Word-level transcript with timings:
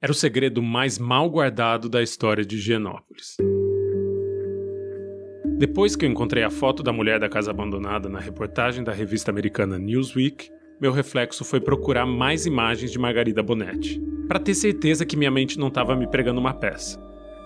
Era 0.00 0.12
o 0.12 0.14
segredo 0.14 0.62
mais 0.62 0.96
mal 0.96 1.28
guardado 1.28 1.88
da 1.88 2.00
história 2.00 2.44
de 2.44 2.54
Higienópolis. 2.54 3.36
Depois 5.58 5.96
que 5.96 6.06
eu 6.06 6.08
encontrei 6.08 6.44
a 6.44 6.50
foto 6.50 6.84
da 6.84 6.92
mulher 6.92 7.18
da 7.18 7.28
casa 7.28 7.50
abandonada 7.50 8.08
na 8.08 8.20
reportagem 8.20 8.84
da 8.84 8.92
revista 8.92 9.32
americana 9.32 9.76
Newsweek, 9.76 10.50
meu 10.80 10.92
reflexo 10.92 11.44
foi 11.44 11.60
procurar 11.60 12.06
mais 12.06 12.46
imagens 12.46 12.92
de 12.92 12.98
Margarida 12.98 13.42
Bonetti, 13.42 14.00
para 14.28 14.38
ter 14.38 14.54
certeza 14.54 15.04
que 15.04 15.16
minha 15.16 15.32
mente 15.32 15.58
não 15.58 15.66
estava 15.66 15.96
me 15.96 16.06
pregando 16.06 16.38
uma 16.38 16.54
peça. 16.54 16.96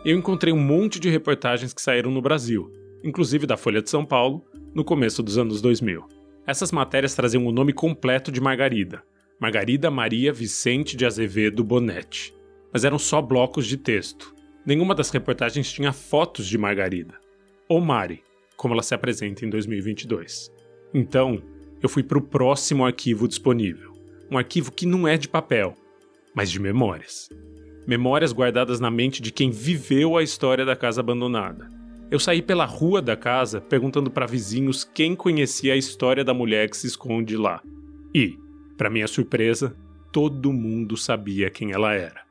Eu 0.04 0.14
encontrei 0.14 0.52
um 0.52 0.60
monte 0.60 1.00
de 1.00 1.08
reportagens 1.08 1.72
que 1.72 1.80
saíram 1.80 2.10
no 2.10 2.20
Brasil, 2.20 2.70
inclusive 3.02 3.46
da 3.46 3.56
Folha 3.56 3.80
de 3.80 3.88
São 3.88 4.04
Paulo, 4.04 4.44
no 4.74 4.84
começo 4.84 5.22
dos 5.22 5.38
anos 5.38 5.62
2000. 5.62 6.04
Essas 6.46 6.70
matérias 6.70 7.14
traziam 7.14 7.46
o 7.46 7.52
nome 7.52 7.72
completo 7.72 8.30
de 8.30 8.42
Margarida, 8.42 9.02
Margarida 9.40 9.90
Maria 9.90 10.34
Vicente 10.34 10.98
de 10.98 11.06
Azevedo 11.06 11.64
Bonetti, 11.64 12.41
mas 12.72 12.84
eram 12.84 12.98
só 12.98 13.20
blocos 13.20 13.66
de 13.66 13.76
texto. 13.76 14.34
Nenhuma 14.64 14.94
das 14.94 15.10
reportagens 15.10 15.70
tinha 15.72 15.92
fotos 15.92 16.46
de 16.46 16.56
Margarida, 16.56 17.14
ou 17.68 17.80
Mari, 17.80 18.22
como 18.56 18.74
ela 18.74 18.82
se 18.82 18.94
apresenta 18.94 19.44
em 19.44 19.50
2022. 19.50 20.50
Então, 20.94 21.42
eu 21.82 21.88
fui 21.88 22.02
para 22.02 22.18
o 22.18 22.22
próximo 22.22 22.84
arquivo 22.84 23.26
disponível, 23.26 23.92
um 24.30 24.38
arquivo 24.38 24.70
que 24.70 24.86
não 24.86 25.06
é 25.06 25.16
de 25.16 25.28
papel, 25.28 25.74
mas 26.34 26.50
de 26.50 26.60
memórias. 26.60 27.28
Memórias 27.86 28.32
guardadas 28.32 28.78
na 28.78 28.90
mente 28.90 29.20
de 29.20 29.32
quem 29.32 29.50
viveu 29.50 30.16
a 30.16 30.22
história 30.22 30.64
da 30.64 30.76
casa 30.76 31.00
abandonada. 31.00 31.68
Eu 32.10 32.20
saí 32.20 32.40
pela 32.40 32.64
rua 32.64 33.02
da 33.02 33.16
casa 33.16 33.60
perguntando 33.60 34.10
para 34.10 34.26
vizinhos 34.26 34.84
quem 34.84 35.16
conhecia 35.16 35.72
a 35.72 35.76
história 35.76 36.22
da 36.22 36.32
mulher 36.32 36.70
que 36.70 36.76
se 36.76 36.86
esconde 36.86 37.36
lá. 37.36 37.60
E, 38.14 38.38
para 38.76 38.90
minha 38.90 39.08
surpresa, 39.08 39.74
todo 40.12 40.52
mundo 40.52 40.96
sabia 40.96 41.50
quem 41.50 41.72
ela 41.72 41.94
era. 41.94 42.22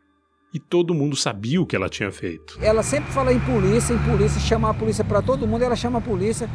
E 0.53 0.59
todo 0.59 0.93
mundo 0.93 1.15
sabia 1.15 1.61
o 1.61 1.65
que 1.65 1.75
ela 1.75 1.87
tinha 1.87 2.11
feito. 2.11 2.57
Ela 2.61 2.83
sempre 2.83 3.09
fala 3.11 3.31
em 3.31 3.39
polícia, 3.39 3.93
em 3.93 3.99
polícia, 3.99 4.39
chama 4.41 4.69
a 4.69 4.73
polícia 4.73 5.03
para 5.03 5.21
todo 5.21 5.47
mundo, 5.47 5.63
ela 5.63 5.77
chama 5.77 5.99
a 5.99 6.01
polícia. 6.01 6.49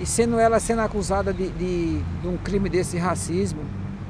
E 0.00 0.06
sendo 0.06 0.38
ela 0.38 0.58
sendo 0.58 0.80
acusada 0.80 1.32
de, 1.32 1.50
de, 1.50 1.98
de 1.98 2.26
um 2.26 2.38
crime 2.38 2.70
desse 2.70 2.96
racismo, 2.96 3.60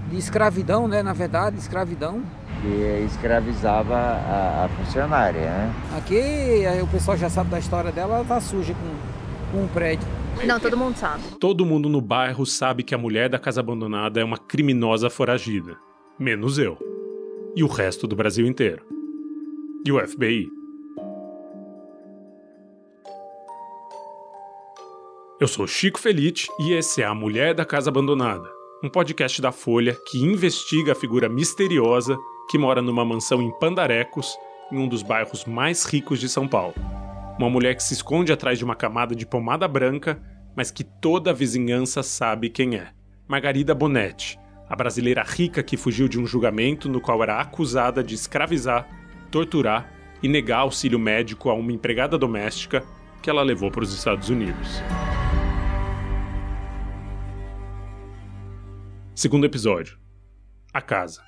de 0.08 0.16
escravidão, 0.16 0.86
né? 0.86 1.02
Na 1.02 1.12
verdade, 1.12 1.58
escravidão. 1.58 2.22
Que 2.62 3.04
escravizava 3.06 3.96
a, 3.96 4.64
a 4.64 4.68
funcionária, 4.68 5.40
né? 5.40 5.74
Aqui 5.98 6.62
o 6.80 6.86
pessoal 6.86 7.16
já 7.16 7.28
sabe 7.28 7.50
da 7.50 7.58
história 7.58 7.90
dela, 7.90 8.16
ela 8.16 8.24
tá 8.24 8.40
suja 8.40 8.72
com, 8.72 9.58
com 9.58 9.64
um 9.64 9.68
prédio. 9.68 10.06
Não, 10.46 10.60
todo 10.60 10.76
mundo 10.76 10.96
sabe. 10.96 11.22
Todo 11.40 11.66
mundo 11.66 11.88
no 11.88 12.00
bairro 12.00 12.46
sabe 12.46 12.84
que 12.84 12.94
a 12.94 12.98
mulher 12.98 13.28
da 13.28 13.38
casa 13.38 13.60
abandonada 13.60 14.20
é 14.20 14.24
uma 14.24 14.38
criminosa 14.38 15.10
foragida. 15.10 15.76
Menos 16.18 16.56
eu. 16.56 16.78
E 17.56 17.64
o 17.64 17.66
resto 17.66 18.06
do 18.06 18.16
Brasil 18.16 18.46
inteiro. 18.46 18.93
E 19.86 19.92
o 19.92 20.00
FBI. 20.00 20.48
Eu 25.38 25.46
sou 25.46 25.66
Chico 25.66 26.00
Felite 26.00 26.48
e 26.58 26.72
esse 26.72 27.02
é 27.02 27.04
A 27.04 27.14
Mulher 27.14 27.52
da 27.52 27.66
Casa 27.66 27.90
Abandonada, 27.90 28.48
um 28.82 28.88
podcast 28.88 29.42
da 29.42 29.52
Folha 29.52 29.94
que 30.06 30.22
investiga 30.22 30.92
a 30.92 30.94
figura 30.94 31.28
misteriosa 31.28 32.16
que 32.48 32.56
mora 32.56 32.80
numa 32.80 33.04
mansão 33.04 33.42
em 33.42 33.50
Pandarecos, 33.58 34.34
em 34.72 34.78
um 34.78 34.88
dos 34.88 35.02
bairros 35.02 35.44
mais 35.44 35.84
ricos 35.84 36.18
de 36.18 36.30
São 36.30 36.48
Paulo. 36.48 36.72
Uma 37.38 37.50
mulher 37.50 37.74
que 37.74 37.82
se 37.82 37.92
esconde 37.92 38.32
atrás 38.32 38.56
de 38.56 38.64
uma 38.64 38.74
camada 38.74 39.14
de 39.14 39.26
pomada 39.26 39.68
branca, 39.68 40.18
mas 40.56 40.70
que 40.70 40.82
toda 40.82 41.28
a 41.28 41.34
vizinhança 41.34 42.02
sabe 42.02 42.48
quem 42.48 42.76
é. 42.76 42.88
Margarida 43.28 43.74
Bonetti, 43.74 44.38
a 44.66 44.74
brasileira 44.74 45.22
rica 45.22 45.62
que 45.62 45.76
fugiu 45.76 46.08
de 46.08 46.18
um 46.18 46.26
julgamento 46.26 46.88
no 46.88 47.02
qual 47.02 47.22
era 47.22 47.38
acusada 47.38 48.02
de 48.02 48.14
escravizar, 48.14 49.03
torturar 49.34 49.92
e 50.22 50.28
negar 50.28 50.58
auxílio 50.58 50.96
médico 50.96 51.50
a 51.50 51.54
uma 51.54 51.72
empregada 51.72 52.16
doméstica 52.16 52.84
que 53.20 53.28
ela 53.28 53.42
levou 53.42 53.68
para 53.68 53.82
os 53.82 53.92
Estados 53.92 54.28
Unidos. 54.30 54.80
Segundo 59.12 59.44
episódio: 59.44 59.98
A 60.72 60.80
Casa. 60.80 61.20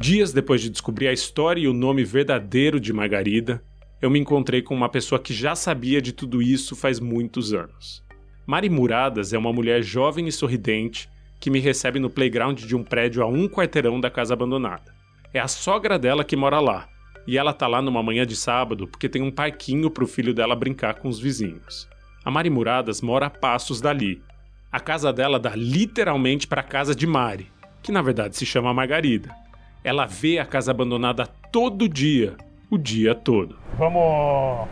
Dias 0.00 0.32
depois 0.32 0.62
de 0.62 0.70
descobrir 0.70 1.08
a 1.08 1.12
história 1.12 1.60
e 1.60 1.68
o 1.68 1.74
nome 1.74 2.02
verdadeiro 2.02 2.80
de 2.80 2.94
Margarida, 2.94 3.62
eu 4.00 4.08
me 4.08 4.18
encontrei 4.18 4.62
com 4.62 4.74
uma 4.74 4.88
pessoa 4.88 5.20
que 5.20 5.34
já 5.34 5.54
sabia 5.54 6.00
de 6.00 6.14
tudo 6.14 6.40
isso 6.40 6.74
faz 6.74 6.98
muitos 6.98 7.52
anos. 7.52 8.02
Mari 8.46 8.70
Muradas 8.70 9.34
é 9.34 9.38
uma 9.38 9.52
mulher 9.52 9.82
jovem 9.82 10.26
e 10.26 10.32
sorridente 10.32 11.10
que 11.40 11.50
me 11.50 11.58
recebe 11.58 11.98
no 11.98 12.10
playground 12.10 12.60
de 12.60 12.76
um 12.76 12.84
prédio 12.84 13.22
a 13.22 13.26
um 13.26 13.48
quarteirão 13.48 13.98
da 13.98 14.10
casa 14.10 14.34
abandonada. 14.34 14.94
É 15.32 15.40
a 15.40 15.48
sogra 15.48 15.98
dela 15.98 16.22
que 16.22 16.36
mora 16.36 16.60
lá, 16.60 16.86
e 17.26 17.38
ela 17.38 17.52
tá 17.52 17.66
lá 17.66 17.80
numa 17.80 18.02
manhã 18.02 18.26
de 18.26 18.36
sábado 18.36 18.86
porque 18.86 19.08
tem 19.08 19.22
um 19.22 19.30
parquinho 19.30 19.90
para 19.90 20.04
o 20.04 20.06
filho 20.06 20.34
dela 20.34 20.54
brincar 20.54 20.94
com 20.94 21.08
os 21.08 21.18
vizinhos. 21.18 21.88
A 22.24 22.30
Mari 22.30 22.50
Muradas 22.50 23.00
mora 23.00 23.26
a 23.26 23.30
passos 23.30 23.80
dali. 23.80 24.22
A 24.70 24.78
casa 24.78 25.12
dela 25.12 25.38
dá 25.38 25.52
literalmente 25.56 26.46
para 26.46 26.60
a 26.60 26.64
casa 26.64 26.94
de 26.94 27.06
Mari, 27.06 27.50
que 27.82 27.90
na 27.90 28.02
verdade 28.02 28.36
se 28.36 28.44
chama 28.44 28.74
Margarida. 28.74 29.34
Ela 29.82 30.06
vê 30.06 30.38
a 30.38 30.44
casa 30.44 30.70
abandonada 30.70 31.26
todo 31.50 31.88
dia, 31.88 32.36
o 32.70 32.76
dia 32.76 33.14
todo. 33.14 33.58
Vamos 33.78 34.68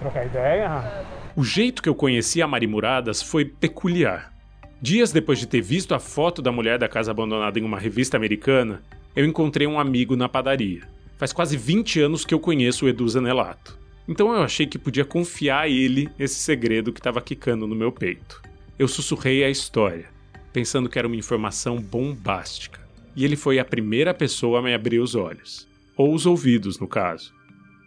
trocar 0.00 0.26
ideia? 0.26 1.04
O 1.36 1.44
jeito 1.44 1.82
que 1.82 1.88
eu 1.88 1.94
conheci 1.94 2.42
a 2.42 2.46
Mari 2.48 2.66
Muradas 2.66 3.22
foi 3.22 3.44
peculiar. 3.44 4.31
Dias 4.82 5.12
depois 5.12 5.38
de 5.38 5.46
ter 5.46 5.60
visto 5.60 5.94
a 5.94 6.00
foto 6.00 6.42
da 6.42 6.50
mulher 6.50 6.76
da 6.76 6.88
casa 6.88 7.12
abandonada 7.12 7.56
em 7.56 7.62
uma 7.62 7.78
revista 7.78 8.16
americana, 8.16 8.82
eu 9.14 9.24
encontrei 9.24 9.64
um 9.64 9.78
amigo 9.78 10.16
na 10.16 10.28
padaria. 10.28 10.82
Faz 11.16 11.32
quase 11.32 11.56
20 11.56 12.00
anos 12.00 12.24
que 12.24 12.34
eu 12.34 12.40
conheço 12.40 12.84
o 12.84 12.88
Edu 12.88 13.08
Zanelato. 13.08 13.78
Então 14.08 14.34
eu 14.34 14.42
achei 14.42 14.66
que 14.66 14.80
podia 14.80 15.04
confiar 15.04 15.60
a 15.60 15.68
ele 15.68 16.10
esse 16.18 16.34
segredo 16.34 16.92
que 16.92 16.98
estava 16.98 17.20
quicando 17.20 17.64
no 17.64 17.76
meu 17.76 17.92
peito. 17.92 18.42
Eu 18.76 18.88
sussurrei 18.88 19.44
a 19.44 19.50
história, 19.50 20.06
pensando 20.52 20.88
que 20.88 20.98
era 20.98 21.06
uma 21.06 21.14
informação 21.14 21.76
bombástica. 21.76 22.80
E 23.14 23.24
ele 23.24 23.36
foi 23.36 23.60
a 23.60 23.64
primeira 23.64 24.12
pessoa 24.12 24.58
a 24.58 24.62
me 24.62 24.74
abrir 24.74 24.98
os 24.98 25.14
olhos. 25.14 25.68
Ou 25.96 26.12
os 26.12 26.26
ouvidos, 26.26 26.80
no 26.80 26.88
caso. 26.88 27.32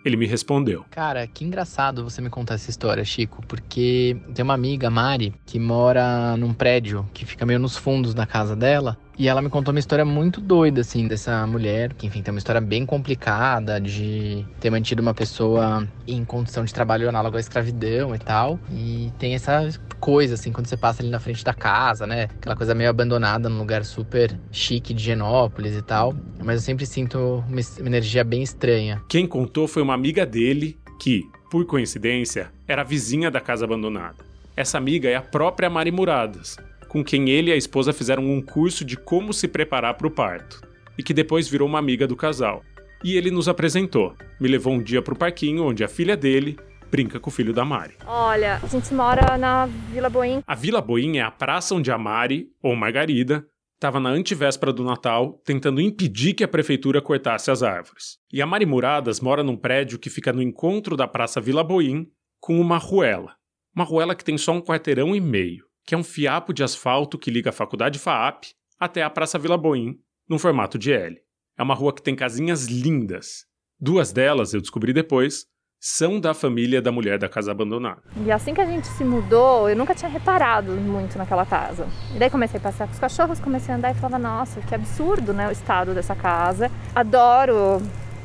Ele 0.06 0.16
me 0.16 0.28
respondeu. 0.28 0.86
Cara, 0.92 1.26
que 1.26 1.44
engraçado 1.44 2.04
você 2.04 2.22
me 2.22 2.30
contar 2.30 2.54
essa 2.54 2.70
história, 2.70 3.04
Chico, 3.04 3.42
porque 3.48 4.16
tem 4.36 4.44
uma 4.44 4.54
amiga, 4.54 4.88
Mari, 4.88 5.34
que 5.48 5.58
mora 5.58 6.38
num 6.38 6.54
prédio 6.54 7.10
que 7.12 7.26
fica 7.26 7.44
meio 7.44 7.58
nos 7.58 7.76
fundos 7.76 8.14
da 8.14 8.24
casa 8.24 8.56
dela. 8.56 8.96
E 9.18 9.28
ela 9.28 9.42
me 9.42 9.50
contou 9.50 9.74
uma 9.74 9.80
história 9.80 10.04
muito 10.04 10.42
doida, 10.42 10.82
assim, 10.82 11.08
dessa 11.08 11.48
mulher, 11.48 11.94
que, 11.94 12.06
enfim, 12.06 12.22
tem 12.22 12.34
uma 12.34 12.38
história 12.38 12.60
bem 12.60 12.86
complicada 12.86 13.80
de 13.80 14.46
ter 14.60 14.70
mantido 14.70 15.02
uma 15.02 15.14
pessoa 15.14 15.88
em 16.06 16.26
condição 16.26 16.66
de 16.66 16.74
trabalho 16.74 17.08
análogo 17.08 17.38
à 17.38 17.40
escravidão 17.40 18.14
e 18.14 18.20
tal. 18.20 18.60
E 18.70 19.12
tem 19.18 19.34
essa 19.34 19.70
coisa, 20.00 20.34
assim, 20.34 20.52
quando 20.52 20.68
você 20.68 20.76
passa 20.76 21.02
ali 21.02 21.10
na 21.10 21.20
frente 21.20 21.44
da 21.44 21.54
casa, 21.54 22.06
né? 22.06 22.24
Aquela 22.24 22.56
coisa 22.56 22.76
meio 22.76 22.90
abandonada 22.90 23.48
num 23.48 23.58
lugar 23.58 23.86
super 23.86 24.38
chique 24.52 24.94
de 24.94 25.02
Genópolis 25.02 25.76
e 25.76 25.82
tal. 25.82 26.14
Mas 26.44 26.58
eu 26.58 26.62
sempre 26.62 26.86
sinto 26.86 27.44
uma 27.48 27.88
energia 27.88 28.24
bem 28.24 28.44
estranha. 28.44 29.02
Quem 29.08 29.26
contou 29.26 29.68
foi 29.68 29.82
uma 29.82 29.94
amiga 29.94 30.26
dele 30.26 30.78
que, 31.00 31.22
por 31.50 31.66
coincidência, 31.66 32.52
era 32.68 32.84
vizinha 32.84 33.32
da 33.32 33.40
casa 33.40 33.64
abandonada. 33.64 34.26
Essa 34.58 34.78
amiga 34.78 35.10
é 35.10 35.16
a 35.16 35.22
própria 35.22 35.70
Mari 35.70 35.92
Muradas, 35.92 36.58
com 36.96 37.04
quem 37.04 37.30
ele 37.30 37.50
e 37.50 37.54
a 37.54 37.58
esposa 37.58 37.92
fizeram 37.92 38.24
um 38.24 38.42
curso 38.42 38.86
de 38.86 38.96
como 38.96 39.34
se 39.34 39.50
preparar 39.50 39.96
para 39.96 40.08
o 40.08 40.10
parto, 40.10 40.62
e 40.98 41.04
que 41.04 41.14
depois 41.14 41.46
virou 41.46 41.68
uma 41.68 41.78
amiga 41.78 42.08
do 42.08 42.16
casal. 42.16 42.64
E 43.04 43.18
ele 43.18 43.30
nos 43.30 43.50
apresentou, 43.50 44.16
me 44.40 44.48
levou 44.48 44.72
um 44.72 44.82
dia 44.82 45.02
para 45.02 45.14
o 45.14 45.18
parquinho 45.18 45.66
onde 45.66 45.84
a 45.84 45.90
filha 45.90 46.16
dele 46.16 46.56
brinca 46.90 47.20
com 47.20 47.30
o 47.30 47.34
filho 47.34 47.52
da 47.52 47.66
Mari. 47.66 47.96
Olha, 48.08 48.62
a 48.64 48.68
gente 48.68 48.94
mora 48.94 49.38
na 49.38 49.66
Vila 49.92 50.10
Boim. 50.10 50.42
A 50.48 50.56
Vila 50.56 50.80
Boim 50.80 51.18
é 51.18 51.22
a 51.22 51.30
praça 51.30 51.76
onde 51.76 51.92
a 51.92 51.98
Mari, 51.98 52.48
ou 52.64 52.74
Margarida, 52.78 53.46
estava 53.74 54.00
na 54.00 54.12
antivéspera 54.12 54.72
do 54.72 54.86
Natal 54.86 55.42
tentando 55.44 55.82
impedir 55.82 56.34
que 56.34 56.46
a 56.46 56.48
prefeitura 56.48 57.02
cortasse 57.02 57.52
as 57.52 57.62
árvores. 57.62 58.20
E 58.32 58.42
a 58.42 58.46
Mari 58.46 58.66
Muradas 58.66 59.20
mora 59.20 59.44
num 59.44 59.58
prédio 59.58 60.00
que 60.00 60.10
fica 60.10 60.32
no 60.32 60.42
encontro 60.42 60.96
da 60.96 61.10
Praça 61.10 61.42
Vila 61.42 61.62
Boim 61.62 62.08
com 62.40 62.58
uma 62.58 62.78
ruela. 62.78 63.34
Uma 63.76 63.84
ruela 63.84 64.16
que 64.16 64.24
tem 64.24 64.38
só 64.38 64.54
um 64.54 64.62
quarteirão 64.62 65.14
e 65.14 65.20
meio 65.20 65.66
que 65.86 65.94
é 65.94 65.98
um 65.98 66.04
fiapo 66.04 66.54
de 66.54 66.64
asfalto 66.64 67.18
que 67.18 67.30
liga 67.30 67.52
a 67.52 67.54
Faculdade 67.54 68.00
FAAP 68.00 68.46
até 68.80 69.04
a 69.04 69.10
Praça 69.10 69.38
Vila 69.38 69.58
Boim, 69.58 70.00
num 70.28 70.40
formato 70.40 70.78
de 70.78 70.92
L. 70.92 71.18
É 71.58 71.64
uma 71.64 71.76
rua 71.76 71.94
que 71.94 72.02
tem 72.02 72.16
casinhas 72.16 72.66
lindas. 72.66 73.46
Duas 73.80 74.12
delas, 74.12 74.54
eu 74.54 74.62
descobri 74.62 74.92
depois, 74.92 75.46
são 75.80 76.20
da 76.20 76.34
família 76.34 76.82
da 76.82 76.92
mulher 76.92 77.20
da 77.20 77.30
casa 77.30 77.52
abandonada. 77.52 78.02
E 78.26 78.32
assim 78.32 78.54
que 78.54 78.62
a 78.62 78.66
gente 78.66 78.88
se 78.88 79.04
mudou, 79.04 79.70
eu 79.70 79.76
nunca 79.76 79.94
tinha 79.94 80.10
reparado 80.10 80.72
muito 80.72 81.18
naquela 81.18 81.46
casa. 81.46 81.88
E 82.16 82.18
daí 82.18 82.30
comecei 82.30 82.60
a 82.60 82.64
passear 82.64 82.88
com 82.88 82.94
os 82.94 83.00
cachorros, 83.00 83.40
comecei 83.40 83.74
a 83.74 83.78
andar 83.78 83.92
e 83.92 83.94
falava, 83.94 84.18
nossa, 84.18 84.62
que 84.62 84.74
absurdo, 84.74 85.34
né, 85.34 85.48
o 85.48 85.52
estado 85.52 85.94
dessa 85.94 86.16
casa. 86.16 86.72
Adoro 86.96 87.82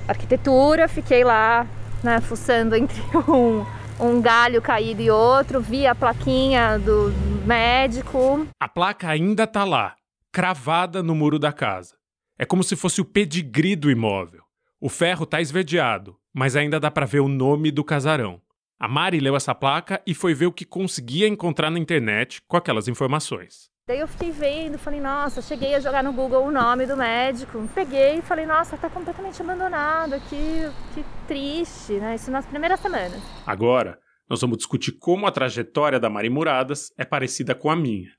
arquitetura, 0.09 0.89
fiquei 0.89 1.23
lá, 1.23 1.67
né, 2.03 2.21
fuçando 2.21 2.75
entre 2.75 3.01
um 3.29 3.65
um 4.01 4.21
galho 4.21 4.63
caído 4.63 5.03
e 5.03 5.11
outro, 5.11 5.61
vi 5.61 5.87
a 5.87 5.95
plaquinha 5.95 6.79
do 6.79 7.13
médico. 7.47 8.47
A 8.59 8.69
placa 8.69 9.09
ainda 9.09 9.47
tá 9.47 9.63
lá, 9.65 9.95
cravada 10.33 11.03
no 11.03 11.15
muro 11.15 11.39
da 11.39 11.53
casa. 11.53 11.95
É 12.39 12.47
como 12.47 12.65
se 12.65 12.75
fosse 12.75 13.01
o 13.01 13.05
pedigree 13.05 13.77
do 13.77 13.91
imóvel. 13.91 14.43
O 14.81 14.89
ferro 14.89 15.27
tá 15.27 15.41
esverdeado, 15.41 16.17
mas 16.33 16.57
ainda 16.57 16.81
dá 16.81 16.91
para 16.91 17.05
ver 17.05 17.21
o 17.21 17.29
nome 17.29 17.71
do 17.71 17.85
casarão. 17.85 18.41
A 18.79 18.89
Mari 18.89 19.21
leu 19.21 19.37
essa 19.37 19.55
placa 19.55 20.01
e 20.07 20.15
foi 20.15 20.33
ver 20.33 20.47
o 20.47 20.53
que 20.53 20.65
conseguia 20.65 21.29
encontrar 21.29 21.71
na 21.71 21.79
internet 21.79 22.41
com 22.49 22.57
aquelas 22.57 22.89
informações. 22.89 23.69
Daí 23.91 23.99
eu 23.99 24.07
fiquei 24.07 24.31
vendo, 24.31 24.79
falei, 24.79 25.01
nossa, 25.01 25.43
cheguei 25.43 25.75
a 25.75 25.81
jogar 25.81 26.05
no 26.05 26.13
Google 26.13 26.45
o 26.47 26.51
nome 26.53 26.87
do 26.87 26.97
médico. 26.97 27.69
Peguei 27.75 28.19
e 28.19 28.23
falei, 28.23 28.47
nossa, 28.47 28.77
tá 28.77 28.89
completamente 28.89 29.43
abandonado 29.43 30.15
aqui, 30.15 30.71
que 30.95 31.05
triste, 31.27 31.95
né? 31.95 32.15
Isso 32.15 32.31
nas 32.31 32.47
primeiras 32.47 32.79
semanas. 32.79 33.21
Agora, 33.45 33.99
nós 34.29 34.41
vamos 34.41 34.59
discutir 34.59 34.93
como 34.93 35.27
a 35.27 35.33
trajetória 35.33 35.99
da 35.99 36.09
Mari 36.09 36.31
Muradas 36.31 36.93
é 36.97 37.05
parecida 37.05 37.53
com 37.53 37.69
a 37.69 37.75
minha. 37.75 38.11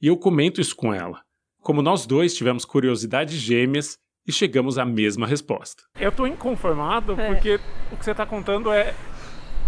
E 0.00 0.08
eu 0.08 0.16
comento 0.16 0.60
isso 0.60 0.74
com 0.74 0.92
ela. 0.92 1.20
Como 1.60 1.82
nós 1.82 2.04
dois 2.04 2.34
tivemos 2.34 2.64
curiosidades 2.64 3.36
gêmeas 3.36 3.96
e 4.26 4.32
chegamos 4.32 4.76
à 4.76 4.84
mesma 4.84 5.24
resposta. 5.24 5.84
Eu 6.00 6.10
tô 6.10 6.26
inconformado 6.26 7.12
É. 7.20 7.32
porque 7.32 7.60
o 7.92 7.96
que 7.96 8.04
você 8.04 8.12
tá 8.12 8.26
contando 8.26 8.72
é 8.72 8.92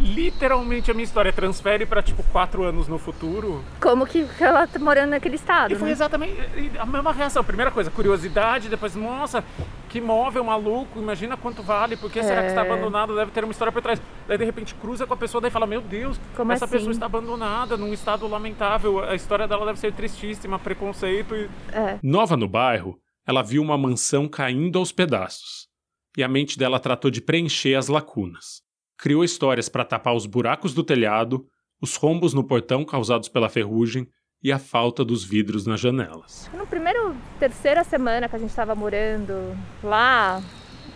literalmente 0.05 0.91
a 0.91 0.95
minha 0.95 1.05
história. 1.05 1.33
Transfere 1.33 1.87
pra 1.87 2.03
tipo 2.03 2.23
quatro 2.25 2.63
anos 2.65 2.87
no 2.89 2.99
futuro. 2.99 3.65
Como 3.81 4.07
que 4.07 4.27
ela 4.41 4.67
tá 4.67 4.79
morando 4.79 5.11
naquele 5.11 5.37
estado, 5.37 5.73
E 5.73 5.77
foi 5.77 5.87
né? 5.89 5.93
exatamente 5.93 6.37
a 6.79 6.87
mesma 6.87 7.13
reação. 7.13 7.43
Primeira 7.43 7.71
coisa, 7.71 7.91
curiosidade, 7.91 8.69
depois, 8.69 8.95
nossa, 8.95 9.43
que 9.89 10.01
móvel 10.01 10.45
maluco, 10.45 10.99
imagina 10.99 11.37
quanto 11.37 11.63
vale, 11.63 11.97
por 11.97 12.11
que 12.11 12.23
será 12.23 12.43
que 12.43 12.49
está 12.49 12.65
É. 12.65 12.71
abandonado? 12.71 13.15
Deve 13.17 13.31
ter 13.31 13.43
uma 13.45 13.51
história 13.53 13.73
por 13.73 13.81
trás. 13.83 14.01
Daí 14.29 14.37
de 14.39 14.45
repente 14.45 14.75
cruza 14.75 15.07
com 15.07 15.15
a 15.15 15.17
pessoa, 15.17 15.41
daí 15.41 15.51
fala, 15.51 15.67
meu 15.67 15.81
Deus, 15.81 16.19
Como 16.37 16.53
essa 16.53 16.65
assim? 16.65 16.73
pessoa 16.77 16.93
está 16.93 17.07
abandonada, 17.07 17.77
num 17.77 17.93
estado 17.93 18.27
lamentável, 18.29 19.03
a 19.03 19.15
história 19.15 19.47
dela 19.49 19.65
deve 19.67 19.79
ser 19.79 19.93
tristíssima, 19.93 20.59
preconceito 20.59 21.35
e. 21.35 21.49
É. 21.73 21.99
Nova 22.03 22.37
no 22.37 22.49
bairro, 22.49 22.99
ela 23.27 23.43
viu 23.43 23.63
uma 23.63 23.79
mansão 23.79 24.29
caindo 24.29 24.79
aos 24.79 24.93
pedaços. 24.93 25.69
E 26.17 26.23
a 26.23 26.29
mente 26.29 26.59
dela 26.59 26.79
tratou 26.79 27.11
de 27.11 27.21
preencher 27.21 27.75
as 27.75 27.89
lacunas. 27.89 28.63
Criou 28.99 29.25
histórias 29.25 29.69
para 29.69 29.85
tapar 29.85 30.15
os 30.15 30.27
buracos 30.27 30.73
do 30.73 30.85
telhado, 30.85 31.47
os 31.81 31.97
rombos 31.97 32.33
no 32.33 32.45
portão 32.45 32.85
causados 32.85 33.29
pela 33.29 33.49
ferrugem 33.49 34.09
e 34.43 34.53
a 34.53 34.59
falta 34.59 35.05
dos 35.05 35.25
vidros 35.25 35.67
nas 35.67 35.81
janelas. 35.81 36.51
No 36.53 36.67
primeiro, 36.67 37.17
terceira 37.39 37.83
semana 37.83 38.29
que 38.29 38.37
a 38.37 38.39
gente 38.39 38.51
estava 38.51 38.75
morando 38.75 39.57
lá, 39.83 40.43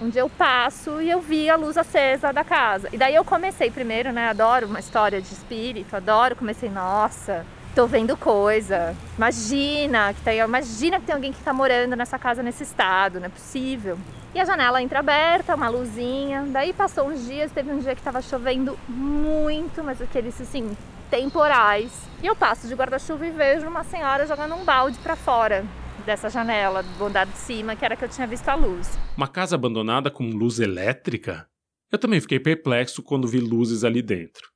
um 0.01 0.09
dia 0.09 0.21
eu 0.21 0.31
passo 0.31 1.01
e 1.01 1.11
eu 1.11 1.21
vi 1.21 1.51
a 1.51 1.57
luz 1.57 1.77
acesa 1.77 2.33
da 2.33 2.45
casa. 2.45 2.89
E 2.93 2.97
daí 2.97 3.15
eu 3.15 3.25
comecei 3.25 3.71
primeiro, 3.71 4.13
né? 4.13 4.29
Adoro 4.29 4.67
uma 4.67 4.79
história 4.79 5.21
de 5.21 5.29
espírito, 5.29 5.97
adoro. 5.97 6.37
Comecei, 6.37 6.69
nossa, 6.69 7.45
tô 7.75 7.87
vendo 7.87 8.17
coisa. 8.17 8.97
Imagina 9.17 10.13
que 10.15 10.21
tem, 10.23 10.39
imagina 10.39 11.01
que 11.01 11.07
tem 11.07 11.15
alguém 11.15 11.33
que 11.33 11.43
tá 11.43 11.53
morando 11.53 11.95
nessa 11.97 12.19
casa 12.19 12.43
nesse 12.43 12.63
estado, 12.63 13.21
não 13.21 13.27
é 13.27 13.31
possível. 13.31 13.99
E 14.35 14.41
a 14.41 14.45
janela 14.45 14.83
entra 14.83 14.99
aberta, 14.99 15.55
uma 15.55 15.69
luzinha. 15.69 16.45
Daí 16.49 16.73
passou 16.73 17.09
uns 17.09 17.27
dias, 17.27 17.51
teve 17.51 17.71
um 17.71 17.79
dia 17.79 17.95
que 17.95 18.03
tava 18.03 18.21
chovendo 18.21 18.79
muito, 18.89 19.83
mas 19.83 20.03
aqueles 20.03 20.41
assim, 20.41 20.77
temporais. 21.11 21.91
E 22.23 22.27
eu 22.27 22.37
passo 22.37 22.69
de 22.69 22.75
guarda-chuva 22.75 23.27
e 23.27 23.31
vejo 23.31 23.67
uma 23.67 23.85
senhora 23.85 24.27
jogando 24.27 24.55
um 24.55 24.65
balde 24.65 24.99
para 24.99 25.17
fora 25.17 25.65
dessa 26.05 26.29
janela 26.31 26.83
do 26.83 27.07
andar 27.07 27.27
de 27.27 27.37
cima, 27.37 27.77
que 27.77 27.85
era 27.85 27.97
que 27.97 28.05
eu 28.05 28.09
tinha 28.09 28.27
visto 28.27 28.49
a 28.49 28.55
luz. 28.55 28.99
Uma 29.17 29.29
casa 29.29 29.57
abandonada 29.57 30.11
com 30.11 30.25
luz 30.25 30.59
elétrica? 30.59 31.47
Eu 31.91 31.99
também 31.99 32.21
fiquei 32.21 32.39
perplexo 32.39 33.03
quando 33.03 33.27
vi 33.27 33.41
luzes 33.41 33.83
ali 33.83 34.03
dentro. 34.03 34.49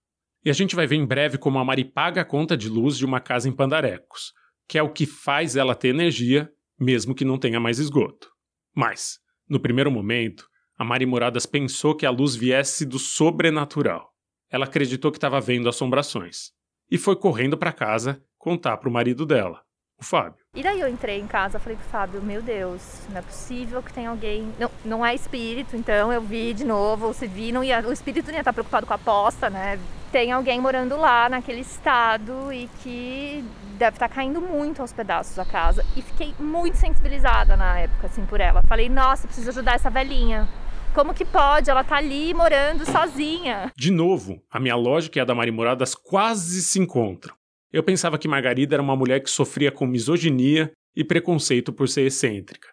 E 0.45 0.51
a 0.51 0.53
gente 0.53 0.75
vai 0.75 0.87
ver 0.87 0.97
em 0.97 1.07
breve 1.07 1.39
como 1.39 1.59
a 1.59 1.65
Mari 1.65 1.85
paga 1.85 2.23
a 2.23 2.25
conta 2.25 2.57
de 2.57 2.69
luz 2.69 2.97
de 2.99 3.05
uma 3.05 3.21
casa 3.21 3.49
em 3.49 3.53
Pandarecos, 3.53 4.33
que 4.69 4.77
é 4.77 4.83
o 4.83 4.93
que 4.93 5.07
faz 5.07 5.55
ela 5.55 5.75
ter 5.75 5.89
energia, 5.89 6.51
mesmo 6.79 7.15
que 7.15 7.25
não 7.25 7.39
tenha 7.39 7.61
mais 7.61 7.79
esgoto. 7.79 8.29
Mas, 8.75 9.19
no 9.49 9.61
primeiro 9.61 9.91
momento, 9.91 10.49
a 10.77 10.85
Mari 10.85 11.07
Moradas 11.07 11.47
pensou 11.47 11.95
que 11.95 12.05
a 12.05 12.11
luz 12.11 12.35
viesse 12.35 12.85
do 12.85 12.99
sobrenatural. 12.99 14.11
Ela 14.51 14.65
acreditou 14.65 15.13
que 15.13 15.19
estava 15.19 15.41
vendo 15.41 15.69
assombrações. 15.69 16.51
E 16.91 16.99
foi 16.99 17.15
correndo 17.15 17.57
para 17.57 17.73
casa 17.73 18.23
contar 18.37 18.77
para 18.79 18.89
o 18.89 18.93
marido 18.93 19.25
dela, 19.25 19.63
o 20.03 20.05
Fábio. 20.05 20.35
E 20.55 20.63
daí 20.63 20.81
eu 20.81 20.89
entrei 20.89 21.19
em 21.19 21.27
casa, 21.27 21.59
falei 21.59 21.79
pro 21.79 21.87
Fábio, 21.87 22.21
meu 22.21 22.43
Deus, 22.43 22.83
não 23.09 23.19
é 23.19 23.23
possível 23.23 23.83
que 23.83 23.93
tenha 23.93 24.11
alguém. 24.11 24.53
Não, 24.59 24.71
não 24.85 25.07
é 25.07 25.15
espírito, 25.15 25.77
então 25.77 26.13
eu 26.13 26.21
vi 26.21 26.53
de 26.53 26.65
novo, 26.65 27.15
se 27.15 27.27
vi, 27.27 27.53
não 27.53 27.65
ia, 27.65 27.81
o 27.81 27.93
espírito 27.93 28.27
não 28.27 28.35
ia 28.35 28.41
estar 28.41 28.53
preocupado 28.53 28.87
com 28.87 28.93
a 28.93 28.97
aposta, 28.97 29.49
né? 29.49 29.79
Tem 30.11 30.31
alguém 30.31 30.61
morando 30.61 30.97
lá 30.97 31.29
naquele 31.29 31.61
estado 31.61 32.53
e 32.53 32.69
que 32.83 33.43
deve 33.79 33.97
estar 33.97 34.09
caindo 34.09 34.43
muito 34.43 34.83
aos 34.83 34.93
pedaços 34.93 35.39
a 35.39 35.45
casa. 35.45 35.83
E 35.97 36.03
fiquei 36.03 36.35
muito 36.39 36.77
sensibilizada 36.77 37.57
na 37.57 37.79
época, 37.79 38.09
assim, 38.09 38.27
por 38.27 38.41
ela. 38.41 38.63
Falei, 38.65 38.91
nossa, 38.91 39.27
preciso 39.27 39.49
ajudar 39.51 39.77
essa 39.77 39.89
velhinha. 39.89 40.47
Como 40.95 41.15
que 41.15 41.25
pode? 41.25 41.71
Ela 41.71 41.83
tá 41.83 41.97
ali 41.97 42.35
morando 42.35 42.85
sozinha. 42.85 43.73
De 43.75 43.91
novo, 43.91 44.43
a 44.51 44.61
minha 44.61 44.77
lógica 44.77 45.19
e 45.19 45.23
a 45.23 45.25
da 45.25 45.35
Mari 45.35 45.51
Moradas 45.51 45.95
quase 45.95 46.61
se 46.63 46.79
encontram. 46.79 47.35
Eu 47.73 47.83
pensava 47.83 48.19
que 48.19 48.29
Margarida 48.29 48.75
era 48.75 48.83
uma 48.83 48.95
mulher 48.95 49.21
que 49.21 49.31
sofria 49.31 49.73
com 49.73 49.87
misoginia 49.87 50.71
e 50.95 51.03
preconceito 51.03 51.73
por 51.73 51.89
ser 51.89 52.03
excêntrica. 52.03 52.69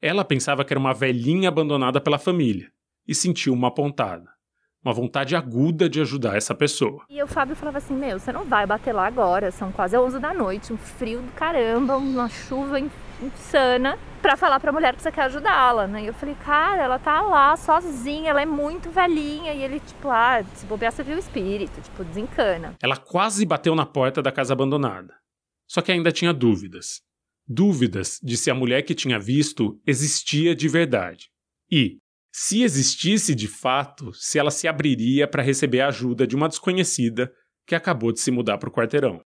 Ela 0.00 0.24
pensava 0.24 0.64
que 0.64 0.72
era 0.72 0.78
uma 0.78 0.94
velhinha 0.94 1.48
abandonada 1.48 2.00
pela 2.00 2.20
família 2.20 2.70
e 3.06 3.14
sentiu 3.14 3.52
uma 3.52 3.74
pontada. 3.74 4.30
Uma 4.84 4.92
vontade 4.92 5.34
aguda 5.34 5.88
de 5.88 6.00
ajudar 6.00 6.36
essa 6.36 6.54
pessoa. 6.54 7.04
E 7.08 7.20
o 7.22 7.26
Fábio 7.26 7.56
falava 7.56 7.78
assim: 7.78 7.94
Meu, 7.94 8.20
você 8.20 8.30
não 8.30 8.44
vai 8.44 8.66
bater 8.66 8.92
lá 8.92 9.06
agora, 9.06 9.50
são 9.50 9.72
quase 9.72 9.96
11 9.96 10.20
da 10.20 10.32
noite, 10.32 10.72
um 10.72 10.76
frio 10.76 11.22
do 11.22 11.32
caramba, 11.32 11.96
uma 11.96 12.28
chuva 12.28 12.78
insana, 13.26 13.98
pra 14.22 14.36
falar 14.36 14.58
pra 14.58 14.72
mulher 14.72 14.94
que 14.94 15.02
você 15.02 15.12
quer 15.12 15.22
ajudá-la, 15.22 15.86
né? 15.86 16.02
E 16.02 16.06
eu 16.06 16.14
falei: 16.14 16.34
Cara, 16.36 16.82
ela 16.82 16.98
tá 16.98 17.20
lá 17.20 17.56
sozinha, 17.56 18.30
ela 18.30 18.42
é 18.42 18.46
muito 18.46 18.90
velhinha. 18.90 19.52
E 19.52 19.62
ele, 19.62 19.80
tipo, 19.80 20.08
ah, 20.08 20.42
se 20.54 20.66
bobear, 20.66 20.92
você 20.92 21.02
viu 21.02 21.16
o 21.16 21.18
espírito, 21.18 21.80
tipo, 21.80 22.04
desencana. 22.04 22.74
Ela 22.82 22.96
quase 22.96 23.44
bateu 23.44 23.74
na 23.74 23.84
porta 23.84 24.22
da 24.22 24.32
casa 24.32 24.52
abandonada. 24.52 25.14
Só 25.68 25.82
que 25.82 25.92
ainda 25.92 26.12
tinha 26.12 26.32
dúvidas. 26.32 27.02
Dúvidas 27.46 28.18
de 28.22 28.36
se 28.36 28.50
a 28.50 28.54
mulher 28.54 28.82
que 28.82 28.94
tinha 28.94 29.18
visto 29.18 29.78
existia 29.86 30.54
de 30.54 30.68
verdade. 30.68 31.28
E, 31.70 31.98
se 32.32 32.62
existisse 32.62 33.34
de 33.34 33.46
fato, 33.46 34.12
se 34.14 34.38
ela 34.38 34.50
se 34.50 34.66
abriria 34.66 35.28
para 35.28 35.42
receber 35.42 35.80
a 35.80 35.88
ajuda 35.88 36.26
de 36.26 36.34
uma 36.34 36.48
desconhecida 36.48 37.32
que 37.66 37.74
acabou 37.74 38.12
de 38.12 38.20
se 38.20 38.30
mudar 38.30 38.58
para 38.58 38.68
o 38.68 38.72
quarteirão. 38.72 39.20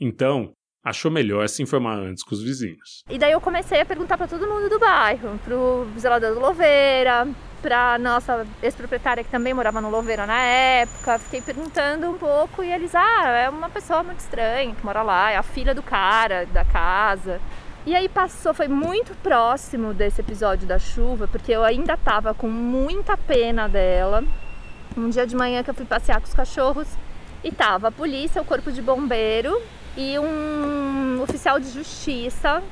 Então, 0.00 0.52
achou 0.84 1.10
melhor 1.10 1.48
se 1.48 1.62
informar 1.62 1.94
antes 1.94 2.22
com 2.22 2.34
os 2.34 2.42
vizinhos. 2.42 3.02
E 3.08 3.18
daí 3.18 3.32
eu 3.32 3.40
comecei 3.40 3.80
a 3.80 3.86
perguntar 3.86 4.18
pra 4.18 4.28
todo 4.28 4.46
mundo 4.46 4.68
do 4.68 4.78
bairro, 4.78 5.40
pro 5.42 5.88
zelador 5.98 6.34
do 6.34 6.40
Louveira, 6.40 7.26
pra 7.62 7.98
nossa 7.98 8.46
ex-proprietária 8.62 9.24
que 9.24 9.30
também 9.30 9.54
morava 9.54 9.80
no 9.80 9.88
Louveira 9.88 10.26
na 10.26 10.38
época. 10.38 11.18
Fiquei 11.18 11.40
perguntando 11.40 12.10
um 12.10 12.18
pouco 12.18 12.62
e 12.62 12.70
eles, 12.70 12.94
ah, 12.94 13.26
é 13.28 13.48
uma 13.48 13.70
pessoa 13.70 14.02
muito 14.02 14.20
estranha 14.20 14.74
que 14.74 14.84
mora 14.84 15.02
lá, 15.02 15.30
é 15.30 15.36
a 15.36 15.42
filha 15.42 15.74
do 15.74 15.82
cara 15.82 16.44
da 16.52 16.64
casa. 16.64 17.40
E 17.86 17.94
aí 17.94 18.08
passou, 18.08 18.52
foi 18.52 18.68
muito 18.68 19.14
próximo 19.22 19.94
desse 19.94 20.20
episódio 20.20 20.66
da 20.66 20.78
chuva, 20.78 21.26
porque 21.26 21.52
eu 21.52 21.64
ainda 21.64 21.96
tava 21.96 22.34
com 22.34 22.48
muita 22.48 23.16
pena 23.16 23.68
dela. 23.68 24.22
Um 24.96 25.08
dia 25.08 25.26
de 25.26 25.34
manhã 25.34 25.62
que 25.62 25.70
eu 25.70 25.74
fui 25.74 25.84
passear 25.86 26.20
com 26.20 26.26
os 26.26 26.34
cachorros 26.34 26.88
e 27.42 27.50
tava 27.50 27.88
a 27.88 27.92
polícia, 27.92 28.40
o 28.40 28.44
corpo 28.44 28.70
de 28.70 28.80
bombeiro 28.80 29.60
e 29.96 30.18
um 30.18 31.22
oficial 31.22 31.58
de 31.60 31.70
justiça 31.70 32.62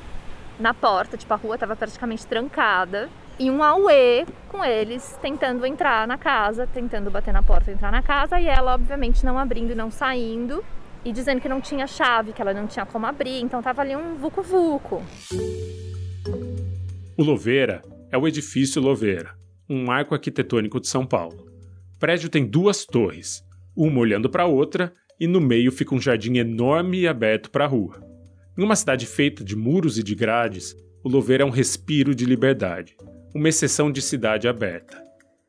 na 0.59 0.73
porta, 0.73 1.17
tipo 1.17 1.33
a 1.33 1.37
rua 1.37 1.57
tava 1.57 1.75
praticamente 1.75 2.25
trancada. 2.25 3.09
E 3.39 3.49
um 3.49 3.63
auê 3.63 4.25
com 4.47 4.63
eles 4.63 5.17
tentando 5.19 5.65
entrar 5.65 6.07
na 6.07 6.17
casa, 6.19 6.67
tentando 6.67 7.09
bater 7.09 7.33
na 7.33 7.41
porta 7.41 7.71
entrar 7.71 7.91
na 7.91 8.03
casa, 8.03 8.39
e 8.39 8.45
ela 8.45 8.75
obviamente 8.75 9.25
não 9.25 9.39
abrindo 9.39 9.71
e 9.71 9.75
não 9.75 9.89
saindo, 9.89 10.63
e 11.03 11.11
dizendo 11.11 11.41
que 11.41 11.49
não 11.49 11.59
tinha 11.59 11.87
chave, 11.87 12.31
que 12.31 12.41
ela 12.41 12.53
não 12.53 12.67
tinha 12.67 12.85
como 12.85 13.07
abrir, 13.07 13.41
então 13.41 13.61
tava 13.61 13.81
ali 13.81 13.95
um 13.95 14.15
vucu-vucu. 14.17 15.01
O 17.17 17.23
Louveira 17.23 17.81
é 18.11 18.17
o 18.17 18.27
edifício 18.27 18.79
Louveira, 18.81 19.35
um 19.67 19.83
marco 19.83 20.13
arquitetônico 20.13 20.79
de 20.79 20.87
São 20.87 21.05
Paulo. 21.05 21.47
O 21.95 21.99
prédio 21.99 22.29
tem 22.29 22.45
duas 22.45 22.85
torres, 22.85 23.43
uma 23.75 23.99
olhando 23.99 24.29
para 24.29 24.43
a 24.43 24.47
outra, 24.47 24.93
e 25.19 25.27
no 25.27 25.39
meio 25.39 25.71
fica 25.71 25.95
um 25.95 26.01
jardim 26.01 26.37
enorme 26.37 27.01
e 27.01 27.07
aberto 27.07 27.49
para 27.49 27.65
a 27.65 27.67
rua. 27.67 28.01
Em 28.57 28.63
uma 28.63 28.75
cidade 28.75 29.05
feita 29.05 29.43
de 29.43 29.55
muros 29.55 29.97
e 29.97 30.03
de 30.03 30.13
grades, 30.13 30.75
o 31.03 31.09
Louveira 31.09 31.43
é 31.43 31.45
um 31.45 31.49
respiro 31.49 32.13
de 32.13 32.25
liberdade, 32.25 32.95
uma 33.33 33.49
exceção 33.49 33.91
de 33.91 34.01
cidade 34.01 34.47
aberta. 34.47 35.01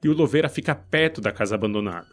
E 0.02 0.08
o 0.08 0.14
Louveira 0.14 0.48
fica 0.48 0.74
perto 0.74 1.20
da 1.20 1.30
casa 1.30 1.54
abandonada. 1.54 2.08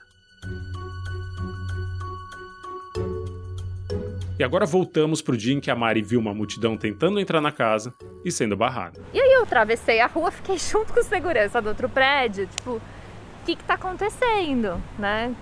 E 4.41 4.43
agora 4.43 4.65
voltamos 4.65 5.22
pro 5.22 5.38
dia 5.38 5.53
em 5.53 5.60
que 5.60 5.70
a 5.70 5.75
Mari 5.75 6.01
viu 6.01 6.20
uma 6.20 6.34
multidão 6.34 6.75
tentando 6.75 7.20
entrar 7.20 7.39
na 7.39 7.51
casa 7.51 7.93
e 8.25 8.31
sendo 8.31 8.58
barrada. 8.58 9.00
E 9.13 9.20
aí 9.20 9.34
eu 9.34 9.43
atravessei 9.43 10.00
a 10.00 10.08
rua, 10.08 10.31
fiquei 10.31 10.58
junto 10.58 10.91
com 10.91 11.03
segurança 11.03 11.62
do 11.62 11.70
outro 11.70 11.88
prédio, 11.88 12.48
tipo, 12.48 12.81
o 13.41 13.43
que 13.43 13.53
está 13.53 13.74
acontecendo, 13.74 14.81
né? 15.00 15.33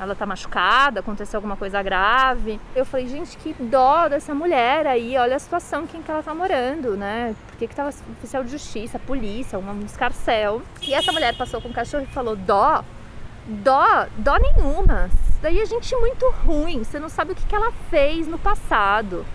Ela 0.00 0.12
está 0.12 0.24
machucada, 0.24 1.00
aconteceu 1.00 1.38
alguma 1.38 1.56
coisa 1.56 1.82
grave. 1.82 2.60
Eu 2.74 2.86
falei, 2.86 3.08
gente, 3.08 3.36
que 3.36 3.52
dó 3.54 4.08
dessa 4.08 4.34
mulher 4.34 4.86
aí, 4.86 5.16
olha 5.16 5.34
a 5.34 5.38
situação 5.38 5.82
em 5.82 5.86
que 5.86 6.10
ela 6.10 6.20
está 6.20 6.34
morando, 6.34 6.96
né? 6.96 7.34
Por 7.48 7.56
que, 7.56 7.66
que 7.66 7.74
tava 7.74 7.88
oficial 7.88 8.44
de 8.44 8.50
justiça, 8.50 8.98
polícia, 8.98 9.58
um 9.58 9.84
escarcel. 9.84 10.62
E 10.82 10.94
essa 10.94 11.10
mulher 11.10 11.36
passou 11.36 11.60
com 11.60 11.68
o 11.68 11.72
cachorro 11.72 12.04
e 12.04 12.12
falou, 12.14 12.36
dó, 12.36 12.84
dó, 13.46 14.06
dó 14.18 14.36
nenhuma. 14.36 15.10
Isso 15.28 15.40
daí 15.42 15.58
é 15.60 15.66
gente 15.66 15.94
muito 15.96 16.30
ruim, 16.44 16.84
você 16.84 17.00
não 17.00 17.08
sabe 17.08 17.32
o 17.32 17.34
que, 17.34 17.44
que 17.44 17.54
ela 17.54 17.72
fez 17.90 18.28
no 18.28 18.38
passado. 18.38 19.26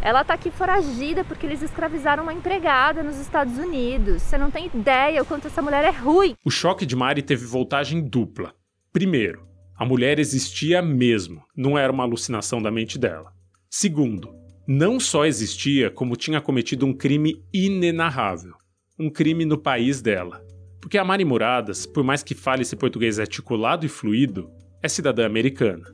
Ela 0.00 0.24
tá 0.24 0.34
aqui 0.34 0.50
foragida 0.50 1.24
porque 1.24 1.44
eles 1.44 1.60
escravizaram 1.60 2.22
uma 2.22 2.32
empregada 2.32 3.02
nos 3.02 3.18
Estados 3.18 3.58
Unidos. 3.58 4.22
Você 4.22 4.38
não 4.38 4.50
tem 4.50 4.66
ideia 4.66 5.22
o 5.22 5.26
quanto 5.26 5.48
essa 5.48 5.60
mulher 5.60 5.84
é 5.84 5.90
ruim. 5.90 6.36
O 6.44 6.50
choque 6.50 6.86
de 6.86 6.94
Mari 6.94 7.22
teve 7.22 7.44
voltagem 7.44 8.00
dupla. 8.00 8.54
Primeiro, 8.92 9.46
a 9.76 9.84
mulher 9.84 10.18
existia 10.18 10.80
mesmo, 10.80 11.42
não 11.56 11.76
era 11.76 11.92
uma 11.92 12.04
alucinação 12.04 12.62
da 12.62 12.70
mente 12.70 12.98
dela. 12.98 13.32
Segundo, 13.68 14.34
não 14.66 15.00
só 15.00 15.24
existia, 15.24 15.90
como 15.90 16.16
tinha 16.16 16.40
cometido 16.40 16.86
um 16.86 16.92
crime 16.92 17.44
inenarrável. 17.52 18.54
Um 18.98 19.10
crime 19.10 19.44
no 19.44 19.58
país 19.58 20.00
dela. 20.00 20.44
Porque 20.80 20.96
a 20.98 21.04
Mari 21.04 21.24
Muradas, 21.24 21.86
por 21.86 22.04
mais 22.04 22.22
que 22.22 22.34
fale 22.34 22.62
esse 22.62 22.76
português 22.76 23.18
articulado 23.18 23.84
e 23.84 23.88
fluido, 23.88 24.50
é 24.82 24.88
cidadã 24.88 25.26
americana. 25.26 25.84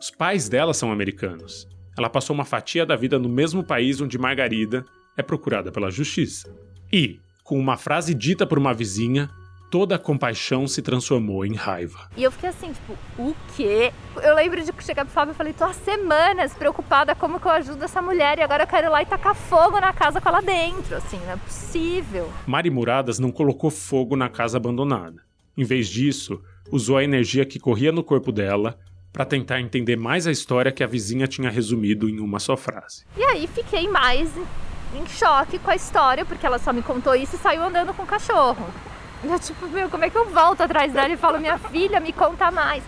Os 0.00 0.10
pais 0.10 0.48
dela 0.48 0.74
são 0.74 0.90
americanos. 0.90 1.68
Ela 1.96 2.08
passou 2.08 2.34
uma 2.34 2.44
fatia 2.44 2.86
da 2.86 2.96
vida 2.96 3.18
no 3.18 3.28
mesmo 3.28 3.62
país 3.62 4.00
onde 4.00 4.18
Margarida 4.18 4.84
é 5.16 5.22
procurada 5.22 5.70
pela 5.70 5.90
justiça. 5.90 6.54
E, 6.92 7.20
com 7.44 7.58
uma 7.58 7.76
frase 7.76 8.14
dita 8.14 8.46
por 8.46 8.58
uma 8.58 8.72
vizinha, 8.72 9.28
toda 9.70 9.94
a 9.96 9.98
compaixão 9.98 10.68
se 10.68 10.82
transformou 10.82 11.46
em 11.46 11.54
raiva. 11.54 12.08
E 12.14 12.22
eu 12.22 12.30
fiquei 12.30 12.50
assim, 12.50 12.72
tipo, 12.72 12.92
o 13.18 13.34
quê? 13.56 13.92
Eu 14.22 14.34
lembro 14.34 14.62
de 14.62 14.70
chegar 14.84 15.04
pro 15.04 15.14
Fábio 15.14 15.32
e 15.32 15.34
falei, 15.34 15.52
tô 15.54 15.64
há 15.64 15.72
semanas 15.72 16.52
preocupada 16.52 17.14
como 17.14 17.40
que 17.40 17.46
eu 17.46 17.52
ajudo 17.52 17.82
essa 17.82 18.02
mulher 18.02 18.38
e 18.38 18.42
agora 18.42 18.64
eu 18.64 18.66
quero 18.66 18.88
ir 18.88 18.90
lá 18.90 19.02
e 19.02 19.06
tacar 19.06 19.34
fogo 19.34 19.80
na 19.80 19.92
casa 19.92 20.20
com 20.20 20.28
ela 20.28 20.42
dentro, 20.42 20.96
assim, 20.96 21.18
não 21.24 21.32
é 21.32 21.36
possível. 21.36 22.30
Mari 22.46 22.70
Muradas 22.70 23.18
não 23.18 23.32
colocou 23.32 23.70
fogo 23.70 24.14
na 24.14 24.28
casa 24.28 24.58
abandonada. 24.58 25.22
Em 25.56 25.64
vez 25.64 25.88
disso, 25.88 26.42
usou 26.70 26.98
a 26.98 27.04
energia 27.04 27.46
que 27.46 27.58
corria 27.58 27.92
no 27.92 28.04
corpo 28.04 28.30
dela 28.30 28.78
para 29.12 29.24
tentar 29.24 29.60
entender 29.60 29.96
mais 29.96 30.26
a 30.26 30.30
história 30.30 30.72
que 30.72 30.82
a 30.82 30.86
vizinha 30.86 31.26
tinha 31.26 31.50
resumido 31.50 32.08
em 32.08 32.18
uma 32.18 32.38
só 32.38 32.56
frase. 32.56 33.04
E 33.16 33.22
aí 33.22 33.46
fiquei 33.46 33.88
mais 33.88 34.30
em 34.94 35.06
choque 35.06 35.58
com 35.58 35.70
a 35.70 35.76
história, 35.76 36.24
porque 36.24 36.46
ela 36.46 36.58
só 36.58 36.72
me 36.72 36.82
contou 36.82 37.14
isso 37.14 37.36
e 37.36 37.38
saiu 37.38 37.62
andando 37.62 37.94
com 37.94 38.02
o 38.02 38.06
cachorro. 38.06 38.66
Eu, 39.22 39.38
tipo, 39.38 39.66
meu, 39.68 39.88
como 39.88 40.04
é 40.04 40.10
que 40.10 40.16
eu 40.16 40.28
volto 40.30 40.62
atrás 40.62 40.92
dela 40.92 41.12
e 41.12 41.16
falo, 41.16 41.38
minha 41.38 41.58
filha, 41.58 42.00
me 42.00 42.12
conta 42.12 42.50
mais? 42.50 42.82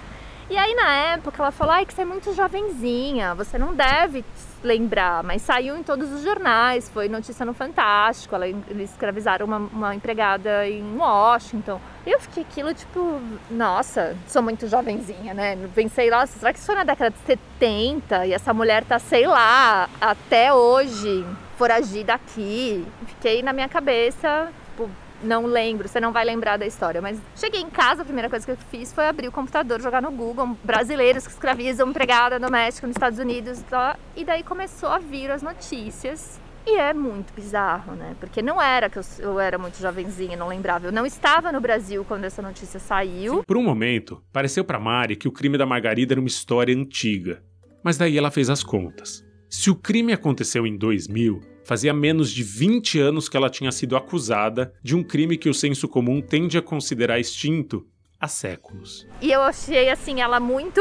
E 0.50 0.56
aí, 0.56 0.74
na 0.74 0.94
época, 1.14 1.42
ela 1.42 1.50
falou: 1.50 1.72
ai, 1.72 1.86
que 1.86 1.94
você 1.94 2.02
é 2.02 2.04
muito 2.04 2.34
jovenzinha, 2.34 3.34
você 3.34 3.56
não 3.56 3.74
deve 3.74 4.24
lembrar, 4.64 5.22
mas 5.22 5.42
saiu 5.42 5.76
em 5.76 5.82
todos 5.82 6.10
os 6.10 6.22
jornais, 6.22 6.88
foi 6.88 7.08
notícia 7.08 7.44
no 7.44 7.52
Fantástico, 7.52 8.34
ela, 8.34 8.48
eles 8.48 8.90
escravizaram 8.90 9.46
uma, 9.46 9.58
uma 9.58 9.94
empregada 9.94 10.66
em 10.66 10.96
Washington. 10.96 11.80
Eu 12.06 12.18
fiquei 12.18 12.42
aquilo, 12.42 12.72
tipo, 12.74 13.20
nossa, 13.50 14.16
sou 14.26 14.42
muito 14.42 14.66
jovenzinha, 14.66 15.34
né? 15.34 15.56
Pensei, 15.74 16.10
nossa, 16.10 16.38
será 16.38 16.52
que 16.52 16.58
isso 16.58 16.66
foi 16.66 16.74
na 16.74 16.84
década 16.84 17.10
de 17.10 17.18
70 17.26 18.26
e 18.26 18.32
essa 18.32 18.52
mulher 18.52 18.84
tá, 18.84 18.98
sei 18.98 19.26
lá, 19.26 19.88
até 20.00 20.52
hoje 20.52 21.24
foragida 21.56 22.14
aqui? 22.14 22.84
Fiquei 23.06 23.42
na 23.42 23.52
minha 23.52 23.68
cabeça, 23.68 24.50
tipo, 24.70 24.90
não 25.24 25.46
lembro, 25.46 25.88
você 25.88 25.98
não 25.98 26.12
vai 26.12 26.24
lembrar 26.24 26.56
da 26.56 26.66
história, 26.66 27.00
mas 27.00 27.18
cheguei 27.34 27.60
em 27.60 27.70
casa, 27.70 28.02
a 28.02 28.04
primeira 28.04 28.30
coisa 28.30 28.44
que 28.44 28.52
eu 28.52 28.56
fiz 28.70 28.92
foi 28.92 29.06
abrir 29.06 29.28
o 29.28 29.32
computador, 29.32 29.80
jogar 29.80 30.02
no 30.02 30.10
Google 30.10 30.56
brasileiros 30.62 31.26
que 31.26 31.32
escravizam 31.32 31.88
empregada 31.88 32.38
doméstica 32.38 32.86
nos 32.86 32.96
Estados 32.96 33.18
Unidos 33.18 33.62
tá? 33.62 33.98
e 34.14 34.24
daí 34.24 34.42
começou 34.42 34.88
a 34.88 34.98
vir 34.98 35.30
as 35.30 35.42
notícias. 35.42 36.40
E 36.66 36.78
é 36.78 36.94
muito 36.94 37.34
bizarro, 37.34 37.94
né? 37.94 38.16
Porque 38.18 38.40
não 38.40 38.60
era 38.60 38.88
que 38.88 38.98
eu, 38.98 39.02
eu 39.18 39.38
era 39.38 39.58
muito 39.58 39.78
jovenzinha, 39.78 40.34
não 40.34 40.48
lembrava. 40.48 40.86
Eu 40.86 40.92
não 40.92 41.04
estava 41.04 41.52
no 41.52 41.60
Brasil 41.60 42.06
quando 42.08 42.24
essa 42.24 42.40
notícia 42.40 42.80
saiu. 42.80 43.36
Sim, 43.36 43.42
por 43.46 43.58
um 43.58 43.62
momento, 43.62 44.22
pareceu 44.32 44.64
para 44.64 44.80
Mari 44.80 45.14
que 45.14 45.28
o 45.28 45.32
crime 45.32 45.58
da 45.58 45.66
Margarida 45.66 46.14
era 46.14 46.20
uma 46.20 46.26
história 46.26 46.74
antiga. 46.74 47.42
Mas 47.82 47.98
daí 47.98 48.16
ela 48.16 48.30
fez 48.30 48.48
as 48.48 48.62
contas. 48.62 49.22
Se 49.50 49.70
o 49.70 49.76
crime 49.76 50.14
aconteceu 50.14 50.66
em 50.66 50.74
2000, 50.74 51.53
Fazia 51.64 51.94
menos 51.94 52.30
de 52.30 52.42
20 52.42 53.00
anos 53.00 53.28
que 53.28 53.36
ela 53.36 53.48
tinha 53.48 53.72
sido 53.72 53.96
acusada 53.96 54.72
de 54.82 54.94
um 54.94 55.02
crime 55.02 55.38
que 55.38 55.48
o 55.48 55.54
senso 55.54 55.88
comum 55.88 56.20
tende 56.20 56.58
a 56.58 56.62
considerar 56.62 57.18
extinto 57.18 57.86
há 58.20 58.28
séculos. 58.28 59.06
E 59.20 59.32
eu 59.32 59.42
achei 59.42 59.90
assim, 59.90 60.20
ela 60.20 60.38
muito. 60.38 60.80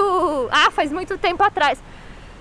Ah, 0.51 0.69
faz 0.71 0.91
muito 0.91 1.17
tempo 1.17 1.41
atrás. 1.41 1.81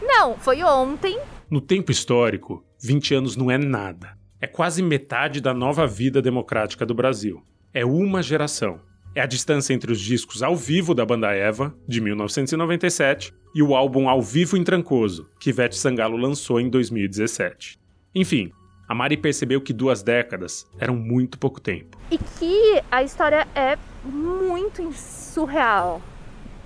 Não, 0.00 0.37
foi 0.37 0.62
ontem. 0.62 1.18
No 1.49 1.61
tempo 1.61 1.92
histórico, 1.92 2.64
20 2.80 3.14
anos 3.14 3.37
não 3.37 3.50
é 3.50 3.58
nada. 3.58 4.18
É 4.40 4.46
quase 4.46 4.82
metade 4.82 5.40
da 5.40 5.54
nova 5.54 5.87
vida 5.87 6.20
democrática 6.20 6.84
do 6.84 6.94
Brasil. 6.94 7.42
É 7.72 7.84
uma 7.84 8.22
geração. 8.22 8.80
É 9.14 9.20
a 9.20 9.26
distância 9.26 9.75
entre 9.75 9.92
os 9.92 10.00
discos 10.00 10.42
ao 10.42 10.56
vivo 10.56 10.94
da 10.94 11.04
banda 11.04 11.30
Eva, 11.32 11.76
de 11.87 12.00
1997, 12.00 13.32
e 13.54 13.62
o 13.62 13.75
álbum 13.75 14.08
Ao 14.08 14.22
Vivo 14.22 14.56
em 14.56 14.64
Trancoso, 14.64 15.28
que 15.38 15.52
Vete 15.52 15.76
Sangalo 15.76 16.16
lançou 16.16 16.58
em 16.58 16.70
2017. 16.70 17.81
Enfim, 18.14 18.52
a 18.87 18.95
Mari 18.95 19.16
percebeu 19.16 19.61
que 19.61 19.73
duas 19.73 20.02
décadas 20.02 20.66
eram 20.78 20.95
muito 20.95 21.38
pouco 21.38 21.59
tempo. 21.61 21.97
E 22.11 22.19
que 22.19 22.83
a 22.90 23.02
história 23.02 23.49
é 23.54 23.78
muito 24.04 24.92
surreal. 24.92 26.02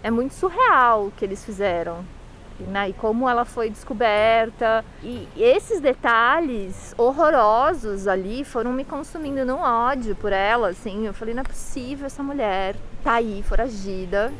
É 0.02 0.10
muito 0.10 0.34
surreal 0.34 1.06
o 1.06 1.10
que 1.12 1.24
eles 1.24 1.44
fizeram. 1.44 2.04
Né? 2.58 2.88
E 2.88 2.92
como 2.94 3.28
ela 3.28 3.44
foi 3.44 3.70
descoberta. 3.70 4.84
E 5.04 5.28
esses 5.36 5.80
detalhes 5.80 6.94
horrorosos 6.98 8.08
ali 8.08 8.44
foram 8.44 8.72
me 8.72 8.84
consumindo 8.84 9.44
num 9.44 9.58
ódio 9.60 10.16
por 10.16 10.32
ela. 10.32 10.70
Assim. 10.70 11.06
Eu 11.06 11.14
falei: 11.14 11.32
não 11.32 11.42
é 11.42 11.44
possível 11.44 12.06
essa 12.06 12.24
mulher 12.24 12.74
tá 13.04 13.14
aí, 13.14 13.44
foragida. 13.46 14.32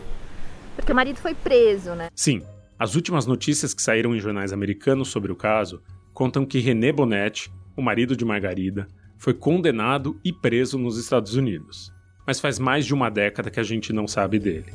Porque 0.74 0.90
o 0.90 0.94
marido 0.94 1.20
foi 1.20 1.34
preso, 1.34 1.94
né? 1.94 2.08
Sim. 2.16 2.42
As 2.76 2.96
últimas 2.96 3.26
notícias 3.26 3.72
que 3.72 3.80
saíram 3.80 4.14
em 4.14 4.18
jornais 4.18 4.52
americanos 4.52 5.08
sobre 5.08 5.30
o 5.30 5.36
caso 5.36 5.80
contam 6.16 6.46
que 6.46 6.60
René 6.60 6.90
Bonetti, 6.92 7.52
o 7.76 7.82
marido 7.82 8.16
de 8.16 8.24
Margarida, 8.24 8.88
foi 9.18 9.34
condenado 9.34 10.18
e 10.24 10.32
preso 10.32 10.78
nos 10.78 10.96
Estados 10.96 11.34
Unidos. 11.34 11.92
Mas 12.26 12.40
faz 12.40 12.58
mais 12.58 12.86
de 12.86 12.94
uma 12.94 13.10
década 13.10 13.50
que 13.50 13.60
a 13.60 13.62
gente 13.62 13.92
não 13.92 14.08
sabe 14.08 14.38
dele. 14.38 14.72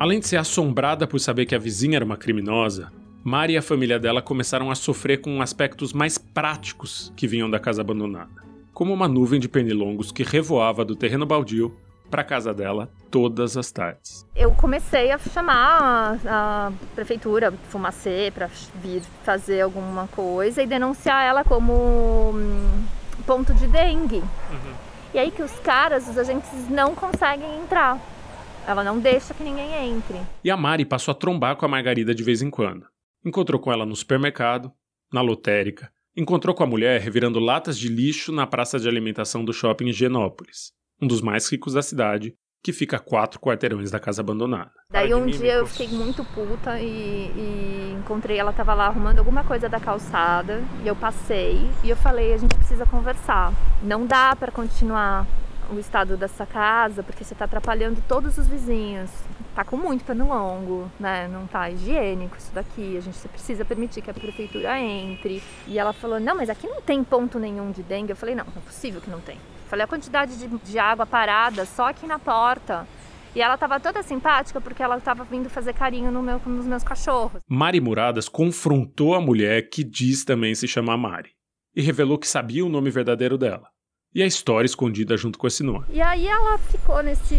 Além 0.00 0.18
de 0.18 0.26
ser 0.26 0.36
assombrada 0.36 1.06
por 1.06 1.20
saber 1.20 1.46
que 1.46 1.54
a 1.54 1.58
vizinha 1.58 1.94
era 1.94 2.04
uma 2.04 2.16
criminosa, 2.16 2.90
Mari 3.22 3.52
e 3.52 3.56
a 3.56 3.62
família 3.62 4.00
dela 4.00 4.20
começaram 4.20 4.68
a 4.68 4.74
sofrer 4.74 5.20
com 5.20 5.40
aspectos 5.40 5.92
mais 5.92 6.18
práticos 6.18 7.12
que 7.14 7.28
vinham 7.28 7.48
da 7.48 7.60
casa 7.60 7.82
abandonada, 7.82 8.42
como 8.72 8.92
uma 8.92 9.06
nuvem 9.06 9.38
de 9.38 9.48
pernilongos 9.48 10.10
que 10.10 10.24
revoava 10.24 10.84
do 10.84 10.96
terreno 10.96 11.24
baldio 11.24 11.72
para 12.14 12.22
casa 12.22 12.54
dela 12.54 12.88
todas 13.10 13.56
as 13.56 13.72
tardes. 13.72 14.24
Eu 14.36 14.52
comecei 14.52 15.10
a 15.10 15.18
chamar 15.18 16.16
a, 16.24 16.68
a 16.68 16.72
prefeitura, 16.94 17.52
Fumacê, 17.70 18.30
para 18.32 18.48
vir 18.76 19.02
fazer 19.24 19.62
alguma 19.62 20.06
coisa 20.06 20.62
e 20.62 20.66
denunciar 20.66 21.24
ela 21.24 21.42
como 21.42 22.30
hum, 22.32 22.84
ponto 23.26 23.52
de 23.54 23.66
dengue. 23.66 24.18
Uhum. 24.18 24.74
E 25.12 25.18
aí 25.18 25.32
que 25.32 25.42
os 25.42 25.58
caras, 25.58 26.08
os 26.08 26.16
agentes 26.16 26.70
não 26.70 26.94
conseguem 26.94 27.58
entrar. 27.58 28.00
Ela 28.64 28.84
não 28.84 29.00
deixa 29.00 29.34
que 29.34 29.42
ninguém 29.42 29.74
entre. 29.90 30.20
E 30.44 30.52
a 30.52 30.56
Mari 30.56 30.84
passou 30.84 31.10
a 31.10 31.16
trombar 31.16 31.56
com 31.56 31.66
a 31.66 31.68
Margarida 31.68 32.14
de 32.14 32.22
vez 32.22 32.42
em 32.42 32.48
quando. 32.48 32.86
Encontrou 33.24 33.60
com 33.60 33.72
ela 33.72 33.84
no 33.84 33.96
supermercado, 33.96 34.70
na 35.12 35.20
lotérica, 35.20 35.90
encontrou 36.16 36.54
com 36.54 36.62
a 36.62 36.66
mulher 36.66 37.00
revirando 37.00 37.40
latas 37.40 37.76
de 37.76 37.88
lixo 37.88 38.30
na 38.30 38.46
praça 38.46 38.78
de 38.78 38.88
alimentação 38.88 39.44
do 39.44 39.52
shopping 39.52 39.92
Genópolis 39.92 40.72
um 41.00 41.06
dos 41.06 41.20
mais 41.20 41.50
ricos 41.50 41.74
da 41.74 41.82
cidade, 41.82 42.34
que 42.62 42.72
fica 42.72 42.96
a 42.96 42.98
quatro 43.00 43.38
quarteirões 43.38 43.90
da 43.90 44.00
casa 44.00 44.22
abandonada. 44.22 44.72
Daí 44.90 45.12
um 45.12 45.26
dia 45.26 45.54
eu 45.54 45.66
fiquei 45.66 45.88
muito 45.88 46.24
puta 46.24 46.80
e, 46.80 47.30
e, 47.36 47.96
encontrei, 47.98 48.38
ela 48.38 48.54
tava 48.54 48.72
lá 48.72 48.86
arrumando 48.86 49.18
alguma 49.18 49.44
coisa 49.44 49.68
da 49.68 49.78
calçada 49.78 50.64
e 50.82 50.88
eu 50.88 50.96
passei 50.96 51.68
e 51.82 51.90
eu 51.90 51.96
falei, 51.96 52.32
a 52.32 52.38
gente 52.38 52.54
precisa 52.54 52.86
conversar. 52.86 53.52
Não 53.82 54.06
dá 54.06 54.34
para 54.34 54.50
continuar 54.50 55.26
o 55.70 55.78
estado 55.78 56.16
dessa 56.16 56.46
casa 56.46 57.02
porque 57.02 57.22
você 57.22 57.34
tá 57.34 57.44
atrapalhando 57.44 58.02
todos 58.08 58.38
os 58.38 58.46
vizinhos. 58.46 59.10
Tá 59.54 59.62
com 59.62 59.76
muito 59.76 60.04
pano 60.04 60.28
longo, 60.28 60.90
né? 60.98 61.28
Não 61.28 61.46
tá 61.46 61.70
higiênico 61.70 62.36
isso 62.36 62.50
daqui. 62.52 62.96
A 62.96 63.00
gente 63.00 63.16
precisa 63.28 63.64
permitir 63.64 64.02
que 64.02 64.10
a 64.10 64.14
prefeitura 64.14 64.80
entre. 64.80 65.42
E 65.66 65.78
ela 65.78 65.92
falou: 65.92 66.18
"Não, 66.18 66.34
mas 66.34 66.50
aqui 66.50 66.66
não 66.66 66.80
tem 66.80 67.04
ponto 67.04 67.38
nenhum 67.38 67.70
de 67.70 67.82
dengue". 67.82 68.10
Eu 68.10 68.16
falei: 68.16 68.34
"Não, 68.34 68.44
não 68.44 68.62
é 68.62 68.64
possível 68.66 69.00
que 69.00 69.08
não 69.08 69.20
tem". 69.20 69.38
Falei 69.74 69.82
a 69.86 69.88
quantidade 69.88 70.38
de, 70.38 70.46
de 70.46 70.78
água 70.78 71.04
parada 71.04 71.66
só 71.66 71.88
aqui 71.88 72.06
na 72.06 72.16
porta. 72.16 72.86
E 73.34 73.42
ela 73.42 73.54
estava 73.54 73.80
toda 73.80 74.04
simpática 74.04 74.60
porque 74.60 74.80
ela 74.80 74.98
estava 74.98 75.24
vindo 75.24 75.50
fazer 75.50 75.72
carinho 75.72 76.12
no 76.12 76.22
meu, 76.22 76.40
nos 76.46 76.64
meus 76.64 76.84
cachorros. 76.84 77.42
Mari 77.48 77.80
Muradas 77.80 78.28
confrontou 78.28 79.16
a 79.16 79.20
mulher 79.20 79.68
que 79.68 79.82
diz 79.82 80.24
também 80.24 80.54
se 80.54 80.68
chamar 80.68 80.96
Mari 80.96 81.30
e 81.74 81.82
revelou 81.82 82.16
que 82.16 82.28
sabia 82.28 82.64
o 82.64 82.68
nome 82.68 82.88
verdadeiro 82.88 83.36
dela. 83.36 83.66
e 84.14 84.22
a 84.22 84.26
história 84.26 84.64
escondida 84.64 85.16
junto 85.16 85.36
com 85.36 85.48
esse 85.48 85.64
nome. 85.64 85.84
E 85.88 86.00
aí 86.00 86.28
ela 86.28 86.56
ficou 86.56 87.02
nesse, 87.02 87.34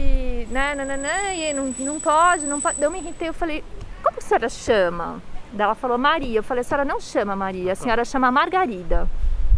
né, 0.52 0.76
nananã, 0.76 1.34
e 1.34 1.54
não, 1.54 1.74
não 1.80 2.02
pode, 2.02 2.46
não 2.46 2.60
pode. 2.60 2.82
Eu 2.82 2.92
me 2.92 3.00
irritei, 3.00 3.30
eu 3.30 3.34
falei, 3.34 3.64
como 4.04 4.18
a 4.18 4.22
senhora 4.22 4.50
chama? 4.50 5.24
Daí 5.54 5.64
ela 5.64 5.76
falou 5.76 5.98
Maria. 5.98 6.40
Eu 6.40 6.44
falei, 6.44 6.60
a 6.60 6.64
senhora 6.66 6.84
não 6.84 7.00
chama 7.00 7.34
Maria, 7.34 7.72
a 7.72 7.76
senhora 7.76 8.04
chama 8.04 8.30
Margarida. 8.30 9.10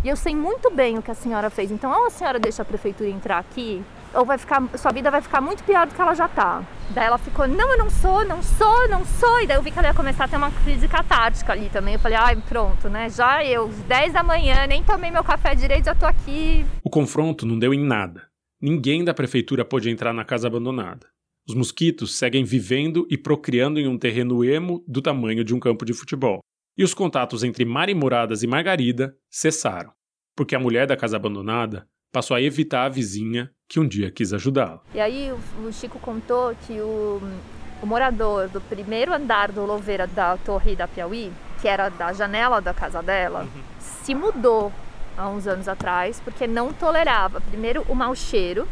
E 0.04 0.10
eu 0.10 0.16
sei 0.16 0.36
muito 0.36 0.70
bem 0.70 0.98
o 0.98 1.02
que 1.02 1.12
a 1.12 1.16
senhora 1.16 1.50
fez. 1.50 1.72
Então, 1.72 1.92
ou 1.92 2.08
a 2.08 2.10
senhora 2.10 2.40
deixa 2.40 2.62
a 2.62 2.66
prefeitura 2.66 3.10
entrar 3.10 3.40
aqui, 3.40 3.82
ou 4.14 4.26
vai 4.26 4.38
ficar, 4.38 4.64
sua 4.78 4.92
vida 4.92 5.12
vai 5.12 5.22
ficar 5.22 5.42
muito 5.42 5.64
pior 5.64 5.88
do 5.88 5.94
que 5.94 6.02
ela 6.02 6.14
já 6.14 6.28
tá. 6.28 6.64
Daí 6.92 7.06
ela 7.06 7.18
ficou, 7.18 7.48
não, 7.48 7.72
eu 7.72 7.78
não 7.78 7.90
sou, 7.90 8.26
não 8.26 8.42
sou, 8.42 8.88
não 8.88 9.06
sou. 9.06 9.42
E 9.42 9.48
daí 9.48 9.58
eu 9.58 9.62
vi 9.62 9.72
que 9.72 9.80
ela 9.80 9.90
ia 9.90 9.94
começar 9.94 10.26
a 10.26 10.28
ter 10.28 10.38
uma 10.38 10.52
crise 10.52 10.88
catártica 10.88 11.52
ali 11.54 11.70
também. 11.70 11.96
Eu 11.96 12.00
falei, 12.00 12.18
ai, 12.18 12.36
pronto, 12.48 12.90
né? 12.90 13.10
Já 13.10 13.44
eu, 13.44 13.68
10 13.88 14.14
da 14.14 14.24
manhã, 14.24 14.66
nem 14.68 14.84
tomei 14.84 15.12
meu 15.12 15.24
café 15.24 15.56
direito, 15.56 15.86
já 15.86 15.96
tô 15.96 16.06
aqui. 16.06 16.66
O 16.84 16.90
confronto 16.90 17.46
não 17.46 17.60
deu 17.60 17.74
em 17.74 17.84
nada. 17.84 18.24
Ninguém 18.62 19.04
da 19.04 19.14
prefeitura 19.14 19.66
pôde 19.66 19.90
entrar 19.90 20.14
na 20.14 20.24
casa 20.24 20.48
abandonada. 20.48 21.08
Os 21.48 21.56
mosquitos 21.56 22.18
seguem 22.18 22.44
vivendo 22.44 23.08
e 23.10 23.18
procriando 23.18 23.80
em 23.80 23.88
um 23.88 23.98
terreno 23.98 24.44
emo 24.44 24.84
do 24.88 25.02
tamanho 25.02 25.44
de 25.44 25.56
um 25.56 25.60
campo 25.60 25.86
de 25.86 25.94
futebol. 25.94 26.40
E 26.78 26.84
os 26.84 26.94
contatos 26.94 27.44
entre 27.44 27.66
Mari 27.66 27.96
Moradas 27.96 28.44
e 28.44 28.48
Margarida 28.48 29.16
cessaram, 29.32 29.92
porque 30.36 30.56
a 30.56 30.60
mulher 30.60 30.86
da 30.86 30.96
casa 30.96 31.16
abandonada 31.16 31.88
passou 32.12 32.38
a 32.38 32.42
evitar 32.42 32.86
a 32.86 32.90
vizinha 32.90 33.50
que 33.68 33.80
um 33.80 33.88
dia 33.88 34.12
quis 34.12 34.32
ajudá-la. 34.32 34.84
E 34.94 35.00
aí 35.00 35.32
o 35.32 35.74
Chico 35.74 35.98
contou 35.98 36.56
que 36.68 36.80
o, 36.80 37.20
o 37.82 37.86
morador 37.88 38.48
do 38.50 38.62
primeiro 38.62 39.12
andar 39.12 39.52
do 39.52 39.66
Louveira 39.66 40.06
da 40.06 40.38
Torre 40.38 40.76
da 40.76 40.88
Piauí, 40.88 41.32
que 41.60 41.68
era 41.68 41.90
da 41.90 42.14
janela 42.14 42.62
da 42.62 42.76
casa 42.76 43.02
dela, 43.02 43.46
uhum. 43.46 43.64
se 43.80 44.14
mudou 44.14 44.72
há 45.18 45.28
uns 45.28 45.48
anos 45.48 45.68
atrás 45.68 46.22
porque 46.24 46.46
não 46.46 46.72
tolerava, 46.72 47.42
primeiro, 47.42 47.84
o 47.90 47.96
mau 47.96 48.14
cheiro 48.14 48.68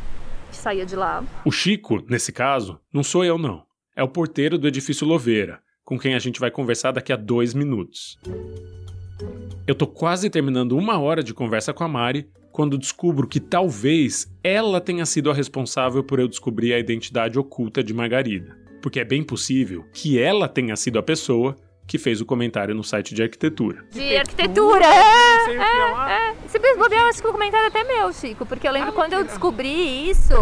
que 0.52 0.58
saía 0.58 0.86
de 0.86 0.96
lá. 0.96 1.24
O 1.44 1.52
Chico, 1.52 2.04
nesse 2.08 2.32
caso, 2.32 2.80
não 2.94 3.02
sou 3.02 3.26
eu 3.26 3.40
não. 3.40 3.66
É 3.96 4.04
o 4.04 4.08
porteiro 4.08 4.60
do 4.60 4.68
edifício 4.68 5.08
Louveira, 5.08 5.60
com 5.86 6.00
quem 6.00 6.16
a 6.16 6.20
gente 6.20 6.40
vai 6.40 6.50
conversar 6.50 6.92
daqui 6.92 7.14
a 7.14 7.16
dois 7.16 7.54
minutos. 7.54 8.18
Eu 9.68 9.76
tô 9.76 9.86
quase 9.86 10.30
terminando 10.30 10.76
uma 10.76 11.00
hora 11.00 11.24
de 11.24 11.34
conversa 11.34 11.74
com 11.74 11.84
a 11.84 11.88
Mari 11.88 12.28
quando 12.52 12.78
descubro 12.78 13.28
que 13.28 13.40
talvez 13.40 14.28
ela 14.44 14.82
tenha 14.82 15.06
sido 15.06 15.30
a 15.30 15.34
responsável 15.34 16.04
por 16.04 16.20
eu 16.20 16.28
descobrir 16.28 16.74
a 16.74 16.80
identidade 16.80 17.38
oculta 17.38 17.84
de 17.84 17.94
Margarida. 17.94 18.58
Porque 18.82 19.00
é 19.00 19.06
bem 19.06 19.24
possível 19.24 19.86
que 19.94 20.20
ela 20.20 20.48
tenha 20.48 20.76
sido 20.76 20.98
a 20.98 21.04
pessoa 21.04 21.56
que 21.88 21.98
fez 21.98 22.20
o 22.20 22.26
comentário 22.26 22.74
no 22.74 22.84
site 22.84 23.14
de 23.14 23.22
arquitetura. 23.22 23.86
De 23.92 24.18
arquitetura, 24.18 24.86
é, 24.86 25.52
é, 25.52 26.30
é. 26.30 26.36
Se 26.48 26.58
bem 26.58 26.76
bobear, 26.78 27.08
acho 27.08 27.22
que 27.22 27.28
o 27.28 27.32
comentário 27.32 27.66
é 27.66 27.68
até 27.68 27.84
meu, 27.84 28.12
Chico, 28.12 28.46
porque 28.46 28.68
eu 28.68 28.72
lembro 28.72 28.90
ah, 28.90 28.94
quando 28.94 29.14
eu 29.14 29.24
descobri 29.24 30.10
isso, 30.10 30.34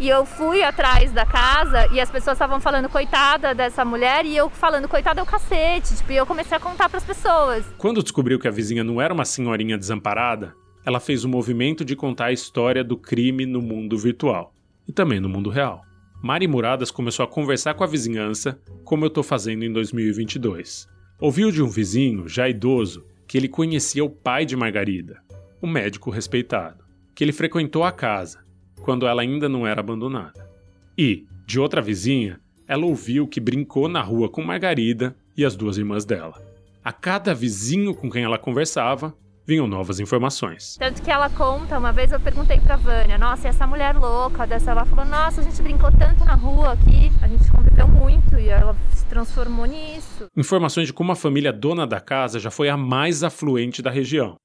e 0.00 0.08
eu 0.08 0.24
fui 0.24 0.62
atrás 0.62 1.12
da 1.12 1.26
casa 1.26 1.86
e 1.92 2.00
as 2.00 2.10
pessoas 2.10 2.34
estavam 2.36 2.58
falando 2.58 2.88
coitada 2.88 3.54
dessa 3.54 3.84
mulher 3.84 4.24
e 4.24 4.34
eu 4.34 4.48
falando 4.48 4.88
coitada 4.88 5.20
é 5.20 5.22
o 5.22 5.26
cacete, 5.26 5.94
tipo, 5.94 6.10
e 6.10 6.16
eu 6.16 6.24
comecei 6.24 6.56
a 6.56 6.60
contar 6.60 6.88
para 6.88 6.96
as 6.96 7.04
pessoas. 7.04 7.66
Quando 7.76 8.02
descobriu 8.02 8.38
que 8.38 8.48
a 8.48 8.50
vizinha 8.50 8.82
não 8.82 8.98
era 8.98 9.12
uma 9.12 9.26
senhorinha 9.26 9.76
desamparada, 9.76 10.54
ela 10.86 10.98
fez 10.98 11.22
o 11.22 11.28
movimento 11.28 11.84
de 11.84 11.94
contar 11.94 12.26
a 12.26 12.32
história 12.32 12.82
do 12.82 12.96
crime 12.96 13.44
no 13.44 13.60
mundo 13.60 13.98
virtual 13.98 14.54
e 14.88 14.92
também 14.92 15.20
no 15.20 15.28
mundo 15.28 15.50
real. 15.50 15.82
Mari 16.22 16.48
Muradas 16.48 16.90
começou 16.90 17.22
a 17.22 17.28
conversar 17.28 17.74
com 17.74 17.84
a 17.84 17.86
vizinhança, 17.86 18.58
como 18.84 19.04
eu 19.04 19.08
estou 19.08 19.22
fazendo 19.22 19.64
em 19.64 19.72
2022. 19.72 20.88
Ouviu 21.20 21.50
de 21.50 21.62
um 21.62 21.68
vizinho, 21.68 22.26
já 22.26 22.48
idoso, 22.48 23.04
que 23.28 23.36
ele 23.36 23.48
conhecia 23.48 24.02
o 24.02 24.08
pai 24.08 24.46
de 24.46 24.56
Margarida, 24.56 25.22
um 25.62 25.68
médico 25.68 26.10
respeitado, 26.10 26.82
que 27.14 27.22
ele 27.22 27.32
frequentou 27.32 27.84
a 27.84 27.92
casa, 27.92 28.38
quando 28.82 29.06
ela 29.06 29.22
ainda 29.22 29.48
não 29.48 29.66
era 29.66 29.80
abandonada. 29.80 30.48
E, 30.96 31.26
de 31.46 31.58
outra 31.58 31.80
vizinha, 31.80 32.40
ela 32.66 32.86
ouviu 32.86 33.26
que 33.26 33.40
brincou 33.40 33.88
na 33.88 34.02
rua 34.02 34.28
com 34.28 34.42
Margarida 34.42 35.16
e 35.36 35.44
as 35.44 35.56
duas 35.56 35.78
irmãs 35.78 36.04
dela. 36.04 36.40
A 36.84 36.92
cada 36.92 37.34
vizinho 37.34 37.94
com 37.94 38.10
quem 38.10 38.22
ela 38.22 38.38
conversava, 38.38 39.14
vinham 39.46 39.66
novas 39.66 39.98
informações. 39.98 40.76
Tanto 40.78 41.02
que 41.02 41.10
ela 41.10 41.28
conta, 41.28 41.78
uma 41.78 41.92
vez 41.92 42.12
eu 42.12 42.20
perguntei 42.20 42.60
pra 42.60 42.76
Vânia, 42.76 43.18
nossa, 43.18 43.48
e 43.48 43.50
essa 43.50 43.66
mulher 43.66 43.96
louca 43.96 44.46
dessa, 44.46 44.70
ela 44.70 44.84
falou, 44.84 45.04
nossa, 45.04 45.40
a 45.40 45.44
gente 45.44 45.60
brincou 45.60 45.90
tanto 45.90 46.24
na 46.24 46.34
rua 46.34 46.74
aqui, 46.74 47.10
a 47.20 47.26
gente 47.26 47.50
conviveu 47.50 47.88
muito 47.88 48.38
e 48.38 48.48
ela 48.48 48.76
se 48.92 49.04
transformou 49.06 49.66
nisso. 49.66 50.26
Informações 50.36 50.86
de 50.86 50.92
como 50.92 51.10
a 51.10 51.16
família 51.16 51.52
dona 51.52 51.86
da 51.86 52.00
casa 52.00 52.38
já 52.38 52.50
foi 52.50 52.68
a 52.68 52.76
mais 52.76 53.24
afluente 53.24 53.82
da 53.82 53.90
região. 53.90 54.36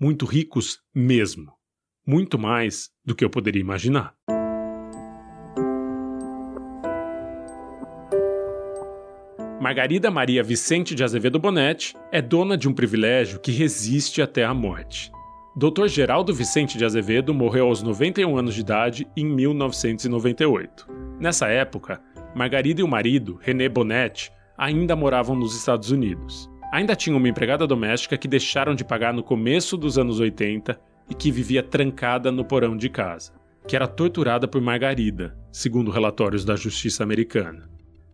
Muito 0.00 0.24
ricos 0.24 0.78
mesmo. 0.94 1.55
Muito 2.08 2.38
mais 2.38 2.88
do 3.04 3.16
que 3.16 3.24
eu 3.24 3.28
poderia 3.28 3.60
imaginar. 3.60 4.14
Margarida 9.60 10.08
Maria 10.08 10.44
Vicente 10.44 10.94
de 10.94 11.02
Azevedo 11.02 11.40
Bonetti 11.40 11.96
é 12.12 12.22
dona 12.22 12.56
de 12.56 12.68
um 12.68 12.72
privilégio 12.72 13.40
que 13.40 13.50
resiste 13.50 14.22
até 14.22 14.44
a 14.44 14.54
morte. 14.54 15.10
Dr. 15.56 15.88
Geraldo 15.88 16.32
Vicente 16.32 16.78
de 16.78 16.84
Azevedo 16.84 17.34
morreu 17.34 17.66
aos 17.66 17.82
91 17.82 18.38
anos 18.38 18.54
de 18.54 18.60
idade 18.60 19.08
em 19.16 19.24
1998. 19.24 20.86
Nessa 21.18 21.48
época, 21.48 22.00
Margarida 22.36 22.82
e 22.82 22.84
o 22.84 22.88
marido, 22.88 23.36
René 23.42 23.68
Bonetti, 23.68 24.30
ainda 24.56 24.94
moravam 24.94 25.34
nos 25.34 25.56
Estados 25.56 25.90
Unidos. 25.90 26.48
Ainda 26.72 26.94
tinham 26.94 27.16
uma 27.16 27.28
empregada 27.28 27.66
doméstica 27.66 28.16
que 28.16 28.28
deixaram 28.28 28.76
de 28.76 28.84
pagar 28.84 29.12
no 29.12 29.24
começo 29.24 29.76
dos 29.76 29.98
anos 29.98 30.20
80 30.20 30.78
e 31.08 31.14
que 31.14 31.30
vivia 31.30 31.62
trancada 31.62 32.30
no 32.32 32.44
porão 32.44 32.76
de 32.76 32.88
casa, 32.88 33.32
que 33.66 33.76
era 33.76 33.86
torturada 33.86 34.46
por 34.46 34.60
Margarida, 34.60 35.36
segundo 35.52 35.90
relatórios 35.90 36.44
da 36.44 36.56
justiça 36.56 37.02
americana. 37.02 37.68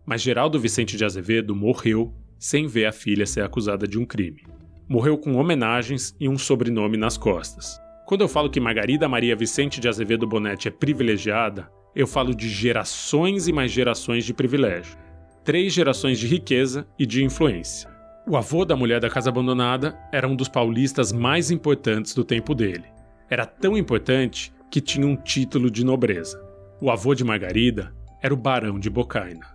Mas 0.05 0.21
Geraldo 0.21 0.59
Vicente 0.59 0.97
de 0.97 1.05
Azevedo 1.05 1.55
morreu 1.55 2.13
sem 2.37 2.67
ver 2.67 2.85
a 2.85 2.91
filha 2.91 3.25
ser 3.25 3.41
acusada 3.41 3.87
de 3.87 3.97
um 3.97 4.05
crime. 4.05 4.43
Morreu 4.87 5.17
com 5.17 5.35
homenagens 5.35 6.15
e 6.19 6.27
um 6.27 6.37
sobrenome 6.37 6.97
nas 6.97 7.17
costas. 7.17 7.79
Quando 8.05 8.21
eu 8.21 8.27
falo 8.27 8.49
que 8.49 8.59
Margarida 8.59 9.07
Maria 9.07 9.35
Vicente 9.35 9.79
de 9.79 9.87
Azevedo 9.87 10.27
Bonetti 10.27 10.67
é 10.67 10.71
privilegiada, 10.71 11.69
eu 11.95 12.05
falo 12.05 12.35
de 12.35 12.49
gerações 12.49 13.47
e 13.47 13.53
mais 13.53 13.71
gerações 13.71 14.25
de 14.25 14.33
privilégio. 14.33 14.97
Três 15.43 15.71
gerações 15.73 16.19
de 16.19 16.27
riqueza 16.27 16.87
e 16.97 17.05
de 17.05 17.23
influência. 17.23 17.92
O 18.25 18.37
avô 18.37 18.63
da 18.63 18.73
mulher 18.73 19.01
da 19.01 19.09
casa 19.09 19.29
abandonada 19.29 19.99
era 20.09 20.25
um 20.25 20.35
dos 20.35 20.47
paulistas 20.47 21.11
mais 21.11 21.51
importantes 21.51 22.15
do 22.15 22.23
tempo 22.23 22.55
dele. 22.55 22.85
Era 23.29 23.45
tão 23.45 23.77
importante 23.77 24.53
que 24.71 24.79
tinha 24.79 25.05
um 25.05 25.15
título 25.15 25.69
de 25.69 25.83
nobreza. 25.83 26.41
O 26.79 26.89
avô 26.89 27.13
de 27.13 27.23
Margarida 27.23 27.93
era 28.21 28.33
o 28.33 28.37
Barão 28.37 28.79
de 28.79 28.89
Bocaina. 28.89 29.45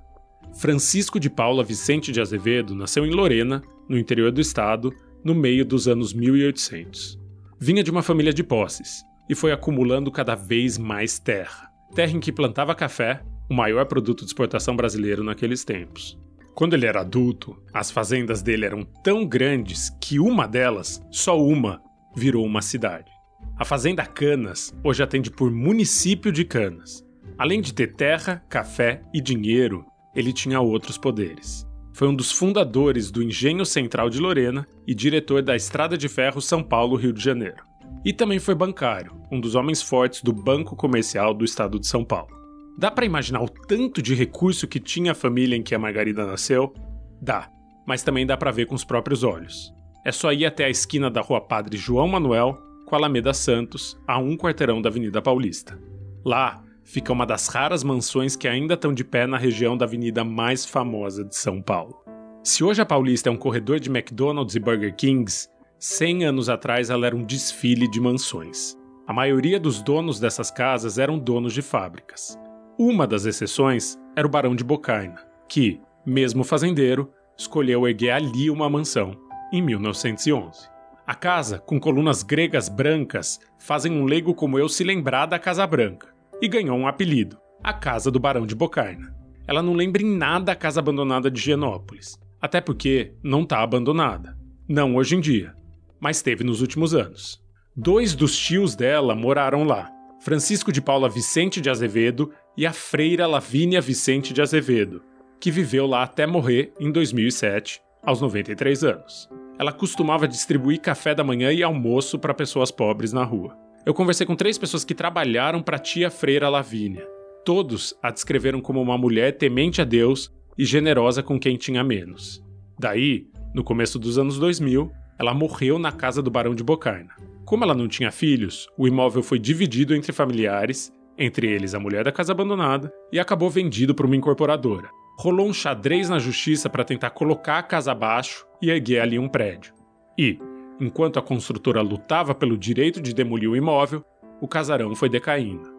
Francisco 0.54 1.18
de 1.18 1.30
Paula 1.30 1.64
Vicente 1.64 2.12
de 2.12 2.20
Azevedo 2.20 2.74
nasceu 2.74 3.06
em 3.06 3.10
Lorena, 3.10 3.62
no 3.88 3.96
interior 3.96 4.30
do 4.30 4.40
estado, 4.40 4.92
no 5.24 5.34
meio 5.34 5.64
dos 5.64 5.88
anos 5.88 6.12
1800. 6.12 7.18
Vinha 7.58 7.82
de 7.82 7.90
uma 7.90 8.02
família 8.02 8.34
de 8.34 8.44
posses 8.44 9.02
e 9.30 9.34
foi 9.34 9.50
acumulando 9.50 10.12
cada 10.12 10.34
vez 10.34 10.76
mais 10.76 11.18
terra. 11.18 11.70
Terra 11.94 12.12
em 12.12 12.20
que 12.20 12.30
plantava 12.30 12.74
café, 12.74 13.22
o 13.48 13.54
maior 13.54 13.86
produto 13.86 14.20
de 14.20 14.26
exportação 14.26 14.76
brasileiro 14.76 15.24
naqueles 15.24 15.64
tempos. 15.64 16.18
Quando 16.58 16.74
ele 16.74 16.86
era 16.86 17.02
adulto, 17.02 17.56
as 17.72 17.88
fazendas 17.88 18.42
dele 18.42 18.66
eram 18.66 18.82
tão 18.82 19.24
grandes 19.24 19.90
que 20.00 20.18
uma 20.18 20.44
delas, 20.44 21.00
só 21.08 21.40
uma, 21.40 21.80
virou 22.16 22.44
uma 22.44 22.60
cidade. 22.60 23.12
A 23.56 23.64
Fazenda 23.64 24.04
Canas 24.04 24.74
hoje 24.82 25.00
atende 25.00 25.30
por 25.30 25.52
município 25.52 26.32
de 26.32 26.44
Canas. 26.44 27.06
Além 27.38 27.60
de 27.60 27.72
ter 27.72 27.94
terra, 27.94 28.42
café 28.48 29.02
e 29.14 29.20
dinheiro, 29.20 29.86
ele 30.12 30.32
tinha 30.32 30.60
outros 30.60 30.98
poderes. 30.98 31.64
Foi 31.92 32.08
um 32.08 32.14
dos 32.14 32.32
fundadores 32.32 33.12
do 33.12 33.22
Engenho 33.22 33.64
Central 33.64 34.10
de 34.10 34.18
Lorena 34.18 34.66
e 34.84 34.96
diretor 34.96 35.42
da 35.42 35.54
Estrada 35.54 35.96
de 35.96 36.08
Ferro 36.08 36.40
São 36.40 36.60
Paulo-Rio 36.60 37.12
de 37.12 37.22
Janeiro. 37.22 37.62
E 38.04 38.12
também 38.12 38.40
foi 38.40 38.56
bancário, 38.56 39.14
um 39.30 39.40
dos 39.40 39.54
homens 39.54 39.80
fortes 39.80 40.24
do 40.24 40.32
Banco 40.32 40.74
Comercial 40.74 41.32
do 41.32 41.44
Estado 41.44 41.78
de 41.78 41.86
São 41.86 42.04
Paulo. 42.04 42.37
Dá 42.78 42.92
para 42.92 43.04
imaginar 43.04 43.42
o 43.42 43.48
tanto 43.48 44.00
de 44.00 44.14
recurso 44.14 44.68
que 44.68 44.78
tinha 44.78 45.10
a 45.10 45.14
família 45.14 45.56
em 45.56 45.64
que 45.64 45.74
a 45.74 45.78
Margarida 45.80 46.24
nasceu? 46.24 46.72
Dá, 47.20 47.50
mas 47.84 48.04
também 48.04 48.24
dá 48.24 48.36
para 48.36 48.52
ver 48.52 48.66
com 48.66 48.76
os 48.76 48.84
próprios 48.84 49.24
olhos. 49.24 49.74
É 50.04 50.12
só 50.12 50.32
ir 50.32 50.46
até 50.46 50.64
a 50.64 50.70
esquina 50.70 51.10
da 51.10 51.20
Rua 51.20 51.40
Padre 51.40 51.76
João 51.76 52.06
Manuel 52.06 52.56
com 52.86 52.94
a 52.94 52.98
Alameda 52.98 53.34
Santos, 53.34 53.98
a 54.06 54.16
um 54.16 54.36
quarteirão 54.36 54.80
da 54.80 54.88
Avenida 54.88 55.20
Paulista. 55.20 55.76
Lá, 56.24 56.62
fica 56.84 57.12
uma 57.12 57.26
das 57.26 57.48
raras 57.48 57.82
mansões 57.82 58.36
que 58.36 58.46
ainda 58.46 58.74
estão 58.74 58.94
de 58.94 59.02
pé 59.02 59.26
na 59.26 59.36
região 59.36 59.76
da 59.76 59.84
avenida 59.84 60.22
mais 60.22 60.64
famosa 60.64 61.24
de 61.24 61.34
São 61.34 61.60
Paulo. 61.60 61.96
Se 62.44 62.62
hoje 62.62 62.80
a 62.80 62.86
Paulista 62.86 63.28
é 63.28 63.32
um 63.32 63.36
corredor 63.36 63.80
de 63.80 63.90
McDonald's 63.90 64.54
e 64.54 64.60
Burger 64.60 64.94
Kings, 64.94 65.48
100 65.80 66.26
anos 66.26 66.48
atrás 66.48 66.90
ela 66.90 67.08
era 67.08 67.16
um 67.16 67.24
desfile 67.24 67.90
de 67.90 68.00
mansões. 68.00 68.76
A 69.04 69.12
maioria 69.12 69.58
dos 69.58 69.82
donos 69.82 70.20
dessas 70.20 70.48
casas 70.48 70.96
eram 70.96 71.18
donos 71.18 71.52
de 71.52 71.60
fábricas. 71.60 72.38
Uma 72.78 73.08
das 73.08 73.24
exceções 73.24 73.98
era 74.14 74.24
o 74.24 74.30
Barão 74.30 74.54
de 74.54 74.62
Bocaina, 74.62 75.20
que, 75.48 75.80
mesmo 76.06 76.44
fazendeiro, 76.44 77.12
escolheu 77.36 77.88
erguer 77.88 78.12
ali 78.12 78.48
uma 78.48 78.70
mansão, 78.70 79.16
em 79.52 79.60
1911. 79.60 80.68
A 81.04 81.12
casa, 81.12 81.58
com 81.58 81.80
colunas 81.80 82.22
gregas 82.22 82.68
brancas, 82.68 83.40
fazem 83.58 83.90
um 83.90 84.04
leigo 84.04 84.32
como 84.32 84.60
eu 84.60 84.68
se 84.68 84.84
lembrar 84.84 85.26
da 85.26 85.40
Casa 85.40 85.66
Branca, 85.66 86.14
e 86.40 86.46
ganhou 86.46 86.78
um 86.78 86.86
apelido, 86.86 87.36
a 87.64 87.72
Casa 87.72 88.12
do 88.12 88.20
Barão 88.20 88.46
de 88.46 88.54
Bocaina. 88.54 89.12
Ela 89.44 89.60
não 89.60 89.72
lembra 89.72 90.00
em 90.00 90.16
nada 90.16 90.52
a 90.52 90.54
casa 90.54 90.78
abandonada 90.78 91.28
de 91.28 91.40
Genópolis, 91.40 92.16
até 92.40 92.60
porque 92.60 93.12
não 93.24 93.42
está 93.42 93.60
abandonada. 93.60 94.38
Não 94.68 94.94
hoje 94.94 95.16
em 95.16 95.20
dia, 95.20 95.52
mas 95.98 96.22
teve 96.22 96.44
nos 96.44 96.60
últimos 96.60 96.94
anos. 96.94 97.42
Dois 97.74 98.14
dos 98.14 98.38
tios 98.38 98.76
dela 98.76 99.16
moraram 99.16 99.64
lá, 99.64 99.90
Francisco 100.20 100.72
de 100.72 100.80
Paula 100.80 101.08
Vicente 101.08 101.60
de 101.60 101.70
Azevedo 101.70 102.32
e 102.56 102.66
a 102.66 102.72
freira 102.72 103.26
Lavínia 103.26 103.80
Vicente 103.80 104.32
de 104.32 104.42
Azevedo, 104.42 105.02
que 105.40 105.50
viveu 105.50 105.86
lá 105.86 106.02
até 106.02 106.26
morrer 106.26 106.72
em 106.80 106.90
2007, 106.90 107.80
aos 108.02 108.20
93 108.20 108.82
anos. 108.84 109.28
Ela 109.58 109.72
costumava 109.72 110.26
distribuir 110.26 110.80
café 110.80 111.14
da 111.14 111.22
manhã 111.22 111.52
e 111.52 111.62
almoço 111.62 112.18
para 112.18 112.34
pessoas 112.34 112.70
pobres 112.70 113.12
na 113.12 113.22
rua. 113.22 113.56
Eu 113.86 113.94
conversei 113.94 114.26
com 114.26 114.34
três 114.34 114.58
pessoas 114.58 114.84
que 114.84 114.94
trabalharam 114.94 115.62
para 115.62 115.76
a 115.76 115.80
tia 115.80 116.10
freira 116.10 116.48
Lavínia. 116.48 117.06
Todos 117.44 117.94
a 118.02 118.10
descreveram 118.10 118.60
como 118.60 118.82
uma 118.82 118.98
mulher 118.98 119.36
temente 119.36 119.80
a 119.80 119.84
Deus 119.84 120.32
e 120.58 120.64
generosa 120.64 121.22
com 121.22 121.38
quem 121.38 121.56
tinha 121.56 121.84
menos. 121.84 122.44
Daí, 122.78 123.28
no 123.54 123.62
começo 123.62 123.98
dos 123.98 124.18
anos 124.18 124.38
2000, 124.38 124.90
ela 125.18 125.32
morreu 125.32 125.78
na 125.78 125.92
casa 125.92 126.20
do 126.20 126.30
Barão 126.30 126.54
de 126.54 126.64
Bocaina. 126.64 127.14
Como 127.48 127.64
ela 127.64 127.74
não 127.74 127.88
tinha 127.88 128.10
filhos, 128.10 128.68
o 128.76 128.86
imóvel 128.86 129.22
foi 129.22 129.38
dividido 129.38 129.94
entre 129.94 130.12
familiares, 130.12 130.92
entre 131.16 131.50
eles 131.50 131.72
a 131.72 131.80
mulher 131.80 132.04
da 132.04 132.12
casa 132.12 132.30
abandonada, 132.30 132.92
e 133.10 133.18
acabou 133.18 133.48
vendido 133.48 133.94
para 133.94 134.04
uma 134.04 134.14
incorporadora. 134.14 134.90
Rolou 135.18 135.48
um 135.48 135.52
xadrez 135.54 136.10
na 136.10 136.18
justiça 136.18 136.68
para 136.68 136.84
tentar 136.84 137.08
colocar 137.08 137.56
a 137.56 137.62
casa 137.62 137.90
abaixo 137.90 138.46
e 138.60 138.68
erguer 138.68 139.00
ali 139.00 139.18
um 139.18 139.30
prédio. 139.30 139.72
E, 140.18 140.38
enquanto 140.78 141.18
a 141.18 141.22
construtora 141.22 141.80
lutava 141.80 142.34
pelo 142.34 142.58
direito 142.58 143.00
de 143.00 143.14
demolir 143.14 143.48
o 143.48 143.56
imóvel, 143.56 144.04
o 144.42 144.46
casarão 144.46 144.94
foi 144.94 145.08
decaindo. 145.08 145.72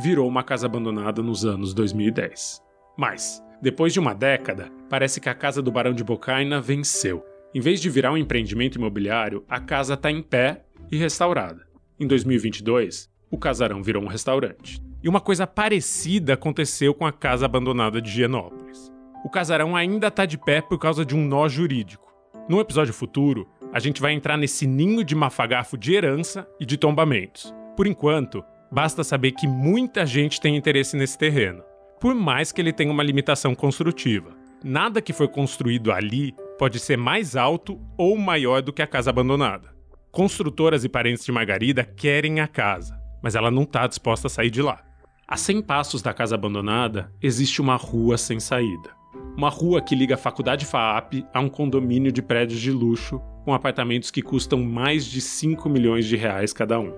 Virou 0.00 0.28
uma 0.28 0.44
casa 0.44 0.66
abandonada 0.66 1.24
nos 1.24 1.44
anos 1.44 1.74
2010. 1.74 2.62
Mas, 2.96 3.42
depois 3.60 3.92
de 3.92 3.98
uma 3.98 4.14
década, 4.14 4.70
parece 4.88 5.20
que 5.20 5.28
a 5.28 5.34
casa 5.34 5.60
do 5.60 5.72
Barão 5.72 5.92
de 5.92 6.04
Bocaina 6.04 6.60
venceu. 6.60 7.24
Em 7.54 7.60
vez 7.60 7.80
de 7.80 7.88
virar 7.88 8.12
um 8.12 8.16
empreendimento 8.16 8.76
imobiliário, 8.76 9.44
a 9.48 9.60
casa 9.60 9.94
está 9.94 10.10
em 10.10 10.22
pé 10.22 10.64
e 10.90 10.96
restaurada. 10.96 11.66
Em 11.98 12.06
2022, 12.06 13.08
o 13.30 13.38
casarão 13.38 13.82
virou 13.82 14.02
um 14.02 14.08
restaurante. 14.08 14.80
E 15.02 15.08
uma 15.08 15.20
coisa 15.20 15.46
parecida 15.46 16.34
aconteceu 16.34 16.92
com 16.92 17.06
a 17.06 17.12
casa 17.12 17.46
abandonada 17.46 18.00
de 18.00 18.10
Higienópolis. 18.10 18.92
O 19.24 19.30
casarão 19.30 19.74
ainda 19.74 20.08
está 20.08 20.26
de 20.26 20.36
pé 20.36 20.60
por 20.60 20.78
causa 20.78 21.04
de 21.04 21.14
um 21.14 21.24
nó 21.24 21.48
jurídico. 21.48 22.12
No 22.48 22.60
episódio 22.60 22.92
futuro, 22.92 23.48
a 23.72 23.78
gente 23.78 24.00
vai 24.00 24.12
entrar 24.12 24.36
nesse 24.36 24.66
ninho 24.66 25.02
de 25.02 25.14
mafagafo 25.14 25.76
de 25.76 25.94
herança 25.94 26.46
e 26.60 26.66
de 26.66 26.76
tombamentos. 26.76 27.54
Por 27.76 27.86
enquanto, 27.86 28.44
basta 28.70 29.02
saber 29.02 29.32
que 29.32 29.46
muita 29.46 30.04
gente 30.04 30.40
tem 30.40 30.56
interesse 30.56 30.96
nesse 30.96 31.18
terreno, 31.18 31.62
por 32.00 32.14
mais 32.14 32.52
que 32.52 32.60
ele 32.60 32.72
tenha 32.72 32.92
uma 32.92 33.02
limitação 33.02 33.54
construtiva. 33.54 34.36
Nada 34.62 35.00
que 35.00 35.12
foi 35.12 35.28
construído 35.28 35.92
ali 35.92 36.34
pode 36.58 36.78
ser 36.78 36.96
mais 36.96 37.36
alto 37.36 37.80
ou 37.96 38.16
maior 38.16 38.62
do 38.62 38.72
que 38.72 38.82
a 38.82 38.86
casa 38.86 39.10
abandonada. 39.10 39.74
Construtoras 40.10 40.84
e 40.84 40.88
parentes 40.88 41.24
de 41.24 41.32
Margarida 41.32 41.84
querem 41.84 42.40
a 42.40 42.48
casa, 42.48 42.98
mas 43.22 43.34
ela 43.34 43.50
não 43.50 43.64
está 43.64 43.86
disposta 43.86 44.28
a 44.28 44.30
sair 44.30 44.50
de 44.50 44.62
lá. 44.62 44.82
A 45.28 45.36
100 45.36 45.62
passos 45.62 46.02
da 46.02 46.14
casa 46.14 46.34
abandonada 46.34 47.12
existe 47.20 47.60
uma 47.60 47.76
rua 47.76 48.16
sem 48.16 48.40
saída. 48.40 48.96
Uma 49.36 49.50
rua 49.50 49.82
que 49.82 49.94
liga 49.94 50.14
a 50.14 50.18
Faculdade 50.18 50.64
FAAP 50.64 51.26
a 51.34 51.40
um 51.40 51.48
condomínio 51.48 52.10
de 52.10 52.22
prédios 52.22 52.60
de 52.60 52.70
luxo 52.70 53.20
com 53.44 53.52
apartamentos 53.52 54.10
que 54.10 54.22
custam 54.22 54.64
mais 54.64 55.04
de 55.04 55.20
5 55.20 55.68
milhões 55.68 56.06
de 56.06 56.16
reais 56.16 56.52
cada 56.52 56.80
um. 56.80 56.92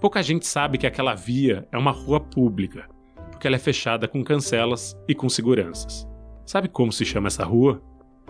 Pouca 0.00 0.22
gente 0.22 0.46
sabe 0.46 0.78
que 0.78 0.86
aquela 0.86 1.14
via 1.14 1.66
é 1.72 1.76
uma 1.76 1.90
rua 1.90 2.20
pública, 2.20 2.88
porque 3.30 3.46
ela 3.46 3.56
é 3.56 3.58
fechada 3.58 4.06
com 4.06 4.22
cancelas 4.22 4.96
e 5.08 5.14
com 5.14 5.28
seguranças. 5.28 6.06
Sabe 6.46 6.68
como 6.68 6.92
se 6.92 7.04
chama 7.04 7.26
essa 7.26 7.44
rua? 7.44 7.82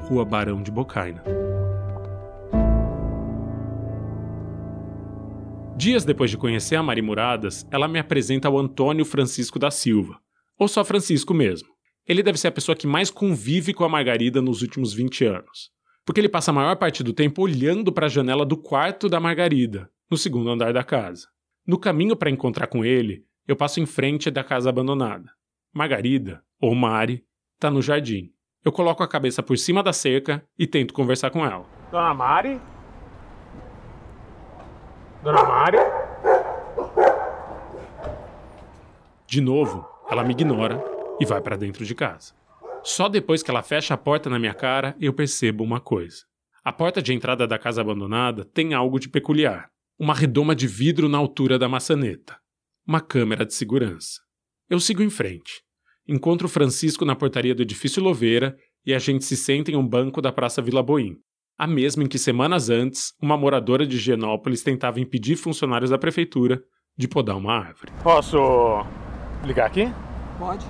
Rua 0.02 0.24
Barão 0.24 0.62
de 0.62 0.70
Bocaina. 0.70 1.22
Dias 5.76 6.04
depois 6.04 6.30
de 6.30 6.36
conhecer 6.36 6.76
a 6.76 6.82
Mari 6.82 7.00
Muradas, 7.00 7.66
ela 7.70 7.88
me 7.88 7.98
apresenta 7.98 8.48
ao 8.48 8.58
Antônio 8.58 9.04
Francisco 9.04 9.58
da 9.58 9.70
Silva, 9.70 10.20
ou 10.58 10.68
só 10.68 10.84
Francisco 10.84 11.32
mesmo. 11.32 11.68
Ele 12.06 12.22
deve 12.22 12.38
ser 12.38 12.48
a 12.48 12.52
pessoa 12.52 12.76
que 12.76 12.86
mais 12.86 13.10
convive 13.10 13.72
com 13.72 13.84
a 13.84 13.88
Margarida 13.88 14.42
nos 14.42 14.62
últimos 14.62 14.92
20 14.92 15.24
anos, 15.24 15.70
porque 16.04 16.20
ele 16.20 16.28
passa 16.28 16.50
a 16.50 16.54
maior 16.54 16.76
parte 16.76 17.02
do 17.02 17.12
tempo 17.12 17.42
olhando 17.42 17.92
para 17.92 18.06
a 18.06 18.10
janela 18.10 18.44
do 18.44 18.56
quarto 18.56 19.08
da 19.08 19.20
Margarida, 19.20 19.90
no 20.10 20.16
segundo 20.16 20.50
andar 20.50 20.72
da 20.72 20.82
casa. 20.82 21.28
No 21.66 21.78
caminho 21.78 22.16
para 22.16 22.30
encontrar 22.30 22.66
com 22.66 22.84
ele, 22.84 23.24
eu 23.46 23.56
passo 23.56 23.80
em 23.80 23.86
frente 23.86 24.30
da 24.30 24.44
casa 24.44 24.68
abandonada. 24.68 25.30
Margarida, 25.72 26.42
ou 26.60 26.74
Mari, 26.74 27.24
está 27.54 27.70
no 27.70 27.80
jardim. 27.80 28.32
Eu 28.62 28.70
coloco 28.70 29.02
a 29.02 29.08
cabeça 29.08 29.42
por 29.42 29.56
cima 29.56 29.82
da 29.82 29.92
cerca 29.92 30.44
e 30.58 30.66
tento 30.66 30.92
conversar 30.92 31.30
com 31.30 31.46
ela. 31.46 31.64
Dona 31.90 32.12
Mari? 32.12 32.60
Dona 35.22 35.42
Mari? 35.44 35.78
De 39.26 39.40
novo, 39.40 39.88
ela 40.10 40.22
me 40.22 40.32
ignora 40.32 40.82
e 41.18 41.24
vai 41.24 41.40
para 41.40 41.56
dentro 41.56 41.86
de 41.86 41.94
casa. 41.94 42.34
Só 42.82 43.08
depois 43.08 43.42
que 43.42 43.50
ela 43.50 43.62
fecha 43.62 43.94
a 43.94 43.96
porta 43.96 44.28
na 44.28 44.38
minha 44.38 44.52
cara, 44.52 44.94
eu 45.00 45.12
percebo 45.14 45.64
uma 45.64 45.80
coisa. 45.80 46.24
A 46.62 46.70
porta 46.70 47.00
de 47.00 47.14
entrada 47.14 47.46
da 47.46 47.58
casa 47.58 47.80
abandonada 47.80 48.44
tem 48.44 48.74
algo 48.74 49.00
de 49.00 49.08
peculiar. 49.08 49.70
Uma 49.98 50.14
redoma 50.14 50.54
de 50.54 50.66
vidro 50.66 51.08
na 51.08 51.16
altura 51.16 51.58
da 51.58 51.68
maçaneta. 51.68 52.36
Uma 52.86 53.00
câmera 53.00 53.46
de 53.46 53.54
segurança. 53.54 54.20
Eu 54.68 54.78
sigo 54.78 55.02
em 55.02 55.08
frente. 55.08 55.62
Encontro 56.08 56.48
Francisco 56.48 57.04
na 57.04 57.14
portaria 57.14 57.54
do 57.54 57.62
edifício 57.62 58.02
Louveira 58.02 58.56
e 58.84 58.94
a 58.94 58.98
gente 58.98 59.24
se 59.24 59.36
senta 59.36 59.70
em 59.70 59.76
um 59.76 59.86
banco 59.86 60.20
da 60.20 60.32
Praça 60.32 60.62
Vila 60.62 60.82
Boim. 60.82 61.16
A 61.58 61.66
mesma 61.66 62.02
em 62.02 62.06
que 62.06 62.18
semanas 62.18 62.70
antes, 62.70 63.12
uma 63.22 63.36
moradora 63.36 63.86
de 63.86 63.98
Genópolis 63.98 64.62
tentava 64.62 64.98
impedir 64.98 65.36
funcionários 65.36 65.90
da 65.90 65.98
prefeitura 65.98 66.62
de 66.96 67.06
podar 67.06 67.36
uma 67.36 67.52
árvore. 67.52 67.92
Posso 68.02 68.38
ligar 69.44 69.66
aqui? 69.66 69.84
Pode. 70.38 70.64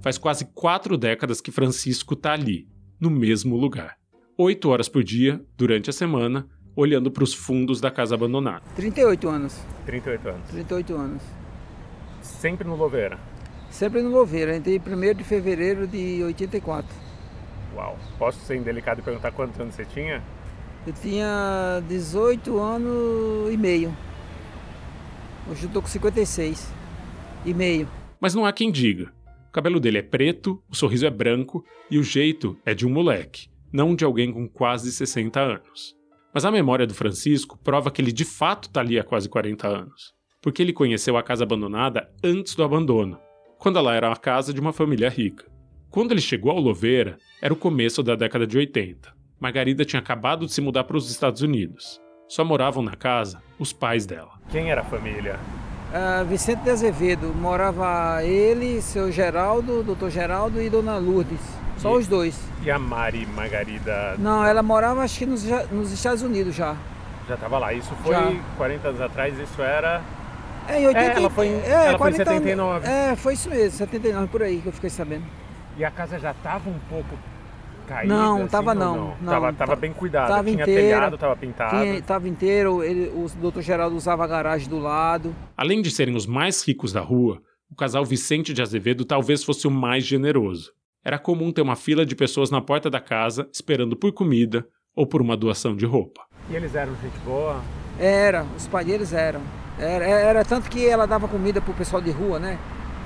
Faz 0.00 0.16
quase 0.16 0.46
quatro 0.54 0.96
décadas 0.96 1.42
que 1.42 1.52
Francisco 1.52 2.14
está 2.14 2.32
ali, 2.32 2.66
no 2.98 3.10
mesmo 3.10 3.54
lugar. 3.54 3.96
Oito 4.38 4.70
horas 4.70 4.88
por 4.88 5.04
dia, 5.04 5.44
durante 5.58 5.90
a 5.90 5.92
semana, 5.92 6.48
olhando 6.74 7.10
para 7.10 7.24
os 7.24 7.34
fundos 7.34 7.80
da 7.80 7.90
casa 7.90 8.14
abandonada. 8.14 8.62
38 8.76 9.28
anos. 9.28 9.60
38 9.86 10.28
anos. 10.28 10.48
38 10.50 10.94
anos. 10.94 11.22
Sempre 12.22 12.66
no 12.66 12.76
Louveira. 12.76 13.18
Sempre 13.70 14.02
no 14.02 14.10
Louveira. 14.10 14.56
Entrei 14.56 14.78
1 14.78 15.14
de 15.14 15.24
fevereiro 15.24 15.86
de 15.86 16.22
84. 16.24 16.88
Uau. 17.74 17.98
Posso 18.18 18.40
ser 18.40 18.56
indelicado 18.56 19.00
e 19.00 19.02
perguntar 19.02 19.30
quantos 19.32 19.58
anos 19.60 19.74
você 19.74 19.84
tinha? 19.84 20.22
Eu 20.86 20.92
tinha 20.94 21.82
18 21.88 22.58
anos 22.58 23.52
e 23.52 23.56
meio. 23.56 23.94
Hoje 25.50 25.64
eu 25.64 25.70
tô 25.70 25.82
com 25.82 25.88
56 25.88 26.72
e 27.44 27.54
meio. 27.54 27.88
Mas 28.20 28.34
não 28.34 28.44
há 28.44 28.52
quem 28.52 28.70
diga. 28.70 29.12
O 29.48 29.52
cabelo 29.52 29.80
dele 29.80 29.98
é 29.98 30.02
preto, 30.02 30.62
o 30.68 30.76
sorriso 30.76 31.06
é 31.06 31.10
branco 31.10 31.64
e 31.90 31.98
o 31.98 32.04
jeito 32.04 32.56
é 32.64 32.72
de 32.72 32.86
um 32.86 32.90
moleque, 32.90 33.48
não 33.72 33.96
de 33.96 34.04
alguém 34.04 34.32
com 34.32 34.48
quase 34.48 34.92
60 34.92 35.40
anos. 35.40 35.99
Mas 36.32 36.44
a 36.44 36.50
memória 36.50 36.86
do 36.86 36.94
Francisco 36.94 37.58
prova 37.58 37.90
que 37.90 38.00
ele 38.00 38.12
de 38.12 38.24
fato 38.24 38.68
está 38.68 38.80
ali 38.80 38.98
há 38.98 39.04
quase 39.04 39.28
40 39.28 39.66
anos, 39.66 40.14
porque 40.40 40.62
ele 40.62 40.72
conheceu 40.72 41.16
a 41.16 41.22
casa 41.22 41.44
abandonada 41.44 42.08
antes 42.22 42.54
do 42.54 42.62
abandono, 42.62 43.18
quando 43.58 43.78
ela 43.78 43.94
era 43.94 44.12
a 44.12 44.16
casa 44.16 44.54
de 44.54 44.60
uma 44.60 44.72
família 44.72 45.08
rica. 45.08 45.44
Quando 45.90 46.12
ele 46.12 46.20
chegou 46.20 46.52
ao 46.52 46.60
Louveira, 46.60 47.18
era 47.42 47.52
o 47.52 47.56
começo 47.56 48.02
da 48.02 48.14
década 48.14 48.46
de 48.46 48.56
80. 48.56 49.12
Margarida 49.40 49.84
tinha 49.84 49.98
acabado 50.00 50.46
de 50.46 50.52
se 50.52 50.60
mudar 50.60 50.84
para 50.84 50.96
os 50.96 51.10
Estados 51.10 51.42
Unidos. 51.42 52.00
Só 52.28 52.44
moravam 52.44 52.82
na 52.82 52.94
casa 52.94 53.42
os 53.58 53.72
pais 53.72 54.06
dela. 54.06 54.30
Quem 54.50 54.70
era 54.70 54.82
a 54.82 54.84
família? 54.84 55.40
Ah, 55.92 56.22
Vicente 56.22 56.62
de 56.62 56.70
Azevedo, 56.70 57.34
morava 57.34 58.22
ele, 58.22 58.80
seu 58.80 59.10
Geraldo, 59.10 59.82
doutor 59.82 60.10
Geraldo 60.10 60.62
e 60.62 60.70
dona 60.70 60.96
Lourdes. 60.96 61.59
Só 61.80 61.94
E- 61.94 61.98
os 61.98 62.06
dois. 62.06 62.38
E 62.62 62.70
a 62.70 62.78
Mari 62.78 63.26
Margarida 63.26 64.14
Não, 64.18 64.44
ela 64.44 64.62
morava 64.62 65.02
acho 65.02 65.18
que 65.18 65.26
nos, 65.26 65.44
nos 65.72 65.90
Estados 65.92 66.22
Unidos 66.22 66.54
já. 66.54 66.76
já 67.26 67.34
estava 67.34 67.58
lá. 67.58 67.72
Isso 67.72 67.92
foi 68.02 68.14
Já. 68.14 68.32
40 68.56 68.88
anos 68.88 69.00
atrás, 69.00 69.38
isso 69.38 69.62
era. 69.62 70.02
É, 70.68 70.80
em 70.82 70.86
80, 70.86 71.12
É, 71.12 71.16
ela 71.16 71.30
foi 71.30 71.46
em- 71.46 71.60
é, 71.62 71.70
ela 71.70 71.98
foi 71.98 72.10
em 72.10 72.14
40 72.14 72.30
anos. 72.30 72.42
79. 72.42 72.86
É, 72.88 73.16
foi 73.16 73.34
isso 73.34 73.48
mesmo, 73.48 73.78
79, 73.78 74.26
por 74.28 74.42
aí 74.42 74.60
que 74.60 74.66
eu 74.68 74.72
fiquei 74.72 74.90
sabendo. 74.90 75.24
E 75.76 75.84
a 75.84 75.90
casa 75.90 76.18
já 76.18 76.32
estava 76.32 76.68
um 76.68 76.78
pouco 76.90 77.08
caída. 77.88 78.14
Não, 78.14 78.36
assim, 78.38 78.46
tava 78.48 78.70
ou 78.70 78.76
não, 78.76 78.94
não. 78.96 79.16
não, 79.22 79.32
tava, 79.32 79.52
tá- 79.52 79.58
tava 79.66 79.76
bem 79.76 79.92
cuidado. 79.92 80.28
tava 80.28 80.44
Tinha 80.50 80.62
inteira, 80.62 80.80
telhado, 80.82 81.18
tava 81.18 81.34
pintado. 81.36 81.70
Tinha, 81.82 82.02
tava 82.02 82.28
inteiro, 82.28 82.84
ele, 82.84 83.08
o 83.08 83.26
doutor 83.40 83.62
Geraldo 83.62 83.96
usava 83.96 84.22
a 84.22 84.26
garagem 84.26 84.68
do 84.68 84.78
lado. 84.78 85.34
Além 85.56 85.80
de 85.80 85.90
serem 85.90 86.14
os 86.14 86.26
mais 86.26 86.62
ricos 86.62 86.92
da 86.92 87.00
rua, 87.00 87.40
o 87.70 87.74
casal 87.74 88.04
Vicente 88.04 88.52
de 88.52 88.60
Azevedo 88.60 89.04
talvez 89.04 89.42
fosse 89.42 89.66
o 89.66 89.70
mais 89.70 90.04
generoso. 90.04 90.72
Era 91.04 91.18
comum 91.18 91.50
ter 91.52 91.62
uma 91.62 91.76
fila 91.76 92.04
de 92.04 92.14
pessoas 92.14 92.50
na 92.50 92.60
porta 92.60 92.90
da 92.90 93.00
casa 93.00 93.48
esperando 93.52 93.96
por 93.96 94.12
comida 94.12 94.66
ou 94.94 95.06
por 95.06 95.22
uma 95.22 95.36
doação 95.36 95.74
de 95.74 95.86
roupa. 95.86 96.22
E 96.50 96.54
eles 96.54 96.74
eram 96.74 96.94
gente 96.96 97.18
boa? 97.24 97.62
Era, 97.98 98.44
os 98.56 98.66
pais 98.66 98.86
deles 98.86 99.12
eram. 99.12 99.40
Era, 99.78 100.04
era 100.04 100.44
tanto 100.44 100.68
que 100.68 100.86
ela 100.86 101.06
dava 101.06 101.26
comida 101.26 101.60
pro 101.60 101.72
pessoal 101.72 102.02
de 102.02 102.10
rua, 102.10 102.38
né? 102.38 102.58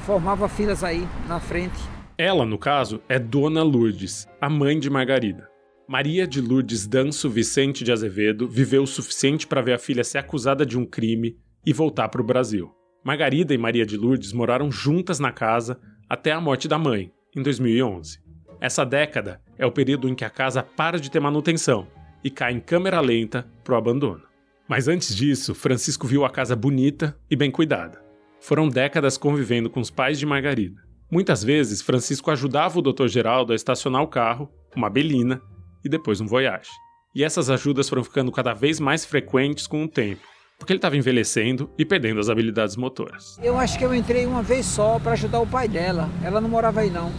Formava 0.04 0.48
filas 0.48 0.82
aí 0.82 1.06
na 1.28 1.38
frente. 1.38 1.78
Ela, 2.18 2.44
no 2.44 2.58
caso, 2.58 3.00
é 3.08 3.18
Dona 3.18 3.62
Lourdes, 3.62 4.28
a 4.40 4.48
mãe 4.48 4.78
de 4.78 4.90
Margarida. 4.90 5.48
Maria 5.86 6.26
de 6.26 6.40
Lourdes 6.40 6.86
Danço 6.86 7.28
Vicente 7.28 7.84
de 7.84 7.92
Azevedo 7.92 8.48
viveu 8.48 8.82
o 8.82 8.86
suficiente 8.86 9.46
para 9.46 9.60
ver 9.60 9.74
a 9.74 9.78
filha 9.78 10.02
ser 10.02 10.18
acusada 10.18 10.64
de 10.64 10.78
um 10.78 10.86
crime 10.86 11.36
e 11.64 11.72
voltar 11.72 12.08
para 12.08 12.22
o 12.22 12.24
Brasil. 12.24 12.72
Margarida 13.04 13.52
e 13.52 13.58
Maria 13.58 13.84
de 13.84 13.96
Lourdes 13.96 14.32
moraram 14.32 14.70
juntas 14.70 15.20
na 15.20 15.30
casa 15.30 15.78
até 16.08 16.32
a 16.32 16.40
morte 16.40 16.66
da 16.66 16.78
mãe, 16.78 17.12
em 17.36 17.42
2011. 17.42 18.18
Essa 18.60 18.84
década 18.84 19.40
é 19.58 19.66
o 19.66 19.72
período 19.72 20.08
em 20.08 20.14
que 20.14 20.24
a 20.24 20.30
casa 20.30 20.62
para 20.62 20.98
de 20.98 21.10
ter 21.10 21.20
manutenção 21.20 21.86
e 22.22 22.30
cai 22.30 22.52
em 22.52 22.60
câmera 22.60 23.00
lenta 23.00 23.46
para 23.62 23.74
o 23.74 23.76
abandono. 23.76 24.22
Mas 24.66 24.88
antes 24.88 25.14
disso, 25.14 25.54
Francisco 25.54 26.06
viu 26.06 26.24
a 26.24 26.30
casa 26.30 26.56
bonita 26.56 27.16
e 27.30 27.36
bem 27.36 27.50
cuidada. 27.50 28.02
Foram 28.40 28.68
décadas 28.68 29.18
convivendo 29.18 29.68
com 29.68 29.80
os 29.80 29.90
pais 29.90 30.18
de 30.18 30.24
Margarida. 30.24 30.82
Muitas 31.10 31.44
vezes, 31.44 31.82
Francisco 31.82 32.30
ajudava 32.30 32.78
o 32.78 32.82
Dr. 32.82 33.06
Geraldo 33.08 33.52
a 33.52 33.56
estacionar 33.56 34.02
o 34.02 34.08
carro, 34.08 34.50
uma 34.74 34.88
Belina 34.88 35.40
e 35.84 35.88
depois 35.88 36.20
um 36.20 36.26
Voyage. 36.26 36.70
E 37.14 37.22
essas 37.22 37.50
ajudas 37.50 37.88
foram 37.88 38.02
ficando 38.02 38.32
cada 38.32 38.54
vez 38.54 38.80
mais 38.80 39.04
frequentes 39.04 39.66
com 39.66 39.84
o 39.84 39.88
tempo, 39.88 40.26
porque 40.58 40.72
ele 40.72 40.78
estava 40.78 40.96
envelhecendo 40.96 41.70
e 41.76 41.84
perdendo 41.84 42.20
as 42.20 42.28
habilidades 42.28 42.76
motoras. 42.76 43.38
Eu 43.42 43.58
acho 43.58 43.78
que 43.78 43.84
eu 43.84 43.94
entrei 43.94 44.24
uma 44.26 44.42
vez 44.42 44.64
só 44.66 44.98
para 44.98 45.12
ajudar 45.12 45.40
o 45.40 45.46
pai 45.46 45.68
dela. 45.68 46.08
Ela 46.22 46.40
não 46.40 46.48
morava 46.48 46.80
aí 46.80 46.90
não. 46.90 47.12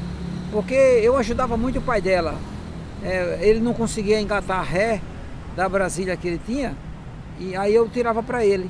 Porque 0.51 0.73
eu 0.73 1.17
ajudava 1.17 1.57
muito 1.57 1.79
o 1.79 1.81
pai 1.81 2.01
dela. 2.01 2.35
É, 3.03 3.39
ele 3.41 3.59
não 3.59 3.73
conseguia 3.73 4.19
engatar 4.19 4.59
a 4.59 4.63
ré 4.63 5.01
da 5.55 5.69
Brasília 5.69 6.17
que 6.17 6.27
ele 6.27 6.41
tinha, 6.43 6.75
e 7.39 7.55
aí 7.55 7.73
eu 7.73 7.87
tirava 7.87 8.21
para 8.23 8.45
ele, 8.45 8.69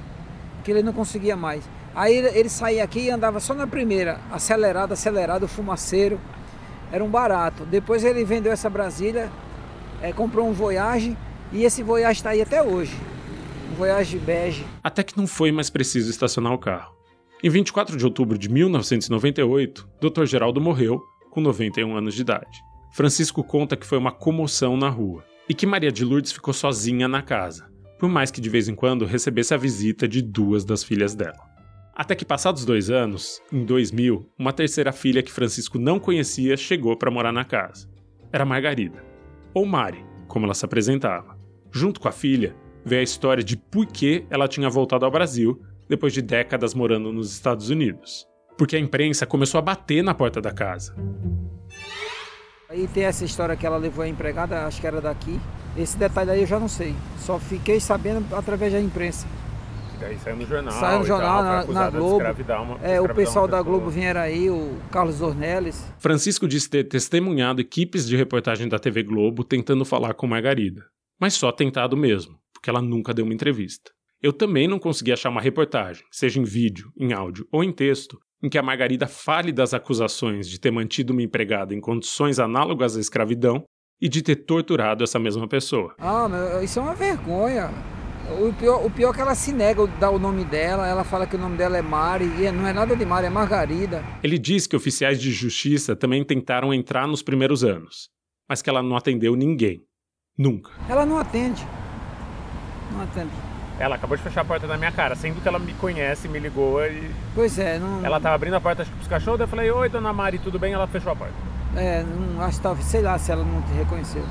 que 0.64 0.72
ele 0.72 0.84
não 0.84 0.94
conseguia 0.94 1.36
mais. 1.36 1.64
Aí 1.96 2.16
ele, 2.16 2.28
ele 2.38 2.50
saía 2.50 2.84
aqui 2.84 3.06
e 3.06 3.10
andava 3.10 3.40
só 3.40 3.54
na 3.54 3.66
primeira, 3.66 4.20
acelerado, 4.32 4.92
acelerado, 4.92 5.48
fumaceiro. 5.48 6.20
Era 6.92 7.04
um 7.04 7.10
barato. 7.10 7.66
Depois 7.66 8.04
ele 8.04 8.24
vendeu 8.26 8.52
essa 8.52 8.70
Brasília, 8.70 9.32
é, 10.02 10.12
comprou 10.12 10.48
um 10.48 10.54
Voyage 10.54 11.18
e 11.52 11.64
esse 11.64 11.82
Voyage 11.82 12.20
está 12.20 12.32
aí 12.32 12.42
até 12.42 12.62
hoje. 12.62 12.96
Voyage 13.76 14.18
bege. 14.18 14.66
Até 14.82 15.04
que 15.04 15.18
não 15.18 15.28
foi 15.28 15.52
mais 15.52 15.70
preciso 15.70 16.10
estacionar 16.10 16.54
o 16.54 16.58
carro. 16.58 16.96
Em 17.44 17.50
24 17.50 17.98
de 17.98 18.06
outubro 18.06 18.38
de 18.38 18.50
1998, 18.50 19.90
Dr. 20.02 20.26
Geraldo 20.26 20.62
morreu 20.62 21.04
com 21.30 21.42
91 21.42 21.96
anos 21.96 22.16
de 22.16 22.22
idade. 22.22 22.58
Francisco 22.94 23.44
conta 23.44 23.76
que 23.76 23.86
foi 23.86 23.98
uma 23.98 24.14
comoção 24.14 24.78
na 24.78 24.88
rua 24.88 25.26
e 25.50 25.54
que 25.54 25.66
Maria 25.66 25.92
de 25.92 26.06
Lourdes 26.06 26.32
ficou 26.32 26.54
sozinha 26.54 27.08
na 27.08 27.22
casa, 27.22 27.70
por 28.00 28.08
mais 28.08 28.32
que 28.32 28.40
de 28.40 28.50
vez 28.50 28.70
em 28.70 28.76
quando 28.76 29.06
recebesse 29.06 29.54
a 29.54 29.58
visita 29.58 30.08
de 30.08 30.22
duas 30.22 30.64
das 30.64 30.82
filhas 30.82 31.14
dela. 31.14 31.44
Até 31.94 32.16
que 32.16 32.24
passados 32.24 32.64
dois 32.64 32.90
anos, 32.90 33.42
em 33.52 33.66
2000, 33.66 34.30
uma 34.40 34.54
terceira 34.54 34.94
filha 34.94 35.22
que 35.22 35.32
Francisco 35.32 35.78
não 35.78 36.00
conhecia 36.00 36.56
chegou 36.56 36.96
para 36.96 37.12
morar 37.12 37.34
na 37.34 37.44
casa. 37.44 37.90
Era 38.32 38.46
Margarida, 38.46 39.04
ou 39.54 39.66
Mari, 39.66 40.04
como 40.28 40.46
ela 40.46 40.54
se 40.54 40.64
apresentava. 40.64 41.38
Junto 41.72 42.00
com 42.00 42.08
a 42.08 42.12
filha, 42.14 42.56
veio 42.86 43.02
a 43.02 43.04
história 43.04 43.44
de 43.44 43.58
por 43.58 43.86
que 43.88 44.26
ela 44.30 44.48
tinha 44.48 44.70
voltado 44.70 45.04
ao 45.06 45.12
Brasil 45.12 45.60
depois 45.90 46.14
de 46.14 46.22
décadas 46.22 46.74
morando 46.74 47.12
nos 47.12 47.32
Estados 47.34 47.70
Unidos. 47.70 48.28
Porque 48.58 48.76
a 48.76 48.80
imprensa 48.80 49.26
começou 49.26 49.58
a 49.60 49.62
bater 49.62 50.04
na 50.04 50.14
porta 50.14 50.40
da 50.40 50.52
casa. 50.54 50.96
Aí 52.70 52.88
tem 52.88 53.04
essa 53.04 53.24
história 53.24 53.56
que 53.56 53.66
ela 53.66 53.78
levou 53.78 54.04
a 54.04 54.08
empregada, 54.08 54.66
acho 54.66 54.82
que 54.82 54.88
era 54.88 55.00
daqui. 55.00 55.40
Esse 55.78 55.98
detalhe 55.98 56.32
aí 56.32 56.42
eu 56.42 56.48
já 56.48 56.60
não 56.60 56.68
sei. 56.68 56.96
Só 57.20 57.38
fiquei 57.40 57.80
sabendo 57.80 58.26
através 58.36 58.74
da 58.74 58.80
imprensa. 58.80 59.28
E 59.96 59.98
daí 60.00 60.18
saiu 60.18 60.36
no 60.38 60.46
jornal. 60.46 60.74
Saiu 60.74 61.00
no 61.00 61.06
jornal, 61.06 61.44
tal, 61.44 61.68
na- 61.74 61.82
na 61.84 61.90
Globo. 61.90 62.18
uma- 62.20 62.80
É, 62.82 63.00
o 63.00 63.14
pessoal 63.14 63.48
da. 63.48 63.62
Globo 63.62 63.90
vieram 63.90 64.20
aí, 64.22 64.50
o 64.50 64.78
Carlos 64.92 65.22
Ornelis. 65.22 65.86
Francisco 66.00 66.48
disse 66.48 66.70
ter 66.70 66.84
testemunhado 66.86 67.62
equipes 67.62 68.08
de 68.08 68.16
reportagem 68.18 68.68
da 68.68 68.80
TV 68.80 69.04
Globo 69.04 69.44
tentando 69.44 69.86
falar 69.86 70.14
com 70.14 70.28
Margarida. 70.28 70.86
Mas 71.20 71.34
só 71.36 71.52
tentado 71.52 71.96
mesmo, 71.96 72.36
porque 72.66 72.72
ela 72.72 72.82
nunca 72.82 73.14
deu 73.14 73.26
uma 73.26 73.34
entrevista. 73.34 73.92
Eu 74.20 74.34
também 74.34 74.68
não 74.68 74.80
consegui 74.80 75.12
achar 75.12 75.30
uma 75.30 75.40
reportagem, 75.40 76.04
seja 76.10 76.40
em 76.40 76.44
vídeo, 76.44 76.92
em 77.00 77.14
áudio 77.14 77.48
ou 77.52 77.64
em 77.64 77.72
texto, 77.72 78.18
em 78.42 78.50
que 78.50 78.58
a 78.58 78.64
Margarida 78.64 79.06
fale 79.06 79.52
das 79.52 79.72
acusações 79.72 80.50
de 80.50 80.60
ter 80.60 80.72
mantido 80.72 81.14
uma 81.14 81.22
empregada 81.22 81.76
em 81.76 81.80
condições 81.80 82.40
análogas 82.40 82.98
à 82.98 83.00
escravidão 83.00 83.64
e 84.02 84.10
de 84.10 84.24
ter 84.24 84.38
torturado 84.38 85.04
essa 85.04 85.20
mesma 85.20 85.48
pessoa. 85.48 85.94
Ah, 86.00 86.28
meu, 86.28 86.64
isso 86.64 86.80
é 86.80 86.82
uma 86.82 86.96
vergonha. 86.96 87.70
O 88.42 88.52
pior, 88.52 88.84
o 88.84 88.90
pior 88.90 89.12
é 89.12 89.14
que 89.14 89.22
ela 89.22 89.36
se 89.36 89.54
nega 89.54 89.84
a 89.84 89.86
dar 89.86 90.10
o 90.10 90.18
nome 90.18 90.44
dela, 90.44 90.88
ela 90.88 91.04
fala 91.04 91.28
que 91.28 91.36
o 91.36 91.40
nome 91.40 91.58
dela 91.58 91.78
é 91.78 91.84
Mari, 91.84 92.26
e 92.26 92.52
não 92.52 92.66
é 92.66 92.74
nada 92.74 92.96
de 92.96 93.06
Mari, 93.06 93.28
é 93.28 93.30
Margarida. 93.30 94.04
Ele 94.24 94.40
diz 94.40 94.66
que 94.66 94.76
oficiais 94.76 95.22
de 95.22 95.32
justiça 95.32 95.96
também 95.96 96.24
tentaram 96.24 96.74
entrar 96.74 97.08
nos 97.08 97.22
primeiros 97.22 97.64
anos, 97.64 98.10
mas 98.50 98.64
que 98.64 98.72
ela 98.72 98.82
não 98.82 98.98
atendeu 98.98 99.36
ninguém. 99.36 99.84
Nunca. 100.36 100.72
Ela 100.90 101.06
não 101.06 101.20
atende. 101.20 101.64
Não 102.96 103.04
atende. 103.04 103.32
Ela 103.78 103.96
acabou 103.96 104.16
de 104.16 104.24
fechar 104.24 104.42
a 104.42 104.46
porta 104.46 104.66
na 104.68 104.78
minha 104.78 104.92
cara, 104.92 105.16
sendo 105.16 105.42
que 105.42 105.48
ela 105.48 105.60
me 105.60 105.74
conhece, 105.74 106.30
me 106.30 106.40
ligou 106.40 106.84
e. 106.86 107.12
Pois 107.34 107.60
é, 107.60 107.78
não. 107.78 108.06
Ela 108.06 108.20
tava 108.20 108.36
abrindo 108.36 108.54
a 108.54 108.62
porta 108.62 108.84
acho 108.84 108.92
que 108.92 108.98
pros 108.98 109.10
cachorros, 109.10 109.42
eu 109.42 109.48
falei, 109.48 109.70
oi 109.70 109.90
dona 109.90 110.14
Mari, 110.14 110.40
tudo 110.40 110.58
bem? 110.58 110.72
Ela 110.74 110.88
fechou 110.88 111.12
a 111.12 111.16
porta. 111.16 111.34
É, 111.76 112.04
não, 112.04 112.42
acho 112.42 112.58
que 112.58 112.64
talvez, 112.64 112.88
sei 112.88 113.02
lá 113.02 113.20
se 113.20 113.32
ela 113.32 113.44
não 113.44 113.62
te 113.64 113.74
reconheceu. 113.74 114.24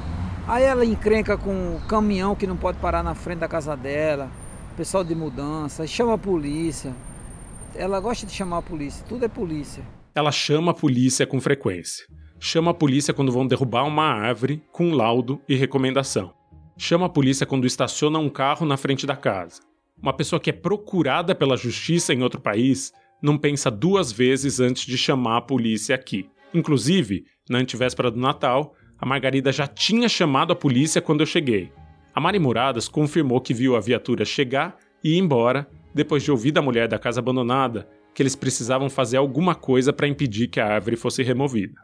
Aí 0.48 0.64
ela 0.64 0.84
encrenca 0.84 1.36
com 1.36 1.76
o 1.76 1.80
caminhão 1.86 2.34
que 2.34 2.46
não 2.46 2.56
pode 2.56 2.78
parar 2.78 3.02
na 3.02 3.14
frente 3.14 3.40
da 3.40 3.48
casa 3.48 3.76
dela, 3.76 4.30
pessoal 4.76 5.04
de 5.04 5.14
mudança, 5.14 5.86
chama 5.86 6.14
a 6.14 6.18
polícia. 6.18 6.94
Ela 7.74 8.00
gosta 8.00 8.26
de 8.26 8.32
chamar 8.32 8.58
a 8.58 8.62
polícia, 8.62 9.04
tudo 9.08 9.24
é 9.24 9.28
polícia. 9.28 9.82
Ela 10.14 10.32
chama 10.32 10.70
a 10.70 10.74
polícia 10.74 11.26
com 11.26 11.40
frequência. 11.40 12.06
Chama 12.38 12.70
a 12.70 12.74
polícia 12.74 13.12
quando 13.12 13.32
vão 13.32 13.46
derrubar 13.46 13.84
uma 13.84 14.04
árvore 14.04 14.62
com 14.72 14.92
laudo 14.92 15.40
e 15.48 15.54
recomendação. 15.54 16.32
Chama 16.76 17.06
a 17.06 17.08
polícia 17.08 17.46
quando 17.46 17.66
estaciona 17.66 18.18
um 18.18 18.28
carro 18.28 18.66
na 18.66 18.76
frente 18.76 19.06
da 19.06 19.16
casa. 19.16 19.60
Uma 20.00 20.12
pessoa 20.12 20.40
que 20.40 20.50
é 20.50 20.52
procurada 20.52 21.34
pela 21.34 21.56
justiça 21.56 22.12
em 22.12 22.22
outro 22.22 22.40
país 22.40 22.92
não 23.22 23.38
pensa 23.38 23.70
duas 23.70 24.10
vezes 24.10 24.58
antes 24.58 24.84
de 24.84 24.98
chamar 24.98 25.36
a 25.36 25.42
polícia 25.42 25.94
aqui. 25.94 26.28
Inclusive, 26.52 27.24
na 27.48 27.58
antevéspera 27.58 28.10
do 28.10 28.18
Natal, 28.18 28.74
a 28.98 29.06
Margarida 29.06 29.52
já 29.52 29.66
tinha 29.66 30.08
chamado 30.08 30.52
a 30.52 30.56
polícia 30.56 31.00
quando 31.00 31.20
eu 31.20 31.26
cheguei. 31.26 31.72
A 32.12 32.20
Mari 32.20 32.38
Muradas 32.38 32.88
confirmou 32.88 33.40
que 33.40 33.54
viu 33.54 33.76
a 33.76 33.80
viatura 33.80 34.24
chegar 34.24 34.76
e 35.02 35.14
ir 35.14 35.18
embora 35.18 35.68
depois 35.94 36.22
de 36.22 36.30
ouvir 36.30 36.50
da 36.50 36.60
mulher 36.60 36.88
da 36.88 36.98
casa 36.98 37.20
abandonada 37.20 37.88
que 38.12 38.22
eles 38.22 38.36
precisavam 38.36 38.90
fazer 38.90 39.16
alguma 39.16 39.54
coisa 39.54 39.92
para 39.92 40.08
impedir 40.08 40.48
que 40.48 40.60
a 40.60 40.66
árvore 40.66 40.96
fosse 40.96 41.22
removida. 41.22 41.74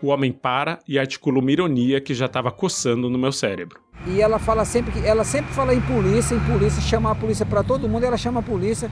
O 0.00 0.08
homem 0.08 0.32
para 0.32 0.78
e 0.86 0.98
articula 0.98 1.40
uma 1.40 1.50
ironia 1.50 2.00
que 2.00 2.14
já 2.14 2.26
estava 2.26 2.50
coçando 2.50 3.10
no 3.10 3.18
meu 3.18 3.32
cérebro. 3.32 3.80
E 4.06 4.20
ela 4.20 4.38
fala 4.38 4.64
sempre 4.64 4.92
que 4.92 5.06
ela 5.06 5.24
sempre 5.24 5.52
fala 5.52 5.74
em 5.74 5.80
polícia, 5.80 6.34
em 6.34 6.40
polícia, 6.40 6.80
chamar 6.80 7.12
a 7.12 7.14
polícia 7.14 7.44
para 7.44 7.64
todo 7.64 7.88
mundo, 7.88 8.04
ela 8.04 8.16
chama 8.16 8.40
a 8.40 8.42
polícia 8.42 8.90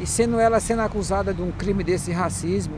e 0.00 0.06
sendo 0.06 0.40
ela 0.40 0.58
sendo 0.58 0.82
acusada 0.82 1.32
de 1.32 1.40
um 1.40 1.52
crime 1.52 1.84
desse 1.84 2.10
racismo, 2.10 2.74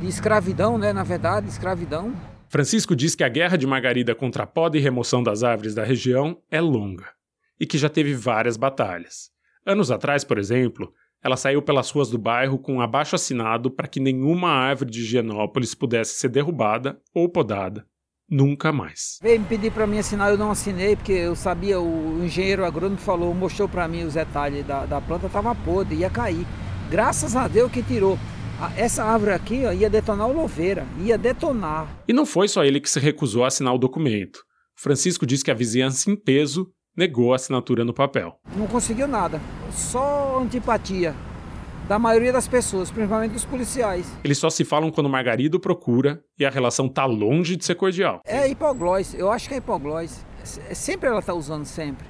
de 0.00 0.08
escravidão, 0.08 0.76
né, 0.76 0.92
na 0.92 1.04
verdade, 1.04 1.48
escravidão. 1.48 2.12
Francisco 2.48 2.94
diz 2.94 3.14
que 3.14 3.24
a 3.24 3.28
guerra 3.28 3.56
de 3.56 3.66
Margarida 3.66 4.14
contra 4.14 4.44
a 4.44 4.46
poda 4.46 4.76
e 4.76 4.80
remoção 4.80 5.22
das 5.22 5.42
árvores 5.42 5.74
da 5.74 5.84
região 5.84 6.38
é 6.50 6.60
longa 6.60 7.06
e 7.58 7.66
que 7.66 7.78
já 7.78 7.88
teve 7.88 8.14
várias 8.14 8.56
batalhas. 8.56 9.30
Anos 9.64 9.90
atrás, 9.90 10.22
por 10.22 10.38
exemplo, 10.38 10.92
ela 11.26 11.36
saiu 11.36 11.60
pelas 11.60 11.90
ruas 11.90 12.08
do 12.08 12.18
bairro 12.18 12.56
com 12.56 12.74
um 12.74 12.80
abaixo 12.80 13.16
assinado 13.16 13.68
para 13.68 13.88
que 13.88 13.98
nenhuma 13.98 14.48
árvore 14.48 14.92
de 14.92 15.00
Higienópolis 15.00 15.74
pudesse 15.74 16.14
ser 16.14 16.28
derrubada 16.28 17.00
ou 17.12 17.28
podada. 17.28 17.84
Nunca 18.30 18.72
mais. 18.72 19.18
Veio 19.20 19.40
me 19.40 19.46
pedir 19.46 19.72
para 19.72 19.88
mim 19.88 19.98
assinar, 19.98 20.30
eu 20.30 20.38
não 20.38 20.52
assinei, 20.52 20.94
porque 20.94 21.10
eu 21.10 21.34
sabia, 21.34 21.80
o 21.80 22.24
engenheiro 22.24 22.64
agrônomo 22.64 22.98
falou, 22.98 23.34
mostrou 23.34 23.68
para 23.68 23.88
mim 23.88 24.04
os 24.04 24.14
detalhes 24.14 24.64
da, 24.64 24.86
da 24.86 25.00
planta, 25.00 25.26
estava 25.26 25.52
podre, 25.52 25.96
ia 25.96 26.08
cair. 26.08 26.46
Graças 26.88 27.34
a 27.34 27.48
Deus 27.48 27.72
que 27.72 27.82
tirou. 27.82 28.16
Essa 28.76 29.02
árvore 29.02 29.32
aqui 29.32 29.64
ó, 29.66 29.72
ia 29.72 29.90
detonar 29.90 30.28
o 30.28 30.32
louveira, 30.32 30.86
ia 31.00 31.18
detonar. 31.18 31.88
E 32.06 32.12
não 32.12 32.24
foi 32.24 32.46
só 32.46 32.64
ele 32.64 32.80
que 32.80 32.88
se 32.88 33.00
recusou 33.00 33.42
a 33.42 33.48
assinar 33.48 33.74
o 33.74 33.78
documento. 33.78 34.44
Francisco 34.76 35.26
diz 35.26 35.42
que 35.42 35.50
a 35.50 35.54
vizinhança 35.54 36.08
em 36.08 36.14
peso 36.14 36.68
negou 36.96 37.32
a 37.32 37.36
assinatura 37.36 37.84
no 37.84 37.92
papel. 37.92 38.38
Não 38.56 38.66
conseguiu 38.66 39.06
nada, 39.06 39.40
só 39.70 40.40
antipatia 40.40 41.14
da 41.86 41.98
maioria 41.98 42.32
das 42.32 42.48
pessoas, 42.48 42.90
principalmente 42.90 43.32
dos 43.32 43.44
policiais. 43.44 44.10
Eles 44.24 44.38
só 44.38 44.50
se 44.50 44.64
falam 44.64 44.90
quando 44.90 45.08
Margarida 45.08 45.56
o 45.56 45.60
procura 45.60 46.20
e 46.38 46.44
a 46.44 46.50
relação 46.50 46.88
tá 46.88 47.04
longe 47.04 47.54
de 47.54 47.64
ser 47.64 47.76
cordial. 47.76 48.20
É 48.24 48.48
hipoglós, 48.48 49.14
eu 49.14 49.30
acho 49.30 49.48
que 49.48 49.54
é 49.54 49.58
hipoglós. 49.58 50.24
É- 50.68 50.74
Sempre 50.74 51.08
ela 51.08 51.20
está 51.20 51.32
usando, 51.34 51.64
sempre. 51.64 52.06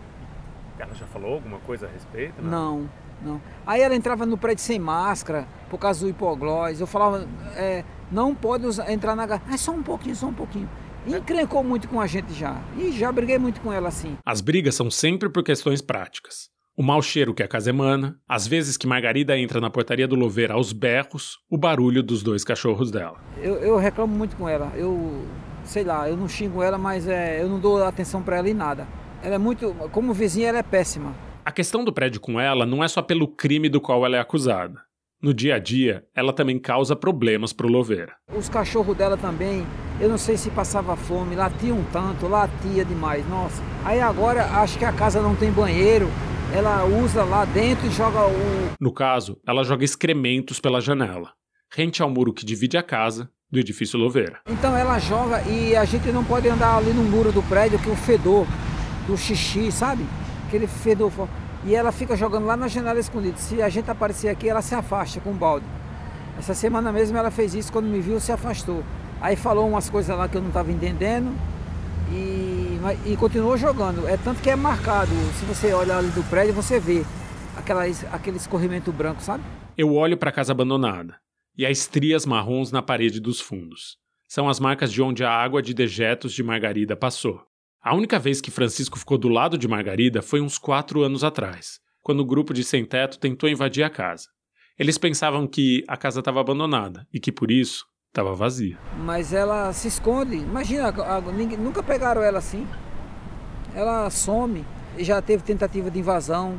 Ela 0.78 0.94
já 0.94 1.06
falou 1.06 1.34
alguma 1.34 1.58
coisa 1.58 1.86
a 1.86 1.90
respeito? 1.90 2.42
Não, 2.42 2.88
não. 3.22 3.40
Aí 3.66 3.80
ela 3.82 3.94
entrava 3.94 4.24
no 4.24 4.36
prédio 4.38 4.62
sem 4.62 4.78
máscara, 4.78 5.46
por 5.68 5.78
causa 5.78 6.00
do 6.04 6.08
hipoglós. 6.08 6.80
Eu 6.80 6.86
falava, 6.86 7.26
é, 7.54 7.82
não 8.10 8.34
pode 8.34 8.66
usar, 8.66 8.90
entrar 8.90 9.14
na 9.16 9.26
garagem. 9.26 9.52
Ah, 9.52 9.58
só 9.58 9.72
um 9.72 9.82
pouquinho, 9.82 10.14
só 10.14 10.26
um 10.26 10.34
pouquinho. 10.34 10.68
E 11.06 11.14
encrencou 11.14 11.62
muito 11.62 11.88
com 11.88 12.00
a 12.00 12.06
gente 12.06 12.32
já. 12.32 12.60
E 12.76 12.90
já 12.92 13.12
briguei 13.12 13.38
muito 13.38 13.60
com 13.60 13.72
ela 13.72 13.88
assim. 13.88 14.16
As 14.24 14.40
brigas 14.40 14.74
são 14.74 14.90
sempre 14.90 15.28
por 15.28 15.42
questões 15.42 15.80
práticas. 15.80 16.50
O 16.76 16.82
mau 16.82 17.00
cheiro 17.00 17.32
que 17.32 17.42
a 17.42 17.48
casa 17.48 17.70
emana, 17.70 18.18
às 18.28 18.46
vezes 18.46 18.76
que 18.76 18.86
Margarida 18.86 19.38
entra 19.38 19.60
na 19.62 19.70
portaria 19.70 20.06
do 20.06 20.14
Louveira 20.14 20.54
aos 20.54 20.74
berros, 20.74 21.38
o 21.48 21.56
barulho 21.56 22.02
dos 22.02 22.22
dois 22.22 22.44
cachorros 22.44 22.90
dela. 22.90 23.18
Eu, 23.38 23.54
eu 23.54 23.76
reclamo 23.78 24.14
muito 24.14 24.36
com 24.36 24.46
ela. 24.46 24.70
Eu, 24.74 25.24
sei 25.64 25.84
lá, 25.84 26.06
eu 26.06 26.18
não 26.18 26.28
xingo 26.28 26.62
ela, 26.62 26.76
mas 26.76 27.08
é, 27.08 27.40
eu 27.40 27.48
não 27.48 27.58
dou 27.58 27.82
atenção 27.82 28.22
para 28.22 28.36
ela 28.36 28.50
em 28.50 28.54
nada. 28.54 28.86
Ela 29.22 29.36
é 29.36 29.38
muito, 29.38 29.74
como 29.90 30.12
vizinha, 30.12 30.48
ela 30.48 30.58
é 30.58 30.62
péssima. 30.62 31.14
A 31.44 31.52
questão 31.52 31.82
do 31.82 31.92
prédio 31.92 32.20
com 32.20 32.38
ela 32.38 32.66
não 32.66 32.84
é 32.84 32.88
só 32.88 33.00
pelo 33.00 33.28
crime 33.28 33.68
do 33.68 33.80
qual 33.80 34.04
ela 34.04 34.16
é 34.16 34.20
acusada. 34.20 34.85
No 35.22 35.32
dia 35.32 35.54
a 35.54 35.58
dia, 35.58 36.04
ela 36.14 36.30
também 36.30 36.58
causa 36.58 36.94
problemas 36.94 37.50
pro 37.50 37.68
Louveira. 37.68 38.12
Os 38.36 38.50
cachorros 38.50 38.94
dela 38.94 39.16
também, 39.16 39.66
eu 39.98 40.10
não 40.10 40.18
sei 40.18 40.36
se 40.36 40.50
passava 40.50 40.94
fome, 40.94 41.34
latia 41.34 41.74
um 41.74 41.82
tanto, 41.84 42.28
latia 42.28 42.84
demais, 42.84 43.26
nossa. 43.26 43.62
Aí 43.82 43.98
agora 43.98 44.44
acho 44.44 44.78
que 44.78 44.84
a 44.84 44.92
casa 44.92 45.22
não 45.22 45.34
tem 45.34 45.50
banheiro, 45.50 46.06
ela 46.52 46.84
usa 46.84 47.24
lá 47.24 47.46
dentro 47.46 47.86
e 47.86 47.90
joga 47.90 48.26
o. 48.26 48.72
No 48.78 48.92
caso, 48.92 49.40
ela 49.46 49.64
joga 49.64 49.86
excrementos 49.86 50.60
pela 50.60 50.82
janela, 50.82 51.32
rente 51.72 52.02
ao 52.02 52.10
muro 52.10 52.34
que 52.34 52.44
divide 52.44 52.76
a 52.76 52.82
casa 52.82 53.30
do 53.50 53.58
edifício 53.58 53.98
Louveira. 53.98 54.40
Então 54.46 54.76
ela 54.76 54.98
joga 54.98 55.40
e 55.48 55.74
a 55.74 55.86
gente 55.86 56.12
não 56.12 56.24
pode 56.24 56.46
andar 56.46 56.76
ali 56.76 56.92
no 56.92 57.02
muro 57.02 57.32
do 57.32 57.42
prédio 57.42 57.78
que 57.78 57.88
o 57.88 57.96
fedor 57.96 58.46
do 59.06 59.16
xixi, 59.16 59.72
sabe? 59.72 60.04
Aquele 60.46 60.66
fedor. 60.66 61.10
E 61.66 61.74
ela 61.74 61.90
fica 61.90 62.16
jogando 62.16 62.46
lá 62.46 62.56
na 62.56 62.68
janela 62.68 63.00
escondida. 63.00 63.36
Se 63.38 63.60
a 63.60 63.68
gente 63.68 63.90
aparecer 63.90 64.28
aqui, 64.28 64.48
ela 64.48 64.62
se 64.62 64.74
afasta 64.74 65.20
com 65.20 65.30
o 65.30 65.34
balde. 65.34 65.66
Essa 66.38 66.54
semana 66.54 66.92
mesmo 66.92 67.18
ela 67.18 67.30
fez 67.30 67.54
isso, 67.54 67.72
quando 67.72 67.86
me 67.86 68.00
viu, 68.00 68.20
se 68.20 68.30
afastou. 68.30 68.84
Aí 69.20 69.34
falou 69.34 69.68
umas 69.68 69.90
coisas 69.90 70.16
lá 70.16 70.28
que 70.28 70.36
eu 70.36 70.40
não 70.40 70.48
estava 70.48 70.70
entendendo 70.70 71.34
e, 72.12 72.78
e 73.04 73.16
continuou 73.16 73.56
jogando. 73.56 74.06
É 74.06 74.16
tanto 74.16 74.40
que 74.40 74.48
é 74.48 74.54
marcado. 74.54 75.10
Se 75.40 75.44
você 75.44 75.74
olhar 75.74 75.98
ali 75.98 76.10
do 76.10 76.22
prédio, 76.30 76.54
você 76.54 76.78
vê 76.78 77.04
aquela, 77.56 77.82
aquele 78.12 78.36
escorrimento 78.36 78.92
branco, 78.92 79.20
sabe? 79.20 79.42
Eu 79.76 79.92
olho 79.92 80.16
para 80.16 80.30
a 80.30 80.32
casa 80.32 80.52
abandonada 80.52 81.16
e 81.56 81.66
as 81.66 81.78
estrias 81.78 82.24
marrons 82.24 82.70
na 82.70 82.82
parede 82.82 83.18
dos 83.18 83.40
fundos. 83.40 83.96
São 84.28 84.48
as 84.48 84.60
marcas 84.60 84.92
de 84.92 85.02
onde 85.02 85.24
a 85.24 85.30
água 85.30 85.62
de 85.62 85.72
dejetos 85.72 86.32
de 86.32 86.42
Margarida 86.42 86.96
passou. 86.96 87.40
A 87.86 87.94
única 87.94 88.18
vez 88.18 88.40
que 88.40 88.50
Francisco 88.50 88.98
ficou 88.98 89.16
do 89.16 89.28
lado 89.28 89.56
de 89.56 89.68
Margarida 89.68 90.20
foi 90.20 90.40
uns 90.40 90.58
quatro 90.58 91.04
anos 91.04 91.22
atrás, 91.22 91.78
quando 92.02 92.18
o 92.18 92.24
grupo 92.24 92.52
de 92.52 92.64
sem-teto 92.64 93.16
tentou 93.16 93.48
invadir 93.48 93.84
a 93.84 93.88
casa. 93.88 94.26
Eles 94.76 94.98
pensavam 94.98 95.46
que 95.46 95.84
a 95.86 95.96
casa 95.96 96.18
estava 96.18 96.40
abandonada 96.40 97.06
e 97.14 97.20
que 97.20 97.30
por 97.30 97.48
isso 97.48 97.84
estava 98.08 98.34
vazia. 98.34 98.76
Mas 98.98 99.32
ela 99.32 99.72
se 99.72 99.86
esconde. 99.86 100.34
Imagina, 100.34 100.92
ninguém, 101.32 101.56
nunca 101.56 101.80
pegaram 101.80 102.24
ela 102.24 102.38
assim. 102.38 102.66
Ela 103.72 104.10
some. 104.10 104.64
E 104.98 105.04
já 105.04 105.22
teve 105.22 105.44
tentativa 105.44 105.88
de 105.88 106.00
invasão 106.00 106.58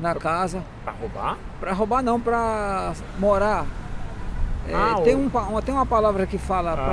na 0.00 0.16
casa. 0.16 0.64
Para 0.82 0.92
roubar? 0.94 1.38
Para 1.60 1.72
roubar 1.74 2.02
não, 2.02 2.20
para 2.20 2.92
morar. 3.20 3.66
É, 4.68 4.74
Ah, 4.74 5.00
tem, 5.04 5.14
o- 5.14 5.18
um, 5.20 5.30
pa- 5.30 5.42
uma- 5.42 5.62
tem 5.62 5.72
uma 5.72 5.86
palavra 5.86 6.26
que 6.26 6.38
fala 6.38 6.74
para. 6.74 6.84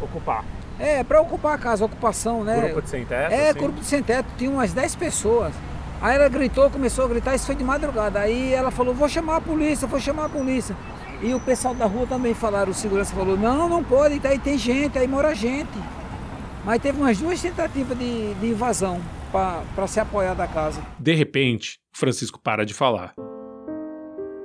Pra 0.00 0.04
ocupar. 0.06 0.44
É, 0.80 1.04
para 1.04 1.20
ocupar 1.20 1.54
a 1.54 1.58
casa, 1.58 1.84
ocupação, 1.84 2.42
né? 2.42 2.60
Grupo 2.62 2.82
de 2.82 2.88
sem 2.88 3.04
teto? 3.04 3.32
É, 3.32 3.50
assim? 3.50 3.58
corpo 3.58 3.80
de 3.80 3.84
sem 3.84 4.02
teto, 4.02 4.26
tinha 4.38 4.50
umas 4.50 4.72
10 4.72 4.96
pessoas. 4.96 5.52
Aí 6.00 6.16
ela 6.16 6.28
gritou, 6.28 6.70
começou 6.70 7.04
a 7.04 7.08
gritar, 7.08 7.34
isso 7.34 7.44
foi 7.44 7.54
de 7.54 7.62
madrugada. 7.62 8.20
Aí 8.20 8.54
ela 8.54 8.70
falou, 8.70 8.94
vou 8.94 9.08
chamar 9.08 9.36
a 9.36 9.40
polícia, 9.42 9.86
vou 9.86 10.00
chamar 10.00 10.24
a 10.24 10.28
polícia. 10.30 10.74
E 11.22 11.34
o 11.34 11.40
pessoal 11.40 11.74
da 11.74 11.84
rua 11.84 12.06
também 12.06 12.32
falaram, 12.32 12.70
o 12.70 12.74
segurança 12.74 13.14
falou, 13.14 13.36
não, 13.36 13.68
não 13.68 13.84
pode, 13.84 14.18
aí 14.26 14.38
tem 14.38 14.56
gente, 14.56 14.98
aí 14.98 15.06
mora 15.06 15.34
gente. 15.34 15.68
Mas 16.64 16.80
teve 16.80 16.98
umas 16.98 17.18
duas 17.18 17.40
tentativas 17.42 17.98
de, 17.98 18.32
de 18.34 18.46
invasão 18.48 18.98
para 19.30 19.86
se 19.86 20.00
apoiar 20.00 20.32
da 20.32 20.46
casa. 20.46 20.80
De 20.98 21.14
repente, 21.14 21.78
Francisco 21.92 22.40
para 22.42 22.64
de 22.64 22.72
falar. 22.72 23.12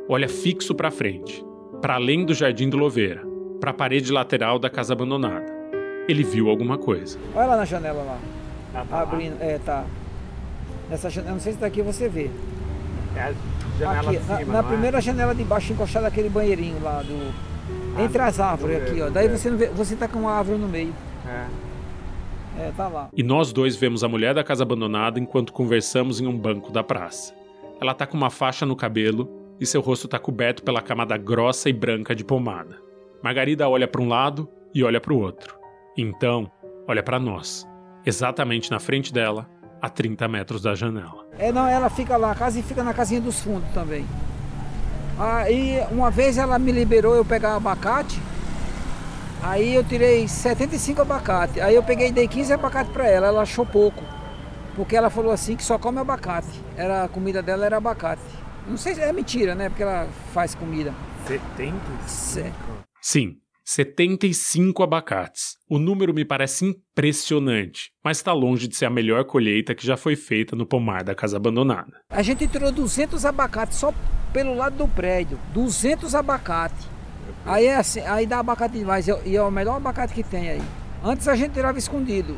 Olha 0.09 0.27
fixo 0.27 0.75
para 0.75 0.91
frente, 0.91 1.43
para 1.81 1.95
além 1.95 2.25
do 2.25 2.33
jardim 2.33 2.69
do 2.69 2.77
Louveira, 2.77 3.23
para 3.61 3.71
a 3.71 3.73
parede 3.73 4.11
lateral 4.11 4.59
da 4.59 4.69
casa 4.69 4.91
abandonada. 4.91 5.54
Ele 6.07 6.23
viu 6.23 6.49
alguma 6.49 6.77
coisa. 6.77 7.17
Olha 7.33 7.47
lá 7.47 7.57
na 7.57 7.65
janela 7.65 8.03
lá, 8.03 8.17
Ah, 8.73 8.85
tá 8.87 8.95
lá. 8.97 9.01
abrindo, 9.03 9.37
é, 9.41 9.57
tá. 9.59 9.85
Nessa 10.89 11.09
janela, 11.09 11.33
não 11.33 11.39
sei 11.41 11.53
se 11.53 11.59
daqui 11.59 11.81
você 11.81 12.07
vê. 12.07 12.29
É 13.15 13.21
a 13.21 13.33
janela 13.79 14.11
aqui, 14.11 14.19
de 14.19 14.27
na, 14.27 14.37
cima, 14.37 14.53
na 14.53 14.61
não 14.61 14.67
é? 14.69 14.71
primeira 14.71 15.01
janela 15.01 15.33
de 15.35 15.43
baixo, 15.43 15.73
encostado 15.73 16.03
naquele 16.03 16.29
banheirinho 16.29 16.81
lá 16.81 17.01
do. 17.01 17.33
Ah, 17.97 18.03
Entre 18.03 18.21
as 18.21 18.37
do 18.37 18.43
árvores 18.43 18.81
aqui, 18.83 19.01
ó. 19.01 19.09
Daí 19.09 19.25
é. 19.27 19.29
você 19.29 19.49
não 19.49 19.57
vê, 19.57 19.67
você 19.69 19.95
tá 19.95 20.07
com 20.07 20.19
uma 20.19 20.31
árvore 20.31 20.57
no 20.59 20.67
meio. 20.67 20.93
É. 21.27 21.45
É, 22.57 22.71
tá 22.77 22.87
lá. 22.87 23.09
E 23.13 23.21
nós 23.23 23.51
dois 23.51 23.75
vemos 23.75 24.03
a 24.03 24.07
mulher 24.07 24.33
da 24.33 24.43
casa 24.43 24.63
abandonada 24.63 25.19
enquanto 25.19 25.51
conversamos 25.51 26.21
em 26.21 26.27
um 26.27 26.37
banco 26.37 26.71
da 26.71 26.83
praça. 26.83 27.33
Ela 27.81 27.93
tá 27.93 28.05
com 28.07 28.15
uma 28.15 28.29
faixa 28.29 28.65
no 28.65 28.75
cabelo 28.75 29.29
e 29.59 29.65
seu 29.65 29.81
rosto 29.81 30.07
tá 30.07 30.17
coberto 30.19 30.63
pela 30.63 30.81
camada 30.81 31.17
grossa 31.17 31.69
e 31.69 31.73
branca 31.73 32.15
de 32.15 32.23
pomada. 32.23 32.77
Margarida 33.21 33.67
olha 33.67 33.87
para 33.87 34.01
um 34.01 34.07
lado 34.07 34.47
e 34.73 34.83
olha 34.83 35.01
para 35.01 35.11
o 35.13 35.19
outro. 35.19 35.57
Então, 35.97 36.51
olha 36.87 37.01
para 37.01 37.19
nós, 37.19 37.65
exatamente 38.05 38.69
na 38.69 38.79
frente 38.79 39.13
dela, 39.13 39.49
a 39.81 39.89
30 39.89 40.27
metros 40.27 40.61
da 40.61 40.75
janela. 40.75 41.25
É, 41.37 41.51
não, 41.51 41.67
ela 41.67 41.89
fica 41.89 42.17
lá, 42.17 42.31
a 42.31 42.35
casa 42.35 42.59
e 42.59 42.63
fica 42.63 42.83
na 42.83 42.93
casinha 42.93 43.21
dos 43.21 43.39
fundos 43.41 43.69
também. 43.73 44.05
Aí, 45.17 45.79
uma 45.91 46.11
vez 46.11 46.37
ela 46.37 46.59
me 46.59 46.71
liberou 46.71 47.15
eu 47.15 47.23
pegar 47.23 47.55
abacate, 47.55 48.19
aí 49.41 49.73
eu 49.73 49.83
tirei 49.83 50.27
75 50.27 51.01
abacate. 51.01 51.61
Aí 51.61 51.75
eu 51.75 51.83
peguei 51.83 52.09
e 52.09 52.11
dei 52.11 52.27
15 52.27 52.53
abacate 52.53 52.89
para 52.89 53.07
ela, 53.07 53.27
ela 53.27 53.41
achou 53.41 53.65
pouco. 53.65 54.03
Porque 54.75 54.95
ela 54.95 55.09
falou 55.09 55.31
assim 55.31 55.55
que 55.55 55.63
só 55.63 55.79
come 55.79 55.99
abacate. 55.99 56.61
Era, 56.75 57.05
a 57.05 57.07
comida 57.07 57.41
dela 57.41 57.65
era 57.65 57.77
abacate. 57.77 58.21
Não 58.67 58.75
sei 58.75 58.95
se 58.95 59.01
é 59.01 59.13
mentira, 59.13 59.55
né? 59.55 59.69
Porque 59.69 59.83
ela 59.83 60.07
faz 60.33 60.53
comida. 60.53 60.93
75? 61.25 62.53
Sim, 63.01 63.37
75 63.65 64.83
abacates. 64.83 65.55
O 65.67 65.79
número 65.79 66.13
me 66.13 66.23
parece 66.23 66.65
impressionante, 66.65 67.89
mas 68.03 68.17
está 68.17 68.31
longe 68.31 68.67
de 68.67 68.75
ser 68.75 68.85
a 68.85 68.89
melhor 68.91 69.25
colheita 69.25 69.73
que 69.73 69.85
já 69.85 69.97
foi 69.97 70.15
feita 70.15 70.55
no 70.55 70.67
pomar 70.67 71.03
da 71.03 71.15
casa 71.15 71.37
abandonada. 71.37 71.91
A 72.09 72.21
gente 72.21 72.47
tirou 72.47 72.71
200 72.71 73.25
abacates 73.25 73.79
só 73.79 73.91
pelo 74.31 74.55
lado 74.55 74.77
do 74.77 74.87
prédio. 74.87 75.39
200 75.51 76.13
abacates. 76.13 76.87
Aí, 77.43 77.65
é 77.65 77.75
assim, 77.75 78.01
aí 78.01 78.27
dá 78.27 78.37
abacate 78.39 78.77
demais. 78.77 79.07
E 79.07 79.11
é- 79.11 79.21
E 79.25 79.35
é 79.35 79.41
o 79.41 79.49
melhor 79.51 79.77
abacate 79.77 80.13
que 80.13 80.23
tem 80.23 80.47
aí. 80.49 80.61
Antes 81.03 81.27
a 81.27 81.35
gente 81.35 81.53
tirava 81.53 81.79
escondido. 81.79 82.37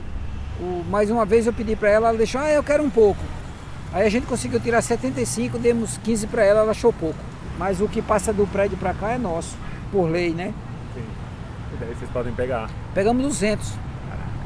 O- 0.62 0.84
mais 0.90 1.12
uma 1.12 1.26
vez 1.26 1.46
eu 1.46 1.52
pedi 1.54 1.76
para 1.76 1.90
ela, 1.90 2.08
ela 2.10 2.18
deixou, 2.18 2.40
ah, 2.40 2.50
eu 2.50 2.64
quero 2.64 2.84
um 2.84 2.90
pouco. 2.90 3.22
Aí 3.92 4.06
a 4.06 4.10
gente 4.10 4.26
conseguiu 4.26 4.60
tirar 4.62 4.82
75, 4.82 5.60
demos 5.60 5.98
15 5.98 6.26
para 6.26 6.44
ela, 6.44 6.62
ela 6.62 6.72
achou 6.72 6.94
pouco. 6.94 7.20
Mas 7.58 7.82
o 7.82 7.88
que 7.88 8.02
passa 8.02 8.32
do 8.32 8.48
prédio 8.48 8.78
para 8.78 8.94
cá 8.94 9.12
é 9.12 9.18
nosso, 9.18 9.58
por 9.92 10.10
lei, 10.10 10.32
né? 10.34 10.54
E 11.78 11.86
daí 11.86 11.96
vocês 11.96 12.10
podem 12.12 12.34
pegar. 12.34 12.70
Pegamos 12.94 13.24
200. 13.24 13.74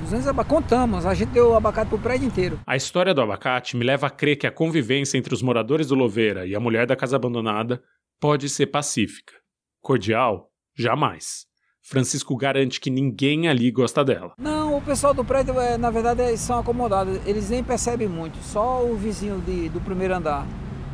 200 0.01 0.27
abacates. 0.27 0.51
Contamos, 0.51 1.05
a 1.05 1.13
gente 1.13 1.29
deu 1.29 1.55
abacate 1.55 1.89
pro 1.89 1.99
prédio 1.99 2.27
inteiro. 2.27 2.59
A 2.65 2.75
história 2.75 3.13
do 3.13 3.21
abacate 3.21 3.77
me 3.77 3.85
leva 3.85 4.07
a 4.07 4.09
crer 4.09 4.35
que 4.35 4.47
a 4.47 4.51
convivência 4.51 5.17
entre 5.17 5.33
os 5.33 5.41
moradores 5.41 5.87
do 5.87 5.95
Louveira 5.95 6.45
e 6.47 6.55
a 6.55 6.59
mulher 6.59 6.85
da 6.87 6.95
casa 6.95 7.15
abandonada 7.15 7.81
pode 8.19 8.49
ser 8.49 8.67
pacífica. 8.67 9.33
Cordial? 9.81 10.49
Jamais. 10.75 11.45
Francisco 11.83 12.35
garante 12.35 12.79
que 12.79 12.89
ninguém 12.89 13.47
ali 13.47 13.71
gosta 13.71 14.03
dela. 14.03 14.33
Não, 14.37 14.77
o 14.77 14.81
pessoal 14.81 15.13
do 15.13 15.25
prédio, 15.25 15.59
é, 15.59 15.77
na 15.77 15.89
verdade, 15.89 16.21
eles 16.21 16.39
são 16.39 16.59
acomodados. 16.59 17.19
Eles 17.25 17.49
nem 17.49 17.63
percebem 17.63 18.07
muito. 18.07 18.37
Só 18.43 18.83
o 18.85 18.95
vizinho 18.95 19.39
de- 19.41 19.69
do 19.69 19.81
primeiro 19.81 20.15
andar. 20.15 20.45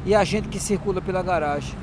E 0.05 0.15
a 0.15 0.23
gente 0.23 0.47
que 0.47 0.59
circula 0.59 1.01
pela 1.01 1.21
garagem. 1.21 1.75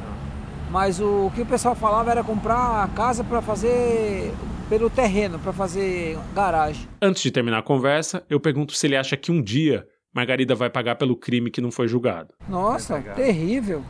Mas 0.74 0.98
o, 0.98 1.30
que 1.32 1.42
o 1.42 1.46
pessoal 1.46 1.76
falava 1.76 2.10
era 2.10 2.24
comprar 2.24 2.82
a 2.82 2.88
casa 2.88 3.22
para 3.22 3.40
fazer 3.40 4.34
pelo 4.68 4.90
terreno, 4.90 5.38
para 5.38 5.52
fazer 5.52 6.18
garagem. 6.34 6.88
Antes 7.00 7.22
de 7.22 7.30
terminar 7.30 7.58
a 7.58 7.62
conversa, 7.62 8.24
eu 8.28 8.40
pergunto 8.40 8.72
se 8.72 8.84
ele 8.84 8.96
acha 8.96 9.16
que 9.16 9.30
um 9.30 9.40
dia 9.40 9.86
Margarida 10.12 10.52
vai 10.52 10.68
pagar 10.68 10.96
pelo 10.96 11.14
crime 11.14 11.48
que 11.48 11.60
não 11.60 11.70
foi 11.70 11.86
julgado. 11.86 12.34
Nossa, 12.48 13.00
terrível. 13.14 13.84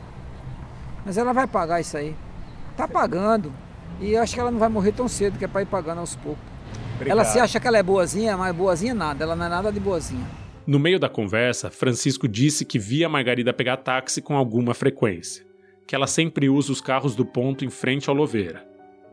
Mas 1.03 1.17
ela 1.17 1.33
vai 1.33 1.47
pagar 1.47 1.81
isso 1.81 1.97
aí. 1.97 2.15
Tá 2.77 2.87
pagando. 2.87 3.51
E 3.99 4.13
eu 4.13 4.21
acho 4.21 4.35
que 4.35 4.39
ela 4.39 4.51
não 4.51 4.59
vai 4.59 4.69
morrer 4.69 4.91
tão 4.91 5.07
cedo, 5.07 5.39
que 5.39 5.45
é 5.45 5.47
para 5.47 5.63
ir 5.63 5.65
pagando 5.65 6.01
aos 6.01 6.15
poucos. 6.15 6.43
Obrigado. 6.93 7.09
Ela 7.09 7.25
se 7.25 7.39
acha 7.39 7.59
que 7.59 7.67
ela 7.67 7.79
é 7.79 7.83
boazinha, 7.83 8.37
mas 8.37 8.55
boazinha 8.55 8.93
nada. 8.93 9.23
Ela 9.23 9.35
não 9.35 9.47
é 9.47 9.49
nada 9.49 9.71
de 9.71 9.79
boazinha. 9.79 10.27
No 10.67 10.79
meio 10.79 10.99
da 10.99 11.07
conversa, 11.07 11.71
Francisco 11.71 12.27
disse 12.27 12.65
que 12.65 12.77
via 12.77 13.07
Margarida 13.09 13.53
pegar 13.53 13.77
táxi 13.77 14.21
com 14.21 14.35
alguma 14.35 14.73
frequência, 14.73 15.44
que 15.87 15.95
ela 15.95 16.07
sempre 16.07 16.49
usa 16.49 16.71
os 16.71 16.81
carros 16.81 17.15
do 17.15 17.25
ponto 17.25 17.63
em 17.63 17.69
frente 17.69 18.09
ao 18.09 18.15
Louveira. 18.15 18.65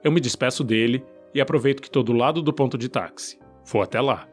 Eu 0.02 0.10
me 0.10 0.20
despeço 0.20 0.64
dele 0.64 1.04
e 1.34 1.40
aproveito 1.40 1.80
que 1.80 1.88
estou 1.88 2.02
do 2.02 2.12
lado 2.12 2.42
do 2.42 2.52
ponto 2.52 2.76
de 2.76 2.88
táxi. 2.88 3.38
Vou 3.64 3.82
até 3.82 4.00
lá. 4.00 4.26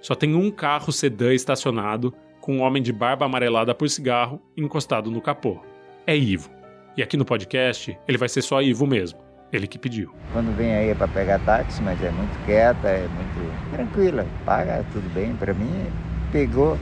Só 0.00 0.14
tem 0.14 0.34
um 0.34 0.50
carro 0.50 0.92
sedã 0.92 1.32
estacionado, 1.32 2.12
com 2.40 2.58
um 2.58 2.60
homem 2.60 2.82
de 2.82 2.92
barba 2.92 3.24
amarelada 3.24 3.74
por 3.74 3.88
cigarro 3.88 4.42
encostado 4.56 5.10
no 5.10 5.20
capô. 5.20 5.60
É 6.06 6.16
Ivo. 6.16 6.50
E 6.96 7.02
aqui 7.02 7.16
no 7.16 7.24
podcast, 7.24 7.98
ele 8.06 8.18
vai 8.18 8.28
ser 8.28 8.42
só 8.42 8.60
Ivo 8.60 8.86
mesmo. 8.86 9.18
Ele 9.50 9.66
que 9.66 9.78
pediu. 9.78 10.12
Quando 10.32 10.54
vem 10.56 10.74
aí 10.74 10.88
é 10.90 10.94
para 10.94 11.08
pegar 11.08 11.38
táxi, 11.40 11.80
mas 11.80 12.02
é 12.02 12.10
muito 12.10 12.44
quieta, 12.44 12.88
é 12.88 13.08
muito 13.08 13.70
tranquila. 13.72 14.26
Paga 14.44 14.84
tudo 14.92 15.08
bem. 15.14 15.34
Para 15.36 15.54
mim, 15.54 15.86
pegou 16.30 16.76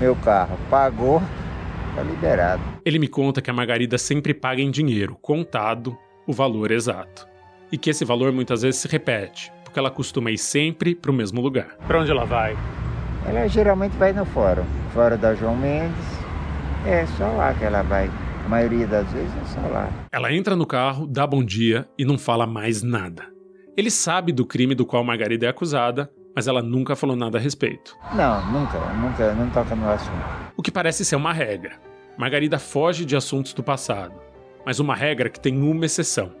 meu 0.00 0.16
carro, 0.16 0.56
pagou, 0.70 1.20
tá 1.94 2.02
liberado. 2.02 2.62
Ele 2.84 2.98
me 2.98 3.08
conta 3.08 3.40
que 3.40 3.50
a 3.50 3.54
Margarida 3.54 3.98
sempre 3.98 4.34
paga 4.34 4.60
em 4.60 4.70
dinheiro, 4.70 5.16
contado, 5.20 5.96
o 6.26 6.32
valor 6.32 6.70
exato. 6.70 7.26
E 7.70 7.78
que 7.78 7.90
esse 7.90 8.04
valor 8.04 8.32
muitas 8.32 8.62
vezes 8.62 8.80
se 8.80 8.88
repete, 8.88 9.52
porque 9.64 9.78
ela 9.78 9.90
costuma 9.90 10.30
ir 10.30 10.38
sempre 10.38 10.94
para 10.94 11.10
o 11.10 11.14
mesmo 11.14 11.40
lugar. 11.40 11.76
Pra 11.86 12.00
onde 12.00 12.10
ela 12.10 12.24
vai? 12.24 12.56
Ela 13.26 13.46
geralmente 13.48 13.96
vai 13.96 14.12
no 14.12 14.24
fórum, 14.26 14.64
fora 14.92 15.16
da 15.16 15.34
João 15.34 15.56
Mendes. 15.56 15.96
É 16.86 17.06
só 17.16 17.26
lá 17.28 17.54
que 17.54 17.64
ela 17.64 17.82
vai. 17.82 18.10
A 18.44 18.48
maioria 18.48 18.86
das 18.86 19.10
vezes 19.12 19.32
é 19.40 19.44
só 19.44 19.60
lá. 19.68 19.88
Ela 20.10 20.32
entra 20.32 20.56
no 20.56 20.66
carro, 20.66 21.06
dá 21.06 21.26
bom 21.26 21.44
dia 21.44 21.88
e 21.96 22.04
não 22.04 22.18
fala 22.18 22.46
mais 22.46 22.82
nada. 22.82 23.24
Ele 23.76 23.90
sabe 23.90 24.32
do 24.32 24.44
crime 24.44 24.74
do 24.74 24.84
qual 24.84 25.04
Margarida 25.04 25.46
é 25.46 25.48
acusada, 25.48 26.10
mas 26.34 26.48
ela 26.48 26.60
nunca 26.60 26.96
falou 26.96 27.14
nada 27.14 27.38
a 27.38 27.40
respeito. 27.40 27.96
Não, 28.14 28.52
nunca, 28.52 28.78
nunca, 28.94 29.32
não 29.34 29.48
toca 29.50 29.74
no 29.76 29.88
assunto. 29.88 30.41
O 30.62 30.64
que 30.64 30.70
parece 30.70 31.04
ser 31.04 31.16
uma 31.16 31.32
regra. 31.32 31.72
Margarida 32.16 32.56
foge 32.56 33.04
de 33.04 33.16
assuntos 33.16 33.52
do 33.52 33.64
passado, 33.64 34.14
mas 34.64 34.78
uma 34.78 34.94
regra 34.94 35.28
que 35.28 35.40
tem 35.40 35.60
uma 35.60 35.84
exceção. 35.84 36.36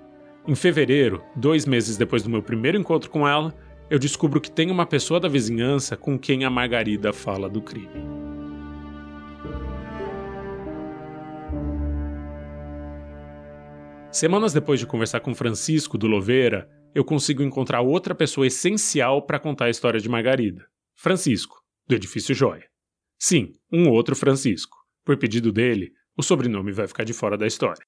Em 0.46 0.54
fevereiro, 0.54 1.24
dois 1.34 1.66
meses 1.66 1.96
depois 1.96 2.22
do 2.22 2.30
meu 2.30 2.40
primeiro 2.40 2.78
encontro 2.78 3.10
com 3.10 3.26
ela, 3.26 3.52
eu 3.90 3.98
descubro 3.98 4.40
que 4.40 4.48
tem 4.48 4.70
uma 4.70 4.86
pessoa 4.86 5.18
da 5.18 5.26
vizinhança 5.26 5.96
com 5.96 6.16
quem 6.16 6.44
a 6.44 6.50
Margarida 6.50 7.12
fala 7.12 7.48
do 7.48 7.60
crime. 7.60 7.88
Semanas 14.08 14.52
depois 14.52 14.78
de 14.78 14.86
conversar 14.86 15.18
com 15.18 15.34
Francisco 15.34 15.98
do 15.98 16.06
Louveira, 16.06 16.70
eu 16.94 17.04
consigo 17.04 17.42
encontrar 17.42 17.80
outra 17.80 18.14
pessoa 18.14 18.46
essencial 18.46 19.20
para 19.20 19.40
contar 19.40 19.64
a 19.64 19.70
história 19.70 19.98
de 19.98 20.08
Margarida. 20.08 20.64
Francisco, 20.94 21.56
do 21.88 21.96
Edifício 21.96 22.32
Joia. 22.32 22.71
Sim, 23.24 23.52
um 23.72 23.88
outro 23.88 24.16
Francisco. 24.16 24.76
Por 25.04 25.16
pedido 25.16 25.52
dele, 25.52 25.92
o 26.18 26.24
sobrenome 26.24 26.72
vai 26.72 26.88
ficar 26.88 27.04
de 27.04 27.12
fora 27.12 27.38
da 27.38 27.46
história. 27.46 27.80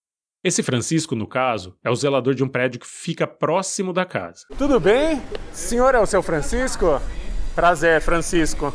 Esse 0.45 0.63
Francisco, 0.63 1.17
no 1.17 1.27
caso, 1.27 1.77
é 1.83 1.91
o 1.91 1.97
zelador 1.97 2.37
de 2.37 2.45
um 2.45 2.49
prédio 2.49 2.79
que 2.79 2.87
fica 2.87 3.27
próximo 3.27 3.93
da 3.93 4.05
casa. 4.05 4.47
Tudo 4.57 4.79
bem? 4.79 5.17
O 5.53 5.53
senhor 5.53 5.93
é 5.93 5.99
o 5.99 6.07
seu 6.07 6.23
Francisco? 6.23 7.03
Prazer, 7.53 8.01
Francisco. 8.01 8.73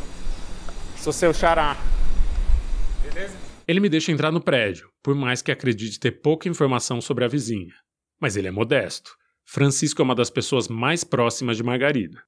Sou 0.98 1.14
seu 1.14 1.32
xará. 1.32 1.78
Beleza? 3.04 3.34
Ele 3.66 3.80
me 3.80 3.88
deixa 3.88 4.12
entrar 4.12 4.30
no 4.30 4.42
prédio, 4.42 4.90
por 5.02 5.14
mais 5.14 5.40
que 5.40 5.50
acredite 5.50 5.98
ter 5.98 6.20
pouca 6.20 6.46
informação 6.46 7.00
sobre 7.00 7.24
a 7.24 7.28
vizinha. 7.28 7.72
Mas 8.20 8.36
ele 8.36 8.48
é 8.48 8.50
modesto. 8.50 9.12
Francisco 9.46 10.02
é 10.02 10.04
uma 10.04 10.14
das 10.14 10.28
pessoas 10.28 10.68
mais 10.68 11.04
próximas 11.04 11.56
de 11.56 11.62
Margarida. 11.62 12.22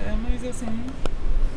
É, 0.00 0.10
mas 0.22 0.42
assim, 0.42 0.64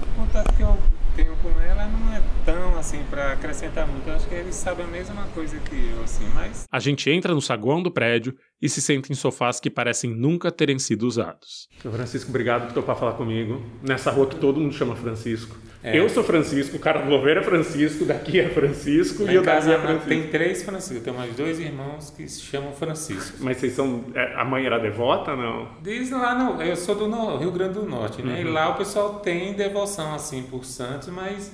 o 0.01 0.15
contato 0.19 0.53
que 0.57 0.63
eu 0.63 0.77
tenho 1.17 1.35
com 1.37 1.49
ela 1.59 1.87
não 1.87 2.13
é 2.13 2.21
tão 2.45 2.77
assim 2.77 3.03
pra 3.09 3.33
acrescentar 3.33 3.87
muito. 3.87 4.07
Eu 4.07 4.15
acho 4.15 4.27
que 4.27 4.35
eles 4.35 4.55
sabem 4.55 4.85
a 4.85 4.87
mesma 4.87 5.23
coisa 5.33 5.57
que 5.57 5.89
eu, 5.89 6.03
assim, 6.03 6.25
mas. 6.35 6.65
A 6.71 6.79
gente 6.79 7.09
entra 7.09 7.33
no 7.33 7.41
saguão 7.41 7.81
do 7.81 7.91
prédio 7.91 8.35
e 8.61 8.69
se 8.69 8.79
senta 8.79 9.11
em 9.11 9.15
sofás 9.15 9.59
que 9.59 9.69
parecem 9.69 10.15
nunca 10.15 10.51
terem 10.51 10.77
sido 10.77 11.07
usados. 11.07 11.67
Seu 11.81 11.91
Francisco, 11.91 12.29
obrigado 12.29 12.67
por 12.67 12.73
topar 12.73 12.95
falar 12.95 13.13
comigo. 13.13 13.65
Nessa 13.81 14.11
rua 14.11 14.27
que 14.27 14.35
todo 14.35 14.59
mundo 14.59 14.73
chama 14.73 14.95
Francisco. 14.95 15.57
É. 15.83 15.97
Eu 15.97 16.09
sou 16.09 16.23
Francisco, 16.23 16.75
o 16.75 16.79
cara 16.79 17.01
do 17.01 17.09
Louveira 17.09 17.39
é 17.39 17.43
Francisco, 17.43 18.03
daqui 18.03 18.39
é 18.39 18.49
Francisco 18.49 19.23
Lá 19.23 19.29
e 19.31 19.33
em 19.33 19.37
eu 19.37 19.43
daqui 19.43 19.57
casa 19.57 19.73
é 19.73 19.79
Francisco. 19.79 20.09
tem 20.09 20.27
três 20.27 20.63
Francisco, 20.63 21.03
tem 21.03 21.13
mais 21.13 21.35
dois 21.35 21.59
irmãos 21.59 22.09
que 22.09 22.27
se 22.27 22.41
chamam 22.41 22.73
Francisco. 22.73 23.37
Mas 23.41 23.57
vocês 23.57 23.73
são. 23.73 24.05
é, 24.15 24.33
A 24.35 24.43
mãe 24.43 24.65
era 24.65 24.79
devota, 24.79 25.35
não? 25.35 25.69
Diz 25.81 26.09
lá 26.09 26.33
no. 26.35 26.61
Eu 26.61 26.75
sou 26.75 26.95
do 26.95 27.07
no- 27.07 27.37
Rio 27.37 27.51
Grande 27.51 27.75
do 27.75 27.85
Norte, 27.85 28.21
né? 28.23 28.41
E 28.41 28.43
lá 28.43 28.69
o 28.69 28.75
pessoal 28.75 29.19
tem 29.19 29.53
devoção 29.53 30.13
assim 30.15 30.43
por 30.43 30.65
santos, 30.65 31.09
mas 31.09 31.51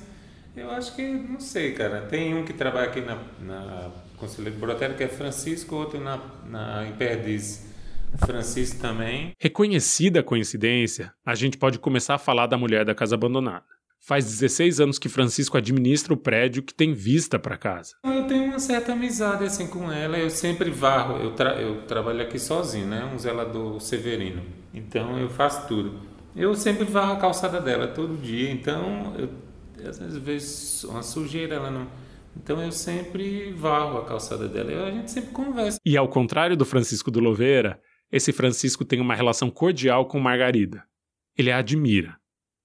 eu 0.55 0.71
acho 0.71 0.95
que, 0.95 1.01
não 1.05 1.39
sei, 1.39 1.73
cara. 1.73 2.01
Tem 2.01 2.33
um 2.33 2.43
que 2.45 2.53
trabalha 2.53 2.87
aqui 2.87 3.01
na, 3.01 3.17
na 3.41 3.91
Conselheiro 4.17 4.57
Brotelli, 4.57 4.93
que 4.95 5.03
é 5.03 5.07
Francisco, 5.09 5.75
outro 5.75 5.99
na, 5.99 6.17
na, 6.49 6.87
em 6.87 6.93
Perdiz, 6.93 7.67
Francisco 8.25 8.79
também. 8.79 9.31
Reconhecida 9.39 10.21
a 10.21 10.23
coincidência, 10.23 11.11
a 11.25 11.35
gente 11.35 11.57
pode 11.57 11.77
começar 11.77 12.15
a 12.15 12.17
falar 12.17 12.47
da 12.47 12.57
mulher 12.57 12.85
da 12.85 12.95
casa 12.95 13.15
abandonada. 13.15 13.72
Faz 14.05 14.25
16 14.25 14.81
anos 14.81 14.99
que 14.99 15.07
Francisco 15.07 15.57
administra 15.57 16.13
o 16.13 16.17
prédio 16.17 16.61
que 16.61 16.73
tem 16.73 16.93
vista 16.93 17.39
para 17.39 17.55
casa. 17.57 17.95
Eu 18.03 18.27
tenho 18.27 18.43
uma 18.45 18.59
certa 18.59 18.91
amizade 18.91 19.45
assim 19.45 19.65
com 19.65 19.89
ela. 19.89 20.17
Eu 20.17 20.29
sempre 20.29 20.69
varro. 20.69 21.17
Eu, 21.23 21.31
tra- 21.33 21.61
eu 21.61 21.83
trabalho 21.83 22.21
aqui 22.21 22.37
sozinho, 22.37 22.85
né? 22.85 23.09
Um 23.13 23.17
zelador 23.17 23.79
severino. 23.79 24.43
Então 24.73 25.17
eu 25.17 25.29
faço 25.29 25.67
tudo. 25.69 26.01
Eu 26.35 26.53
sempre 26.53 26.83
varro 26.83 27.13
a 27.13 27.17
calçada 27.17 27.61
dela 27.61 27.87
todo 27.87 28.17
dia. 28.21 28.51
Então 28.51 29.15
eu 29.17 29.29
às 29.87 30.17
vezes 30.17 30.83
uma 30.83 31.01
sujeira 31.01 31.55
ela 31.55 31.71
não. 31.71 31.87
Então 32.35 32.61
eu 32.61 32.71
sempre 32.73 33.53
varro 33.53 33.99
a 33.99 34.05
calçada 34.05 34.49
dela. 34.49 34.69
E 34.69 34.75
a 34.83 34.91
gente 34.91 35.11
sempre 35.11 35.31
conversa. 35.31 35.79
E 35.85 35.95
ao 35.95 36.09
contrário 36.09 36.57
do 36.57 36.65
Francisco 36.65 37.09
do 37.09 37.21
Louveira, 37.21 37.79
esse 38.11 38.33
Francisco 38.33 38.83
tem 38.83 38.99
uma 38.99 39.15
relação 39.15 39.49
cordial 39.49 40.07
com 40.07 40.19
Margarida. 40.19 40.83
Ele 41.37 41.51
a 41.51 41.59
admira, 41.59 42.17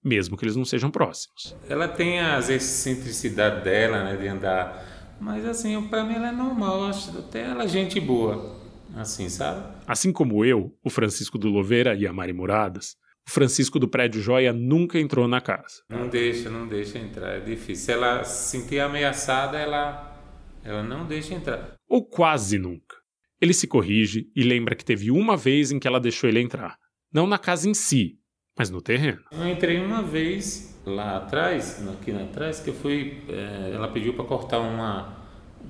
mesmo 0.04 0.36
que 0.36 0.44
eles 0.44 0.56
não 0.56 0.64
sejam 0.64 0.90
próximos. 0.90 1.56
Ela 1.68 1.88
tem 1.88 2.20
as 2.20 2.48
excentricidades 2.48 3.64
dela, 3.64 4.04
né? 4.04 4.16
De 4.16 4.28
andar. 4.28 5.16
Mas 5.20 5.44
assim, 5.44 5.80
pra 5.88 6.04
mim 6.04 6.14
ela 6.14 6.28
é 6.28 6.32
normal. 6.32 6.84
Acho 6.84 7.18
até 7.18 7.42
ela 7.42 7.64
é 7.64 7.68
gente 7.68 8.00
boa. 8.00 8.56
Assim, 8.94 9.28
sabe? 9.28 9.64
Assim 9.86 10.12
como 10.12 10.44
eu, 10.44 10.74
o 10.82 10.90
Francisco 10.90 11.38
do 11.38 11.48
Louveira 11.48 11.94
e 11.94 12.06
a 12.06 12.12
Mari 12.12 12.32
Moradas, 12.32 12.96
o 13.26 13.30
Francisco 13.30 13.78
do 13.78 13.88
Prédio 13.88 14.22
Joia 14.22 14.52
nunca 14.52 14.98
entrou 14.98 15.28
na 15.28 15.40
casa. 15.40 15.82
Não 15.90 16.08
deixa, 16.08 16.48
não 16.48 16.66
deixa 16.66 16.98
entrar, 16.98 17.36
é 17.36 17.40
difícil. 17.40 17.84
Se 17.84 17.92
ela 17.92 18.24
se 18.24 18.50
sentir 18.50 18.80
ameaçada, 18.80 19.58
ela, 19.58 20.18
ela 20.64 20.82
não 20.82 21.06
deixa 21.06 21.34
entrar. 21.34 21.74
Ou 21.86 22.04
quase 22.06 22.58
nunca. 22.58 22.96
Ele 23.40 23.52
se 23.52 23.66
corrige 23.66 24.30
e 24.34 24.42
lembra 24.42 24.74
que 24.74 24.84
teve 24.84 25.10
uma 25.10 25.36
vez 25.36 25.70
em 25.70 25.78
que 25.78 25.86
ela 25.86 26.00
deixou 26.00 26.28
ele 26.28 26.40
entrar. 26.40 26.76
Não 27.12 27.26
na 27.26 27.38
casa 27.38 27.68
em 27.68 27.74
si, 27.74 28.18
mas 28.58 28.70
no 28.70 28.82
terreno. 28.82 29.20
Eu 29.30 29.48
entrei 29.48 29.78
uma 29.78 30.02
vez 30.02 30.76
lá 30.84 31.16
atrás, 31.18 31.82
aqui 31.92 32.10
atrás, 32.10 32.60
que 32.60 32.70
eu 32.70 32.74
fui. 32.74 33.22
eh, 33.28 33.72
ela 33.74 33.88
pediu 33.88 34.14
para 34.14 34.24
cortar 34.24 34.58
uma, 34.58 35.16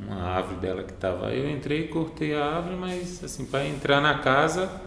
uma 0.01 0.23
árvore 0.23 0.61
dela 0.61 0.83
que 0.83 0.93
estava. 0.93 1.35
Eu 1.35 1.51
entrei 1.51 1.89
cortei 1.89 2.35
a 2.35 2.45
árvore, 2.45 2.77
mas 2.77 3.23
assim, 3.23 3.45
para 3.45 3.67
entrar 3.67 4.01
na 4.01 4.19
casa, 4.21 4.81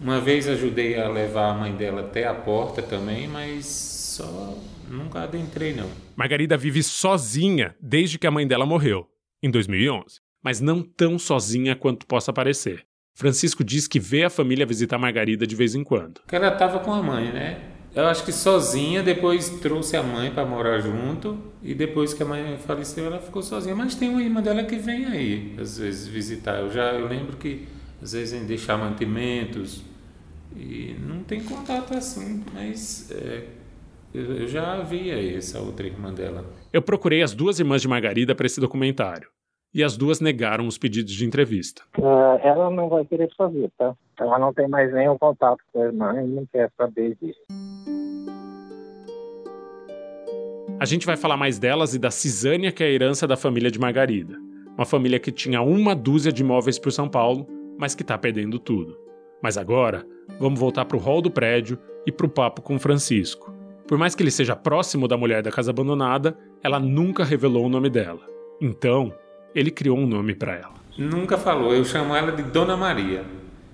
uma 0.00 0.20
vez 0.20 0.48
ajudei 0.48 0.98
a 0.98 1.08
levar 1.08 1.50
a 1.50 1.54
mãe 1.54 1.72
dela 1.74 2.00
até 2.00 2.26
a 2.26 2.34
porta 2.34 2.82
também, 2.82 3.28
mas 3.28 3.66
só 3.66 4.58
nunca 4.88 5.22
adentrei 5.22 5.74
não. 5.74 5.88
Margarida 6.16 6.56
vive 6.56 6.82
sozinha 6.82 7.76
desde 7.80 8.18
que 8.18 8.26
a 8.26 8.30
mãe 8.30 8.46
dela 8.46 8.66
morreu, 8.66 9.06
em 9.42 9.50
2011. 9.50 10.20
Mas 10.42 10.60
não 10.60 10.82
tão 10.82 11.18
sozinha 11.18 11.74
quanto 11.76 12.06
possa 12.06 12.32
parecer. 12.32 12.87
Francisco 13.18 13.64
diz 13.64 13.88
que 13.88 13.98
vê 13.98 14.22
a 14.22 14.30
família 14.30 14.64
visitar 14.64 14.96
Margarida 14.96 15.44
de 15.44 15.56
vez 15.56 15.74
em 15.74 15.82
quando. 15.82 16.20
Ela 16.30 16.52
estava 16.52 16.78
com 16.78 16.92
a 16.92 17.02
mãe, 17.02 17.32
né? 17.32 17.60
Eu 17.92 18.06
acho 18.06 18.24
que 18.24 18.30
sozinha, 18.30 19.02
depois 19.02 19.50
trouxe 19.60 19.96
a 19.96 20.04
mãe 20.04 20.30
para 20.30 20.46
morar 20.46 20.78
junto 20.78 21.36
e 21.60 21.74
depois 21.74 22.14
que 22.14 22.22
a 22.22 22.26
mãe 22.26 22.56
faleceu, 22.64 23.06
ela 23.06 23.18
ficou 23.18 23.42
sozinha. 23.42 23.74
Mas 23.74 23.96
tem 23.96 24.08
uma 24.08 24.22
irmã 24.22 24.40
dela 24.40 24.62
que 24.62 24.76
vem 24.76 25.04
aí, 25.06 25.52
às 25.58 25.78
vezes 25.78 26.06
visitar. 26.06 26.60
Eu 26.60 26.70
já 26.70 26.92
eu 26.92 27.08
lembro 27.08 27.36
que 27.36 27.66
às 28.00 28.12
vezes 28.12 28.38
vem 28.38 28.46
deixar 28.46 28.78
mantimentos 28.78 29.82
e 30.54 30.94
não 31.04 31.24
tem 31.24 31.40
contato 31.40 31.94
assim, 31.94 32.44
mas 32.54 33.10
é, 33.10 33.46
eu, 34.14 34.42
eu 34.42 34.46
já 34.46 34.80
vi 34.82 35.10
aí 35.10 35.34
essa 35.34 35.58
outra 35.58 35.88
irmã 35.88 36.14
dela. 36.14 36.48
Eu 36.72 36.82
procurei 36.82 37.20
as 37.20 37.34
duas 37.34 37.58
irmãs 37.58 37.82
de 37.82 37.88
Margarida 37.88 38.32
para 38.32 38.46
esse 38.46 38.60
documentário. 38.60 39.28
E 39.74 39.84
as 39.84 39.96
duas 39.96 40.20
negaram 40.20 40.66
os 40.66 40.78
pedidos 40.78 41.12
de 41.12 41.26
entrevista. 41.26 41.82
É, 41.98 42.48
ela 42.48 42.70
não 42.70 42.88
vai 42.88 43.04
querer 43.04 43.30
fazer, 43.36 43.70
tá? 43.76 43.94
Ela 44.18 44.38
não 44.38 44.52
tem 44.52 44.66
mais 44.66 44.92
nenhum 44.92 45.18
contato 45.18 45.58
com 45.72 45.82
a 45.82 45.84
irmã 45.84 46.22
e 46.22 46.26
não 46.26 46.46
quer 46.46 46.70
saber 46.76 47.16
disso. 47.20 47.38
A 50.80 50.84
gente 50.84 51.04
vai 51.04 51.16
falar 51.16 51.36
mais 51.36 51.58
delas 51.58 51.94
e 51.94 51.98
da 51.98 52.10
Cisânia, 52.10 52.72
que 52.72 52.82
é 52.82 52.86
a 52.86 52.90
herança 52.90 53.26
da 53.26 53.36
família 53.36 53.70
de 53.70 53.78
Margarida. 53.78 54.36
Uma 54.76 54.86
família 54.86 55.18
que 55.18 55.32
tinha 55.32 55.60
uma 55.60 55.94
dúzia 55.94 56.32
de 56.32 56.42
imóveis 56.42 56.78
por 56.78 56.92
São 56.92 57.08
Paulo, 57.08 57.46
mas 57.76 57.94
que 57.94 58.02
está 58.02 58.16
perdendo 58.16 58.58
tudo. 58.58 58.96
Mas 59.42 59.58
agora, 59.58 60.06
vamos 60.38 60.58
voltar 60.58 60.84
para 60.84 60.96
o 60.96 61.00
hall 61.00 61.20
do 61.20 61.30
prédio 61.30 61.78
e 62.06 62.12
para 62.12 62.26
o 62.26 62.30
papo 62.30 62.62
com 62.62 62.78
Francisco. 62.78 63.52
Por 63.86 63.98
mais 63.98 64.14
que 64.14 64.22
ele 64.22 64.30
seja 64.30 64.56
próximo 64.56 65.08
da 65.08 65.16
mulher 65.16 65.42
da 65.42 65.50
casa 65.50 65.70
abandonada, 65.70 66.38
ela 66.62 66.78
nunca 66.78 67.24
revelou 67.24 67.66
o 67.66 67.68
nome 67.68 67.90
dela. 67.90 68.20
Então, 68.60 69.12
ele 69.54 69.70
criou 69.70 69.98
um 69.98 70.06
nome 70.06 70.34
para 70.34 70.54
ela. 70.54 70.74
Nunca 70.96 71.38
falou, 71.38 71.74
eu 71.74 71.84
chamo 71.84 72.14
ela 72.14 72.32
de 72.32 72.42
Dona 72.42 72.76
Maria. 72.76 73.24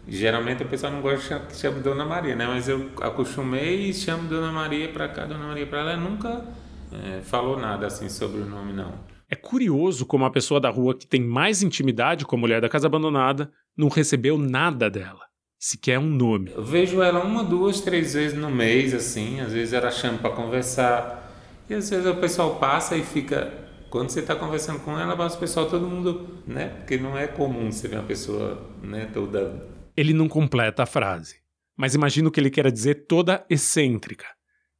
Geralmente 0.06 0.62
o 0.62 0.66
pessoal 0.66 0.92
não 0.92 1.00
gosta 1.00 1.18
de 1.18 1.24
chamar- 1.24 1.46
que 1.46 1.56
chame 1.56 1.80
Dona 1.80 2.04
Maria, 2.04 2.36
né? 2.36 2.46
Mas 2.46 2.68
eu 2.68 2.90
acostumei 3.00 3.88
e 3.88 3.94
chamo 3.94 4.28
Dona 4.28 4.52
Maria 4.52 4.88
para 4.88 5.08
cá, 5.08 5.24
Dona 5.24 5.46
Maria 5.46 5.66
para 5.66 5.82
lá. 5.82 5.92
Ela 5.92 6.00
nunca 6.02 6.44
eh, 6.92 7.20
falou 7.22 7.58
nada 7.58 7.86
assim 7.86 8.08
sobre 8.10 8.40
o 8.42 8.44
nome, 8.46 8.72
não. 8.74 8.92
É 9.30 9.34
curioso 9.34 10.04
como 10.04 10.26
a 10.26 10.30
pessoa 10.30 10.60
da 10.60 10.68
rua 10.68 10.94
que 10.94 11.06
tem 11.06 11.22
mais 11.22 11.62
intimidade 11.62 12.26
com 12.26 12.36
a 12.36 12.38
mulher 12.38 12.60
da 12.60 12.68
casa 12.68 12.86
abandonada 12.86 13.50
não 13.76 13.88
recebeu 13.88 14.36
nada 14.36 14.90
dela. 14.90 15.24
sequer 15.58 15.98
um 15.98 16.10
nome. 16.10 16.52
Eu 16.54 16.62
vejo 16.62 17.00
ela 17.00 17.24
uma, 17.24 17.42
duas, 17.42 17.80
três 17.80 18.12
vezes 18.12 18.36
no 18.38 18.50
mês, 18.50 18.92
assim. 18.92 19.40
Às 19.40 19.52
vezes 19.54 19.72
ela 19.72 19.90
chama 19.90 20.18
para 20.18 20.28
conversar. 20.30 21.32
E 21.70 21.72
às 21.72 21.88
vezes 21.88 22.04
o 22.06 22.14
pessoal 22.16 22.56
passa 22.56 22.94
e 22.96 23.02
fica. 23.02 23.50
Quando 23.94 24.10
você 24.10 24.18
está 24.18 24.34
conversando 24.34 24.80
com 24.80 24.98
ela, 24.98 25.16
passa 25.16 25.36
o 25.36 25.38
pessoal, 25.38 25.70
todo 25.70 25.86
mundo, 25.86 26.42
né? 26.44 26.66
Porque 26.66 26.98
não 26.98 27.16
é 27.16 27.28
comum 27.28 27.70
você 27.70 27.86
ver 27.86 27.94
uma 27.94 28.02
pessoa, 28.02 28.60
né, 28.82 29.08
toda. 29.14 29.68
Ele 29.96 30.12
não 30.12 30.28
completa 30.28 30.82
a 30.82 30.86
frase, 30.86 31.36
mas 31.76 31.94
imagino 31.94 32.28
que 32.28 32.40
ele 32.40 32.50
queira 32.50 32.72
dizer 32.72 33.06
toda 33.06 33.46
excêntrica. 33.48 34.26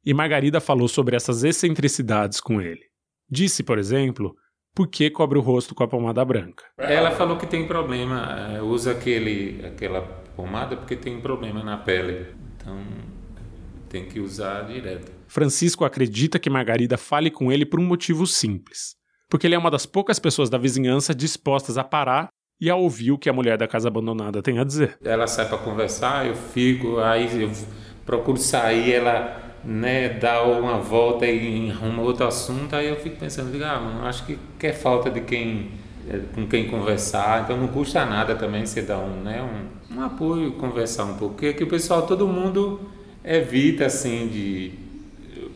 E 0.05 0.13
Margarida 0.13 0.59
falou 0.59 0.89
sobre 0.89 1.15
essas 1.15 1.45
excentricidades 1.45 2.41
com 2.41 2.61
ele. 2.61 2.81
Disse, 3.29 3.63
por 3.63 3.79
exemplo, 3.79 4.35
por 4.75 4.89
que 4.89 5.09
cobre 5.09 5.39
o 5.39 5.41
rosto 5.41 5.73
com 5.73 5.85
a 5.85 5.87
pomada 5.87 6.25
branca. 6.25 6.65
Ela 6.77 7.11
falou 7.11 7.37
que 7.37 7.47
tem 7.47 7.65
problema, 7.65 8.51
eh, 8.53 8.61
usa 8.61 8.91
aquele, 8.91 9.65
aquela 9.65 10.01
pomada 10.35 10.75
porque 10.75 10.97
tem 10.97 11.21
problema 11.21 11.63
na 11.63 11.77
pele. 11.77 12.35
Então 12.57 12.83
tem 13.87 14.09
que 14.09 14.19
usar 14.19 14.63
direto. 14.63 15.09
Francisco 15.25 15.85
acredita 15.85 16.37
que 16.37 16.49
Margarida 16.49 16.97
fale 16.97 17.31
com 17.31 17.49
ele 17.49 17.65
por 17.65 17.79
um 17.79 17.85
motivo 17.85 18.27
simples. 18.27 19.04
Porque 19.29 19.47
ele 19.47 19.55
é 19.55 19.57
uma 19.57 19.71
das 19.71 19.85
poucas 19.85 20.19
pessoas 20.19 20.49
da 20.49 20.57
vizinhança 20.57 21.13
dispostas 21.13 21.77
a 21.77 21.83
parar 21.83 22.29
e 22.59 22.69
a 22.69 22.75
ouvir 22.75 23.11
o 23.11 23.17
que 23.17 23.29
a 23.29 23.33
mulher 23.33 23.57
da 23.57 23.67
casa 23.67 23.87
abandonada 23.87 24.41
tem 24.41 24.59
a 24.59 24.63
dizer. 24.63 24.97
Ela 25.03 25.27
sai 25.27 25.47
para 25.47 25.57
conversar, 25.57 26.25
eu 26.25 26.35
fico, 26.35 26.99
aí 26.99 27.41
eu 27.41 27.51
procuro 28.05 28.37
sair, 28.37 28.93
ela 28.93 29.41
né, 29.63 30.09
dá 30.09 30.43
uma 30.43 30.77
volta 30.77 31.25
e 31.25 31.71
arruma 31.71 32.03
outro 32.03 32.25
assunto, 32.25 32.75
aí 32.75 32.87
eu 32.87 32.95
fico 32.97 33.17
pensando, 33.17 33.51
digo, 33.51 33.63
ah, 33.63 33.79
mano, 33.79 34.05
acho 34.05 34.25
que, 34.25 34.37
é 34.67 34.71
falta 34.71 35.09
de 35.09 35.21
quem 35.21 35.71
é, 36.07 36.19
com 36.35 36.45
quem 36.47 36.69
conversar, 36.69 37.43
então 37.43 37.57
não 37.57 37.67
custa 37.67 38.05
nada 38.05 38.35
também 38.35 38.63
você 38.63 38.83
dar 38.83 38.99
um, 38.99 39.23
né, 39.23 39.41
um, 39.41 39.95
um 39.97 40.03
apoio, 40.03 40.53
conversar 40.53 41.05
um 41.05 41.15
pouco, 41.15 41.35
porque 41.35 41.63
o 41.63 41.67
pessoal, 41.67 42.03
todo 42.03 42.27
mundo 42.27 42.79
evita 43.23 43.87
assim 43.87 44.27
de, 44.27 44.71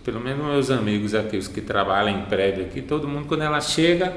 pelo 0.04 0.20
menos 0.20 0.46
meus 0.46 0.72
amigos 0.72 1.14
aqui, 1.14 1.38
os 1.38 1.48
que 1.48 1.62
trabalham 1.62 2.20
em 2.20 2.26
prédio 2.26 2.66
aqui, 2.66 2.82
todo 2.82 3.08
mundo 3.08 3.28
quando 3.28 3.44
ela 3.44 3.62
chega, 3.62 4.16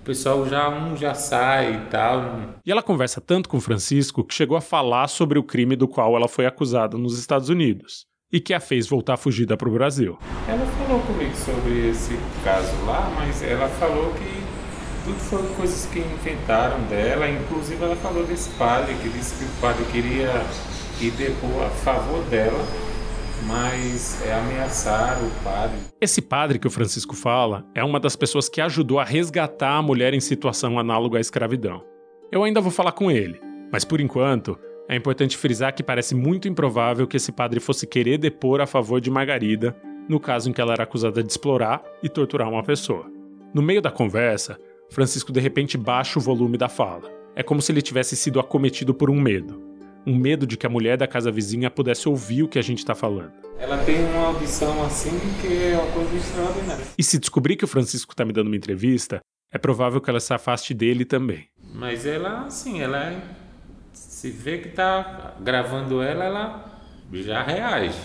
o 0.00 0.04
pessoal 0.04 0.46
já 0.48 0.68
um 0.68 0.96
já 0.96 1.14
sai 1.14 1.74
e 1.74 1.90
tal. 1.90 2.40
E 2.64 2.70
ela 2.70 2.82
conversa 2.82 3.20
tanto 3.20 3.48
com 3.48 3.60
Francisco 3.60 4.24
que 4.24 4.34
chegou 4.34 4.56
a 4.56 4.60
falar 4.60 5.08
sobre 5.08 5.38
o 5.38 5.42
crime 5.42 5.76
do 5.76 5.86
qual 5.86 6.16
ela 6.16 6.28
foi 6.28 6.46
acusada 6.46 6.96
nos 6.96 7.18
Estados 7.18 7.48
Unidos 7.48 8.06
e 8.32 8.40
que 8.40 8.54
a 8.54 8.60
fez 8.60 8.86
voltar 8.86 9.16
fugida 9.16 9.56
para 9.56 9.68
o 9.68 9.72
Brasil. 9.72 10.18
Ela 10.48 10.64
falou 10.66 11.00
comigo 11.00 11.34
sobre 11.36 11.90
esse 11.90 12.16
caso 12.44 12.72
lá, 12.86 13.12
mas 13.16 13.42
ela 13.42 13.68
falou 13.68 14.12
que 14.14 14.40
tudo 15.04 15.18
foram 15.18 15.46
coisas 15.54 15.86
que 15.86 15.98
inventaram 15.98 16.80
dela, 16.84 17.28
inclusive 17.28 17.82
ela 17.82 17.96
falou 17.96 18.24
desse 18.24 18.50
padre, 18.50 18.94
que 19.02 19.08
disse 19.08 19.36
que 19.36 19.44
o 19.44 19.60
padre 19.60 19.84
queria 19.90 20.44
ir 21.00 21.10
depor 21.12 21.64
a 21.64 21.70
favor 21.70 22.22
dela, 22.24 22.64
mas 23.46 24.20
é 24.26 24.32
ameaçar 24.32 25.18
o 25.22 25.44
padre. 25.44 25.78
Esse 26.00 26.20
padre 26.20 26.58
que 26.58 26.66
o 26.66 26.70
Francisco 26.70 27.14
fala 27.14 27.64
é 27.74 27.82
uma 27.82 28.00
das 28.00 28.16
pessoas 28.16 28.48
que 28.48 28.60
ajudou 28.60 28.98
a 28.98 29.04
resgatar 29.04 29.76
a 29.76 29.82
mulher 29.82 30.14
em 30.14 30.20
situação 30.20 30.78
análoga 30.78 31.18
à 31.18 31.20
escravidão. 31.20 31.82
Eu 32.30 32.44
ainda 32.44 32.60
vou 32.60 32.70
falar 32.70 32.92
com 32.92 33.10
ele, 33.10 33.40
mas 33.72 33.84
por 33.84 34.00
enquanto 34.00 34.58
é 34.88 34.96
importante 34.96 35.36
frisar 35.36 35.74
que 35.74 35.82
parece 35.82 36.14
muito 36.14 36.48
improvável 36.48 37.06
que 37.06 37.16
esse 37.16 37.30
padre 37.30 37.60
fosse 37.60 37.86
querer 37.86 38.18
depor 38.18 38.60
a 38.60 38.66
favor 38.66 39.00
de 39.00 39.10
Margarida, 39.10 39.76
no 40.08 40.18
caso 40.18 40.50
em 40.50 40.52
que 40.52 40.60
ela 40.60 40.72
era 40.72 40.82
acusada 40.82 41.22
de 41.22 41.30
explorar 41.30 41.82
e 42.02 42.08
torturar 42.08 42.48
uma 42.48 42.62
pessoa. 42.62 43.06
No 43.54 43.62
meio 43.62 43.80
da 43.80 43.90
conversa, 43.90 44.58
Francisco 44.90 45.32
de 45.32 45.40
repente 45.40 45.78
baixa 45.78 46.18
o 46.18 46.22
volume 46.22 46.58
da 46.58 46.68
fala. 46.68 47.10
É 47.36 47.42
como 47.42 47.62
se 47.62 47.70
ele 47.70 47.80
tivesse 47.80 48.16
sido 48.16 48.40
acometido 48.40 48.92
por 48.92 49.08
um 49.08 49.20
medo. 49.20 49.69
Um 50.06 50.16
medo 50.16 50.46
de 50.46 50.56
que 50.56 50.66
a 50.66 50.70
mulher 50.70 50.96
da 50.96 51.06
casa 51.06 51.30
vizinha 51.30 51.70
pudesse 51.70 52.08
ouvir 52.08 52.42
o 52.42 52.48
que 52.48 52.58
a 52.58 52.62
gente 52.62 52.78
está 52.78 52.94
falando. 52.94 53.32
Ela 53.58 53.78
tem 53.84 54.02
uma 54.02 54.28
audição 54.28 54.82
assim 54.84 55.18
que 55.40 55.72
é 55.72 55.76
uma 55.76 55.92
coisa 55.92 56.16
extraordinária. 56.16 56.84
E 56.96 57.02
se 57.02 57.18
descobrir 57.18 57.56
que 57.56 57.64
o 57.64 57.68
Francisco 57.68 58.12
está 58.12 58.24
me 58.24 58.32
dando 58.32 58.46
uma 58.46 58.56
entrevista, 58.56 59.20
é 59.52 59.58
provável 59.58 60.00
que 60.00 60.08
ela 60.08 60.20
se 60.20 60.32
afaste 60.32 60.72
dele 60.72 61.04
também. 61.04 61.48
Mas 61.74 62.06
ela, 62.06 62.46
assim, 62.46 62.80
ela 62.80 63.04
é 63.04 63.22
se 63.92 64.30
vê 64.30 64.58
que 64.58 64.68
está 64.68 65.36
gravando 65.40 66.02
ela, 66.02 66.24
ela 66.24 66.80
já 67.12 67.42
reage. 67.42 67.98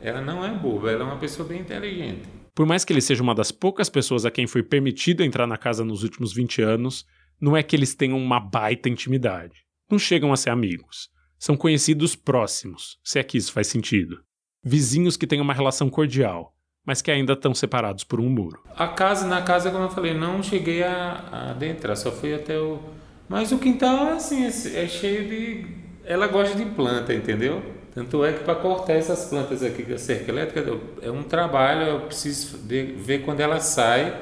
Ela 0.00 0.20
não 0.20 0.44
é 0.44 0.50
boba, 0.50 0.90
ela 0.90 1.02
é 1.02 1.06
uma 1.06 1.18
pessoa 1.18 1.48
bem 1.48 1.60
inteligente. 1.60 2.28
Por 2.54 2.66
mais 2.66 2.84
que 2.84 2.92
ele 2.92 3.00
seja 3.00 3.22
uma 3.22 3.34
das 3.34 3.50
poucas 3.50 3.88
pessoas 3.88 4.24
a 4.24 4.30
quem 4.30 4.46
foi 4.46 4.62
permitido 4.62 5.22
entrar 5.22 5.46
na 5.46 5.56
casa 5.56 5.84
nos 5.84 6.02
últimos 6.02 6.32
20 6.32 6.62
anos, 6.62 7.04
não 7.40 7.56
é 7.56 7.62
que 7.62 7.74
eles 7.74 7.94
tenham 7.94 8.18
uma 8.18 8.38
baita 8.38 8.88
intimidade. 8.88 9.64
Não 9.90 9.98
chegam 9.98 10.32
a 10.32 10.36
ser 10.36 10.50
amigos. 10.50 11.08
São 11.38 11.56
conhecidos 11.56 12.16
próximos, 12.16 12.98
se 13.02 13.18
é 13.18 13.22
que 13.22 13.38
isso 13.38 13.52
faz 13.52 13.66
sentido. 13.66 14.18
Vizinhos 14.62 15.16
que 15.16 15.26
têm 15.26 15.40
uma 15.40 15.54
relação 15.54 15.90
cordial, 15.90 16.54
mas 16.84 17.02
que 17.02 17.10
ainda 17.10 17.32
estão 17.34 17.54
separados 17.54 18.04
por 18.04 18.20
um 18.20 18.28
muro. 18.28 18.62
A 18.76 18.88
casa, 18.88 19.26
na 19.26 19.42
casa, 19.42 19.70
como 19.70 19.84
eu 19.84 19.90
falei, 19.90 20.14
não 20.14 20.42
cheguei 20.42 20.82
a, 20.82 21.24
a 21.30 21.50
adentrar, 21.50 21.96
só 21.96 22.10
fui 22.12 22.34
até 22.34 22.58
o, 22.58 22.80
mas 23.28 23.52
o 23.52 23.58
quintal, 23.58 24.08
assim, 24.08 24.44
é, 24.44 24.48
é 24.84 24.88
cheio 24.88 25.28
de. 25.28 25.66
Ela 26.04 26.26
gosta 26.26 26.56
de 26.56 26.66
planta, 26.66 27.14
entendeu? 27.14 27.62
Tanto 27.94 28.24
é 28.24 28.32
que 28.32 28.44
para 28.44 28.56
cortar 28.56 28.94
essas 28.94 29.24
plantas 29.26 29.62
aqui 29.62 29.82
da 29.82 29.96
cerca 29.96 30.30
elétrica 30.30 30.78
é 31.00 31.10
um 31.10 31.22
trabalho, 31.22 31.82
eu 31.82 32.00
preciso 32.00 32.58
ver 32.58 33.22
quando 33.24 33.40
ela 33.40 33.60
sai 33.60 34.14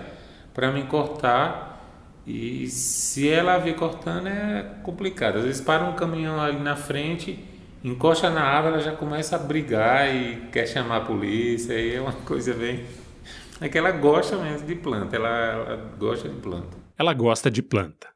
para 0.54 0.70
me 0.70 0.84
cortar. 0.84 1.71
E 2.26 2.68
se 2.68 3.28
ela 3.28 3.58
vir 3.58 3.74
cortando 3.74 4.28
é 4.28 4.76
complicado. 4.82 5.38
Às 5.38 5.44
vezes 5.44 5.60
para 5.60 5.84
um 5.84 5.94
caminhão 5.94 6.40
ali 6.40 6.60
na 6.60 6.76
frente, 6.76 7.38
encosta 7.82 8.30
na 8.30 8.42
árvore, 8.42 8.74
ela 8.74 8.82
já 8.82 8.92
começa 8.92 9.36
a 9.36 9.38
brigar 9.38 10.14
e 10.14 10.48
quer 10.52 10.66
chamar 10.66 10.98
a 10.98 11.00
polícia. 11.00 11.74
E 11.74 11.94
é 11.94 12.00
uma 12.00 12.12
coisa 12.24 12.54
bem. 12.54 12.84
É 13.60 13.68
que 13.68 13.78
ela 13.78 13.92
gosta 13.92 14.36
mesmo 14.36 14.66
de 14.66 14.74
planta, 14.74 15.14
ela, 15.14 15.28
ela 15.28 15.76
gosta 15.98 16.28
de 16.28 16.34
planta. 16.40 16.76
Ela 16.98 17.14
gosta 17.14 17.50
de 17.50 17.62
planta. 17.62 18.08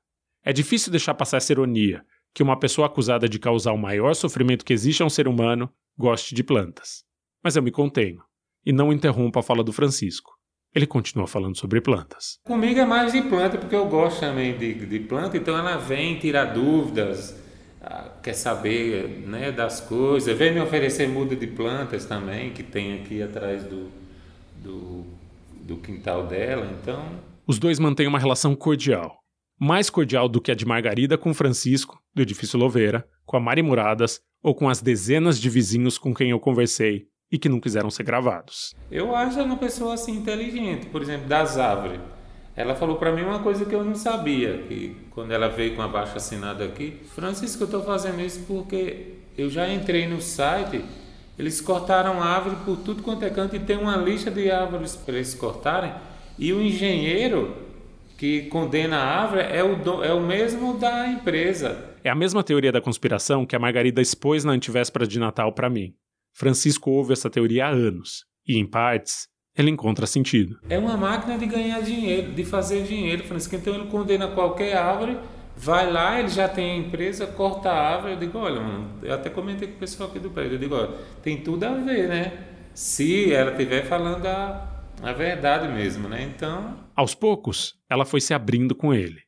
É 0.44 0.52
difícil 0.52 0.90
deixar 0.90 1.14
passar 1.14 1.36
essa 1.38 1.52
ironia, 1.52 2.04
que 2.34 2.42
uma 2.42 2.58
pessoa 2.58 2.86
acusada 2.86 3.28
de 3.28 3.38
causar 3.38 3.72
o 3.72 3.78
maior 3.78 4.14
sofrimento 4.14 4.64
que 4.64 4.72
existe 4.72 5.02
a 5.02 5.06
um 5.06 5.10
ser 5.10 5.26
humano 5.26 5.72
goste 5.96 6.34
de 6.34 6.42
plantas. 6.42 7.04
Mas 7.42 7.56
eu 7.56 7.62
me 7.62 7.70
contenho, 7.70 8.22
e 8.64 8.72
não 8.72 8.92
interrompo 8.92 9.38
a 9.38 9.42
fala 9.42 9.62
do 9.62 9.72
Francisco. 9.72 10.35
Ele 10.76 10.86
continua 10.86 11.26
falando 11.26 11.56
sobre 11.56 11.80
plantas. 11.80 12.38
Comigo 12.44 12.78
é 12.78 12.84
mais 12.84 13.10
de 13.10 13.22
planta, 13.22 13.56
porque 13.56 13.74
eu 13.74 13.86
gosto 13.86 14.20
também 14.20 14.58
de, 14.58 14.74
de 14.74 15.00
planta, 15.00 15.34
então 15.34 15.56
ela 15.56 15.78
vem 15.78 16.18
tirar 16.18 16.52
dúvidas, 16.52 17.34
ah, 17.80 18.10
quer 18.22 18.34
saber 18.34 19.24
né, 19.26 19.50
das 19.50 19.80
coisas, 19.80 20.36
vem 20.36 20.52
me 20.52 20.60
oferecer 20.60 21.08
muda 21.08 21.34
de 21.34 21.46
plantas 21.46 22.04
também, 22.04 22.52
que 22.52 22.62
tem 22.62 23.00
aqui 23.00 23.22
atrás 23.22 23.64
do, 23.64 23.88
do, 24.62 25.06
do 25.62 25.78
quintal 25.78 26.26
dela, 26.26 26.70
então... 26.78 27.02
Os 27.46 27.58
dois 27.58 27.78
mantêm 27.78 28.06
uma 28.06 28.18
relação 28.18 28.54
cordial, 28.54 29.16
mais 29.58 29.88
cordial 29.88 30.28
do 30.28 30.42
que 30.42 30.50
a 30.50 30.54
de 30.54 30.66
Margarida 30.66 31.16
com 31.16 31.32
Francisco, 31.32 31.98
do 32.14 32.20
edifício 32.20 32.58
Louveira, 32.58 33.08
com 33.24 33.38
a 33.38 33.40
Mari 33.40 33.62
Muradas 33.62 34.20
ou 34.42 34.54
com 34.54 34.68
as 34.68 34.82
dezenas 34.82 35.40
de 35.40 35.48
vizinhos 35.48 35.96
com 35.96 36.14
quem 36.14 36.32
eu 36.32 36.38
conversei 36.38 37.06
e 37.30 37.38
que 37.38 37.48
não 37.48 37.60
quiseram 37.60 37.90
ser 37.90 38.02
gravados. 38.02 38.74
Eu 38.90 39.14
acho 39.14 39.38
ela 39.38 39.46
uma 39.46 39.56
pessoa 39.56 39.94
assim 39.94 40.12
inteligente, 40.12 40.86
por 40.86 41.02
exemplo, 41.02 41.26
das 41.26 41.58
árvores. 41.58 42.00
Ela 42.54 42.74
falou 42.74 42.96
para 42.96 43.12
mim 43.12 43.22
uma 43.22 43.40
coisa 43.40 43.66
que 43.66 43.74
eu 43.74 43.84
não 43.84 43.94
sabia, 43.94 44.62
que 44.66 44.96
quando 45.10 45.30
ela 45.32 45.48
veio 45.48 45.76
com 45.76 45.82
a 45.82 45.88
baixa 45.88 46.16
assinada 46.16 46.64
aqui, 46.64 47.00
Francisco, 47.14 47.62
eu 47.62 47.66
estou 47.66 47.82
fazendo 47.82 48.20
isso 48.20 48.44
porque 48.46 49.14
eu 49.36 49.50
já 49.50 49.68
entrei 49.68 50.06
no 50.06 50.22
site, 50.22 50.82
eles 51.38 51.60
cortaram 51.60 52.22
árvore 52.22 52.56
por 52.64 52.78
tudo 52.78 53.02
quanto 53.02 53.24
é 53.24 53.30
canto 53.30 53.54
e 53.54 53.60
tem 53.60 53.76
uma 53.76 53.96
lista 53.96 54.30
de 54.30 54.50
árvores 54.50 54.96
para 54.96 55.16
eles 55.16 55.34
cortarem, 55.34 55.92
e 56.38 56.50
o 56.52 56.62
engenheiro 56.62 57.54
que 58.16 58.42
condena 58.44 58.96
a 58.96 59.20
árvore 59.22 59.42
é 59.42 59.62
o, 59.62 59.76
do, 59.76 60.02
é 60.02 60.14
o 60.14 60.20
mesmo 60.20 60.78
da 60.78 61.06
empresa. 61.08 61.94
É 62.02 62.08
a 62.08 62.14
mesma 62.14 62.42
teoria 62.42 62.72
da 62.72 62.80
conspiração 62.80 63.44
que 63.44 63.54
a 63.54 63.58
Margarida 63.58 64.00
expôs 64.00 64.44
na 64.44 64.52
antivéspera 64.52 65.06
de 65.06 65.18
Natal 65.18 65.52
para 65.52 65.68
mim. 65.68 65.92
Francisco 66.36 66.90
ouve 66.90 67.14
essa 67.14 67.30
teoria 67.30 67.66
há 67.66 67.70
anos, 67.70 68.26
e 68.46 68.58
em 68.58 68.66
partes, 68.66 69.26
ele 69.56 69.70
encontra 69.70 70.06
sentido. 70.06 70.58
É 70.68 70.78
uma 70.78 70.94
máquina 70.94 71.38
de 71.38 71.46
ganhar 71.46 71.80
dinheiro, 71.80 72.32
de 72.32 72.44
fazer 72.44 72.82
dinheiro, 72.82 73.24
Francisco. 73.24 73.56
Então 73.56 73.74
ele 73.74 73.86
condena 73.86 74.28
qualquer 74.28 74.76
árvore, 74.76 75.18
vai 75.56 75.90
lá, 75.90 76.20
ele 76.20 76.28
já 76.28 76.46
tem 76.46 76.72
a 76.72 76.76
empresa, 76.76 77.26
corta 77.26 77.70
a 77.70 77.94
árvore. 77.94 78.12
Eu 78.12 78.18
digo, 78.18 78.38
olha, 78.38 78.60
mano, 78.60 78.98
eu 79.02 79.14
até 79.14 79.30
comentei 79.30 79.66
com 79.66 79.76
o 79.76 79.78
pessoal 79.78 80.10
aqui 80.10 80.18
do 80.18 80.28
prédio, 80.28 80.56
eu 80.56 80.58
digo, 80.58 80.74
olha, 80.74 80.90
tem 81.22 81.38
tudo 81.38 81.64
a 81.64 81.72
ver, 81.72 82.06
né? 82.06 82.32
Se 82.74 83.32
ela 83.32 83.52
estiver 83.52 83.86
falando 83.86 84.26
a 84.26 84.74
é 85.02 85.12
verdade 85.14 85.68
mesmo, 85.68 86.06
né? 86.06 86.22
Então. 86.22 86.76
Aos 86.94 87.14
poucos, 87.14 87.74
ela 87.88 88.04
foi 88.04 88.20
se 88.20 88.34
abrindo 88.34 88.74
com 88.74 88.92
ele. 88.92 89.20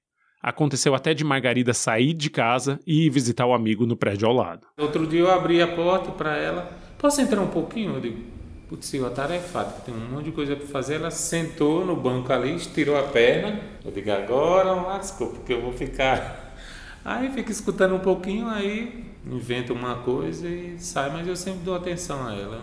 Aconteceu 0.42 0.94
até 0.94 1.14
de 1.14 1.24
Margarida 1.24 1.72
sair 1.72 2.12
de 2.12 2.30
casa 2.30 2.78
e 2.86 3.06
ir 3.06 3.10
visitar 3.10 3.46
o 3.46 3.52
amigo 3.54 3.86
no 3.86 3.96
prédio 3.96 4.28
ao 4.28 4.34
lado. 4.34 4.66
Outro 4.78 5.06
dia 5.06 5.20
eu 5.20 5.30
abri 5.30 5.60
a 5.60 5.66
porta 5.66 6.12
para 6.12 6.36
ela. 6.36 6.87
Posso 6.98 7.20
entrar 7.20 7.40
um 7.40 7.48
pouquinho? 7.48 7.94
Eu 7.94 8.00
digo, 8.00 8.22
putz, 8.68 8.92
eu 8.92 9.06
atarefado, 9.06 9.82
tem 9.82 9.94
um 9.94 10.10
monte 10.10 10.26
de 10.26 10.32
coisa 10.32 10.56
para 10.56 10.66
fazer. 10.66 10.96
Ela 10.96 11.10
sentou 11.10 11.86
no 11.86 11.96
banco 11.96 12.32
ali, 12.32 12.54
estirou 12.54 12.98
a 12.98 13.04
perna. 13.04 13.60
Eu 13.84 13.90
digo, 13.90 14.10
agora 14.10 14.72
lascou, 14.72 15.28
porque 15.28 15.52
eu 15.52 15.62
vou 15.62 15.72
ficar 15.72 16.46
Aí 17.04 17.30
fica 17.30 17.50
escutando 17.50 17.94
um 17.94 18.00
pouquinho, 18.00 18.48
aí 18.48 19.04
inventa 19.24 19.72
uma 19.72 20.02
coisa 20.02 20.46
e 20.46 20.78
sai, 20.78 21.10
mas 21.10 21.26
eu 21.26 21.36
sempre 21.36 21.60
dou 21.60 21.74
atenção 21.74 22.26
a 22.26 22.34
ela. 22.34 22.60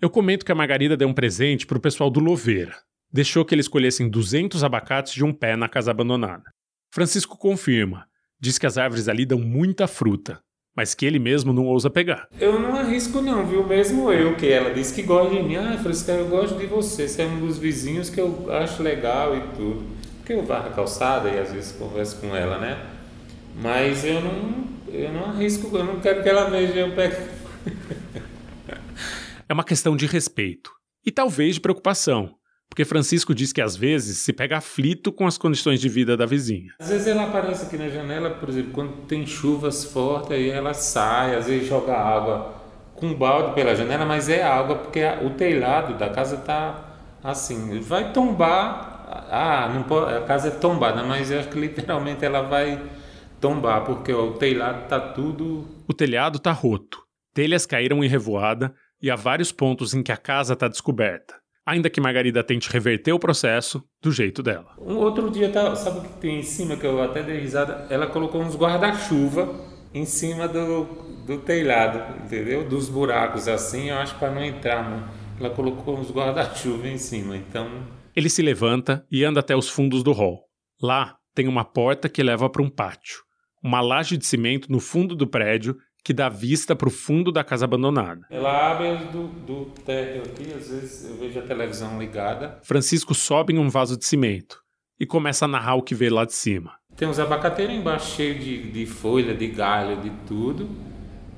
Eu 0.00 0.08
comento 0.08 0.44
que 0.44 0.52
a 0.52 0.54
Margarida 0.54 0.96
deu 0.96 1.08
um 1.08 1.12
presente 1.12 1.66
pro 1.66 1.80
pessoal 1.80 2.08
do 2.08 2.20
Louveira. 2.20 2.76
Deixou 3.12 3.44
que 3.44 3.54
eles 3.54 3.64
escolhessem 3.64 4.08
200 4.08 4.62
abacates 4.62 5.14
de 5.14 5.24
um 5.24 5.32
pé 5.32 5.56
na 5.56 5.68
casa 5.68 5.90
abandonada. 5.90 6.44
Francisco 6.92 7.36
confirma. 7.36 8.06
Diz 8.40 8.56
que 8.56 8.66
as 8.66 8.78
árvores 8.78 9.08
ali 9.08 9.26
dão 9.26 9.40
muita 9.40 9.88
fruta, 9.88 10.40
mas 10.78 10.94
que 10.94 11.04
ele 11.04 11.18
mesmo 11.18 11.52
não 11.52 11.66
ousa 11.66 11.90
pegar. 11.90 12.28
Eu 12.40 12.56
não 12.60 12.76
arrisco 12.76 13.20
não, 13.20 13.44
viu? 13.44 13.66
Mesmo 13.66 14.12
eu, 14.12 14.36
que 14.36 14.46
ela 14.46 14.72
disse 14.72 14.94
que 14.94 15.02
gosta 15.02 15.34
de 15.34 15.42
mim. 15.42 15.56
Ah, 15.56 15.76
Francisco, 15.82 16.12
eu 16.12 16.28
gosto 16.28 16.56
de 16.56 16.66
você. 16.66 17.08
Você 17.08 17.22
é 17.22 17.26
um 17.26 17.40
dos 17.40 17.58
vizinhos 17.58 18.08
que 18.08 18.20
eu 18.20 18.46
acho 18.48 18.80
legal 18.80 19.36
e 19.36 19.40
tudo. 19.56 19.84
Porque 20.18 20.34
eu 20.34 20.44
varro 20.44 20.68
a 20.68 20.70
calçada 20.70 21.30
e 21.30 21.36
às 21.36 21.50
vezes 21.50 21.72
converso 21.72 22.20
com 22.20 22.36
ela, 22.36 22.58
né? 22.58 22.80
Mas 23.60 24.04
eu 24.04 24.20
não, 24.20 24.68
eu 24.86 25.12
não 25.12 25.24
arrisco, 25.24 25.76
eu 25.76 25.84
não 25.84 25.98
quero 25.98 26.22
que 26.22 26.28
ela 26.28 26.48
veja 26.48 26.74
eu 26.78 26.94
pego. 26.94 27.26
é 29.48 29.52
uma 29.52 29.64
questão 29.64 29.96
de 29.96 30.06
respeito 30.06 30.70
e 31.04 31.10
talvez 31.10 31.56
de 31.56 31.60
preocupação, 31.60 32.36
porque 32.68 32.84
Francisco 32.84 33.34
diz 33.34 33.52
que 33.52 33.60
às 33.60 33.76
vezes 33.76 34.18
se 34.18 34.32
pega 34.32 34.58
aflito 34.58 35.10
com 35.10 35.26
as 35.26 35.38
condições 35.38 35.80
de 35.80 35.88
vida 35.88 36.16
da 36.16 36.26
vizinha. 36.26 36.72
Às 36.78 36.90
vezes 36.90 37.06
ela 37.06 37.24
aparece 37.24 37.66
aqui 37.66 37.76
na 37.76 37.88
janela, 37.88 38.30
por 38.30 38.48
exemplo, 38.48 38.72
quando 38.72 39.06
tem 39.06 39.26
chuvas 39.26 39.84
fortes, 39.84 40.32
aí 40.32 40.50
ela 40.50 40.74
sai, 40.74 41.34
às 41.34 41.46
vezes 41.46 41.68
joga 41.68 41.96
água 41.96 42.54
com 42.94 43.14
balde 43.14 43.54
pela 43.54 43.74
janela, 43.74 44.04
mas 44.04 44.28
é 44.28 44.42
água 44.42 44.76
porque 44.76 45.02
o 45.22 45.30
telhado 45.30 45.96
da 45.96 46.10
casa 46.10 46.36
está 46.36 46.84
assim, 47.22 47.80
vai 47.80 48.12
tombar. 48.12 48.96
Ah, 49.30 49.70
não 49.72 49.84
pode, 49.84 50.14
a 50.14 50.20
casa 50.22 50.48
é 50.48 50.50
tombada, 50.50 51.02
mas 51.02 51.30
eu 51.30 51.40
acho 51.40 51.48
que 51.48 51.58
literalmente 51.58 52.24
ela 52.24 52.42
vai 52.42 52.80
tombar, 53.40 53.84
porque 53.84 54.12
ó, 54.12 54.26
o 54.26 54.34
telhado 54.34 54.84
está 54.84 55.00
tudo. 55.00 55.66
O 55.88 55.94
telhado 55.94 56.36
está 56.36 56.52
roto, 56.52 57.02
telhas 57.32 57.64
caíram 57.64 58.04
em 58.04 58.08
revoada 58.08 58.74
e 59.00 59.10
há 59.10 59.16
vários 59.16 59.50
pontos 59.52 59.94
em 59.94 60.02
que 60.02 60.12
a 60.12 60.16
casa 60.16 60.52
está 60.52 60.68
descoberta. 60.68 61.34
Ainda 61.68 61.90
que 61.90 62.00
Margarida 62.00 62.42
tente 62.42 62.70
reverter 62.70 63.12
o 63.12 63.18
processo 63.18 63.84
do 64.02 64.10
jeito 64.10 64.42
dela. 64.42 64.68
Um 64.78 64.96
outro 64.96 65.30
dia, 65.30 65.50
tá, 65.50 65.76
sabe 65.76 65.98
o 65.98 66.00
que 66.00 66.08
tem 66.14 66.38
em 66.38 66.42
cima 66.42 66.78
que 66.78 66.86
eu 66.86 67.02
até 67.02 67.22
dei 67.22 67.40
risada? 67.40 67.86
Ela 67.90 68.06
colocou 68.06 68.40
uns 68.40 68.56
guarda-chuva 68.56 69.54
em 69.92 70.06
cima 70.06 70.48
do, 70.48 70.84
do 71.26 71.36
telhado, 71.36 72.24
entendeu? 72.24 72.66
Dos 72.66 72.88
buracos 72.88 73.46
assim, 73.48 73.90
eu 73.90 73.98
acho 73.98 74.14
para 74.14 74.30
não 74.30 74.42
entrar. 74.42 74.88
Né? 74.88 75.08
Ela 75.38 75.50
colocou 75.50 75.98
uns 75.98 76.10
guarda-chuva 76.10 76.88
em 76.88 76.96
cima, 76.96 77.36
então. 77.36 77.68
Ele 78.16 78.30
se 78.30 78.40
levanta 78.40 79.04
e 79.12 79.22
anda 79.22 79.40
até 79.40 79.54
os 79.54 79.68
fundos 79.68 80.02
do 80.02 80.12
hall. 80.12 80.44
Lá 80.82 81.18
tem 81.34 81.46
uma 81.46 81.66
porta 81.66 82.08
que 82.08 82.22
leva 82.22 82.48
para 82.48 82.62
um 82.62 82.70
pátio 82.70 83.28
uma 83.62 83.80
laje 83.80 84.16
de 84.16 84.26
cimento 84.26 84.70
no 84.70 84.80
fundo 84.80 85.14
do 85.14 85.26
prédio 85.26 85.76
que 86.04 86.12
dá 86.12 86.28
vista 86.28 86.74
para 86.74 86.88
o 86.88 86.90
fundo 86.90 87.30
da 87.30 87.44
casa 87.44 87.64
abandonada. 87.64 88.26
Ela 88.30 88.72
abre 88.72 88.96
do, 89.12 89.26
do 89.28 89.64
térreo 89.84 90.22
aqui, 90.22 90.52
às 90.52 90.68
vezes 90.68 91.10
eu 91.10 91.16
vejo 91.16 91.38
a 91.38 91.42
televisão 91.42 91.98
ligada. 91.98 92.58
Francisco 92.62 93.14
sobe 93.14 93.52
em 93.52 93.58
um 93.58 93.68
vaso 93.68 93.96
de 93.96 94.04
cimento 94.04 94.62
e 94.98 95.06
começa 95.06 95.44
a 95.44 95.48
narrar 95.48 95.74
o 95.76 95.82
que 95.82 95.94
vê 95.94 96.08
lá 96.08 96.24
de 96.24 96.32
cima. 96.32 96.72
Tem 96.96 97.06
uns 97.06 97.18
abacateiros 97.18 97.74
embaixo 97.74 98.16
cheio 98.16 98.38
de, 98.38 98.72
de 98.72 98.86
folha, 98.86 99.34
de 99.34 99.46
galho, 99.46 100.00
de 100.00 100.10
tudo, 100.26 100.68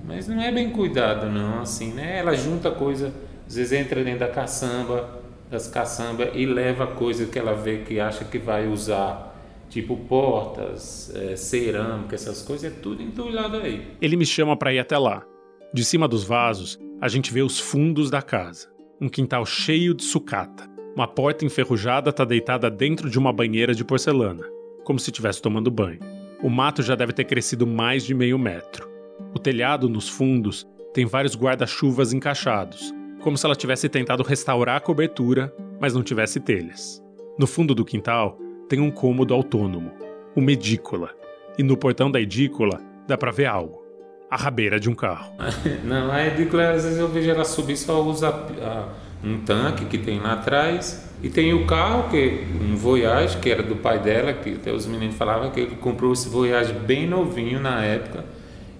mas 0.04 0.26
não 0.26 0.40
é 0.40 0.50
bem 0.50 0.70
cuidado 0.70 1.28
não, 1.28 1.60
assim, 1.60 1.92
né? 1.92 2.18
Ela 2.18 2.34
junta 2.34 2.70
coisa, 2.70 3.12
às 3.46 3.56
vezes 3.56 3.72
entra 3.72 4.02
dentro 4.02 4.20
da 4.20 4.28
caçamba, 4.28 5.20
das 5.50 5.66
caçambas 5.66 6.30
e 6.34 6.46
leva 6.46 6.86
coisa 6.86 7.26
que 7.26 7.38
ela 7.38 7.54
vê 7.54 7.78
que 7.78 7.98
acha 7.98 8.24
que 8.24 8.38
vai 8.38 8.68
usar 8.68 9.29
tipo 9.70 9.96
portas, 9.96 11.14
é, 11.14 11.36
cerâmica, 11.36 12.16
essas 12.16 12.42
coisas, 12.42 12.70
é 12.70 12.74
tudo 12.74 13.02
entulhado 13.02 13.56
aí. 13.56 13.86
Ele 14.02 14.16
me 14.16 14.26
chama 14.26 14.56
para 14.56 14.74
ir 14.74 14.80
até 14.80 14.98
lá. 14.98 15.24
De 15.72 15.84
cima 15.84 16.08
dos 16.08 16.24
vasos, 16.24 16.78
a 17.00 17.08
gente 17.08 17.32
vê 17.32 17.40
os 17.40 17.58
fundos 17.58 18.10
da 18.10 18.20
casa. 18.20 18.68
Um 19.00 19.08
quintal 19.08 19.46
cheio 19.46 19.94
de 19.94 20.02
sucata. 20.02 20.68
Uma 20.94 21.06
porta 21.06 21.46
enferrujada 21.46 22.10
está 22.10 22.24
deitada 22.24 22.68
dentro 22.68 23.08
de 23.08 23.18
uma 23.18 23.32
banheira 23.32 23.72
de 23.72 23.84
porcelana, 23.84 24.44
como 24.84 24.98
se 24.98 25.10
estivesse 25.10 25.40
tomando 25.40 25.70
banho. 25.70 26.00
O 26.42 26.50
mato 26.50 26.82
já 26.82 26.96
deve 26.96 27.12
ter 27.12 27.24
crescido 27.24 27.66
mais 27.66 28.04
de 28.04 28.12
meio 28.12 28.38
metro. 28.38 28.90
O 29.32 29.38
telhado 29.38 29.88
nos 29.88 30.08
fundos 30.08 30.66
tem 30.92 31.06
vários 31.06 31.36
guarda-chuvas 31.36 32.12
encaixados, 32.12 32.92
como 33.20 33.38
se 33.38 33.46
ela 33.46 33.54
tivesse 33.54 33.88
tentado 33.88 34.24
restaurar 34.24 34.76
a 34.76 34.80
cobertura, 34.80 35.54
mas 35.78 35.94
não 35.94 36.02
tivesse 36.02 36.40
telhas. 36.40 37.00
No 37.38 37.46
fundo 37.46 37.74
do 37.74 37.84
quintal 37.84 38.36
tem 38.70 38.78
um 38.78 38.90
cômodo 38.90 39.34
autônomo, 39.34 39.90
uma 40.34 40.52
edícula, 40.52 41.10
e 41.58 41.62
no 41.62 41.76
portão 41.76 42.08
da 42.08 42.20
edícula 42.20 42.80
dá 43.06 43.18
para 43.18 43.32
ver 43.32 43.46
algo. 43.46 43.84
A 44.30 44.36
rabeira 44.36 44.78
de 44.78 44.88
um 44.88 44.94
carro. 44.94 45.34
Não, 45.82 46.08
a 46.12 46.24
edícula 46.24 46.70
às 46.70 46.84
vezes 46.84 46.96
eu 47.00 47.08
vejo 47.08 47.28
ela 47.28 47.44
subir 47.44 47.76
só 47.76 48.00
usa 48.00 48.28
a, 48.28 48.88
um 49.26 49.40
tanque 49.40 49.86
que 49.86 49.98
tem 49.98 50.20
lá 50.20 50.34
atrás 50.34 51.10
e 51.20 51.28
tem 51.28 51.52
o 51.52 51.66
carro 51.66 52.08
que 52.10 52.46
um 52.62 52.76
Voyage 52.76 53.38
que 53.38 53.50
era 53.50 53.60
do 53.60 53.74
pai 53.74 53.98
dela 53.98 54.32
que 54.32 54.54
até 54.54 54.72
os 54.72 54.86
meninos 54.86 55.16
falavam 55.16 55.50
que 55.50 55.58
ele 55.58 55.74
comprou 55.74 56.12
esse 56.12 56.28
Voyage 56.28 56.72
bem 56.72 57.08
novinho 57.08 57.58
na 57.58 57.84
época 57.84 58.24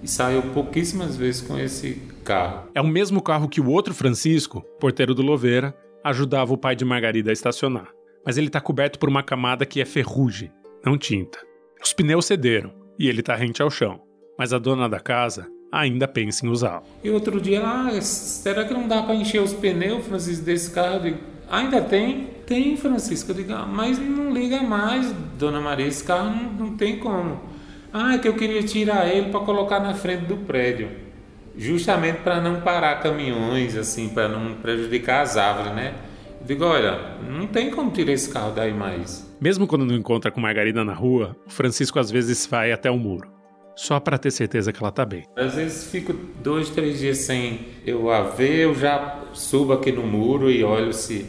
e 0.01 0.07
saiu 0.07 0.41
pouquíssimas 0.53 1.17
vezes 1.17 1.41
com 1.41 1.59
esse 1.59 2.01
carro. 2.23 2.69
É 2.73 2.79
o 2.79 2.87
mesmo 2.87 3.21
carro 3.21 3.49
que 3.49 3.59
o 3.59 3.69
outro 3.69 3.93
Francisco, 3.93 4.61
porteiro 4.79 5.13
do 5.13 5.21
Louveira, 5.21 5.75
ajudava 6.01 6.53
o 6.53 6.57
pai 6.57 6.77
de 6.77 6.85
Margarida 6.85 7.29
a 7.29 7.33
estacionar 7.33 7.89
mas 8.25 8.37
ele 8.37 8.47
está 8.47 8.61
coberto 8.61 8.99
por 8.99 9.09
uma 9.09 9.23
camada 9.23 9.65
que 9.65 9.81
é 9.81 9.85
ferrugem, 9.85 10.51
não 10.85 10.97
tinta. 10.97 11.39
Os 11.83 11.93
pneus 11.93 12.25
cederam 12.25 12.73
e 12.97 13.07
ele 13.07 13.21
está 13.21 13.35
rente 13.35 13.61
ao 13.61 13.69
chão, 13.69 14.01
mas 14.37 14.53
a 14.53 14.59
dona 14.59 14.87
da 14.87 14.99
casa 14.99 15.47
ainda 15.71 16.07
pensa 16.07 16.45
em 16.45 16.49
usá-lo. 16.49 16.83
E 17.03 17.09
outro 17.09 17.39
dia, 17.39 17.61
ah, 17.65 18.01
será 18.01 18.65
que 18.65 18.73
não 18.73 18.87
dá 18.87 19.01
para 19.01 19.15
encher 19.15 19.41
os 19.41 19.53
pneus, 19.53 20.05
Francisco, 20.05 20.43
desse 20.43 20.71
carro? 20.71 20.95
Eu 20.95 20.99
digo, 20.99 21.17
ainda 21.49 21.81
tem? 21.81 22.27
Tem, 22.45 22.75
Francisco. 22.75 23.31
Eu 23.31 23.35
digo, 23.35 23.53
ah, 23.53 23.65
mas 23.65 23.97
não 23.97 24.31
liga 24.31 24.61
mais, 24.61 25.11
dona 25.39 25.61
Maria, 25.61 25.87
esse 25.87 26.03
carro 26.03 26.29
não, 26.29 26.67
não 26.67 26.77
tem 26.77 26.99
como. 26.99 27.39
Ah, 27.93 28.15
é 28.15 28.17
que 28.17 28.27
eu 28.27 28.35
queria 28.35 28.63
tirar 28.63 29.07
ele 29.07 29.29
para 29.29 29.39
colocar 29.41 29.79
na 29.79 29.93
frente 29.93 30.25
do 30.25 30.37
prédio. 30.37 30.89
Justamente 31.57 32.19
para 32.19 32.39
não 32.39 32.61
parar 32.61 33.01
caminhões, 33.01 33.75
assim, 33.75 34.07
para 34.09 34.29
não 34.29 34.55
prejudicar 34.55 35.21
as 35.21 35.35
árvores, 35.35 35.73
né? 35.73 35.93
Digo, 36.45 36.65
olha, 36.65 37.17
não 37.27 37.47
tem 37.47 37.71
como 37.71 37.91
tirar 37.91 38.11
esse 38.11 38.29
carro 38.29 38.51
daí 38.53 38.73
mais. 38.73 39.29
Mesmo 39.39 39.67
quando 39.67 39.85
não 39.85 39.95
encontra 39.95 40.31
com 40.31 40.41
Margarida 40.41 40.83
na 40.83 40.93
rua, 40.93 41.35
o 41.45 41.49
Francisco 41.49 41.99
às 41.99 42.11
vezes 42.11 42.45
vai 42.45 42.71
até 42.71 42.89
o 42.89 42.97
muro. 42.97 43.29
Só 43.75 43.99
para 43.99 44.17
ter 44.17 44.31
certeza 44.31 44.71
que 44.71 44.81
ela 44.81 44.91
tá 44.91 45.05
bem. 45.05 45.23
Às 45.35 45.55
vezes 45.55 45.89
fico 45.89 46.13
dois, 46.43 46.69
três 46.69 46.99
dias 46.99 47.19
sem 47.19 47.67
eu 47.85 48.11
a 48.11 48.21
ver, 48.21 48.65
eu 48.65 48.75
já 48.75 49.19
subo 49.33 49.73
aqui 49.73 49.91
no 49.91 50.05
muro 50.05 50.51
e 50.51 50.63
olho 50.63 50.93
se 50.93 51.25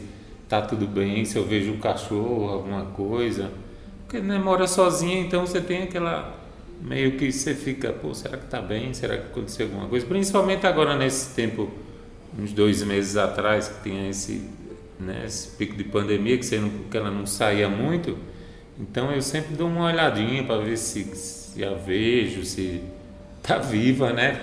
tá 0.49 0.61
tudo 0.61 0.85
bem, 0.85 1.25
se 1.25 1.37
eu 1.37 1.45
vejo 1.45 1.71
um 1.71 1.79
cachorro, 1.79 2.49
alguma 2.49 2.85
coisa. 2.87 3.51
Porque 4.03 4.19
né, 4.19 4.37
mora 4.37 4.67
sozinha, 4.67 5.19
então 5.19 5.45
você 5.45 5.61
tem 5.61 5.83
aquela. 5.83 6.41
Meio 6.81 7.13
que 7.17 7.31
você 7.31 7.55
fica, 7.55 7.93
pô, 7.93 8.13
será 8.13 8.37
que 8.37 8.45
tá 8.45 8.61
bem? 8.61 8.93
Será 8.93 9.17
que 9.17 9.27
aconteceu 9.27 9.67
alguma 9.67 9.87
coisa? 9.87 10.05
Principalmente 10.05 10.67
agora 10.67 10.95
nesse 10.97 11.33
tempo, 11.33 11.71
uns 12.37 12.51
dois 12.51 12.83
meses 12.83 13.15
atrás, 13.15 13.69
que 13.69 13.89
tinha 13.89 14.09
esse 14.09 14.47
né, 15.03 15.23
esse 15.25 15.55
pico 15.55 15.75
de 15.75 15.83
pandemia, 15.83 16.37
que, 16.37 16.57
não, 16.57 16.69
que 16.89 16.97
ela 16.97 17.11
não 17.11 17.25
saía 17.25 17.69
muito. 17.69 18.17
Então 18.79 19.11
eu 19.11 19.21
sempre 19.21 19.55
dou 19.55 19.67
uma 19.67 19.85
olhadinha 19.85 20.43
para 20.43 20.59
ver 20.59 20.77
se, 20.77 21.03
se 21.15 21.63
a 21.63 21.73
vejo, 21.73 22.43
se 22.43 22.81
tá 23.41 23.57
viva, 23.57 24.11
né? 24.11 24.39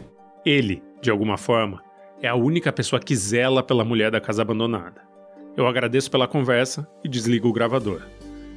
Ele, 0.46 0.82
de 1.02 1.10
alguma 1.10 1.36
forma, 1.36 1.82
é 2.22 2.28
a 2.28 2.34
única 2.34 2.72
pessoa 2.72 3.00
que 3.00 3.14
zela 3.14 3.62
pela 3.62 3.84
mulher 3.84 4.10
da 4.10 4.20
casa 4.20 4.42
abandonada. 4.42 5.02
Eu 5.56 5.66
agradeço 5.66 6.10
pela 6.10 6.26
conversa 6.26 6.88
e 7.04 7.08
desligo 7.08 7.48
o 7.48 7.52
gravador. 7.52 8.02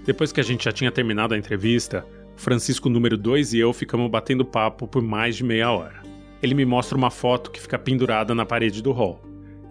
Depois 0.06 0.32
que 0.32 0.40
a 0.40 0.44
gente 0.44 0.66
já 0.66 0.72
tinha 0.72 0.92
terminado 0.92 1.34
a 1.34 1.38
entrevista, 1.38 2.06
Francisco 2.36 2.88
número 2.88 3.18
2 3.18 3.54
e 3.54 3.60
eu 3.60 3.74
ficamos 3.74 4.10
batendo 4.10 4.46
papo 4.46 4.88
por 4.88 5.02
mais 5.02 5.36
de 5.36 5.44
meia 5.44 5.72
hora. 5.72 6.02
Ele 6.42 6.54
me 6.54 6.66
mostra 6.66 6.98
uma 6.98 7.10
foto 7.10 7.52
que 7.52 7.60
fica 7.60 7.78
pendurada 7.78 8.34
na 8.34 8.46
parede 8.46 8.82
do 8.82 8.92
hall. 8.92 9.20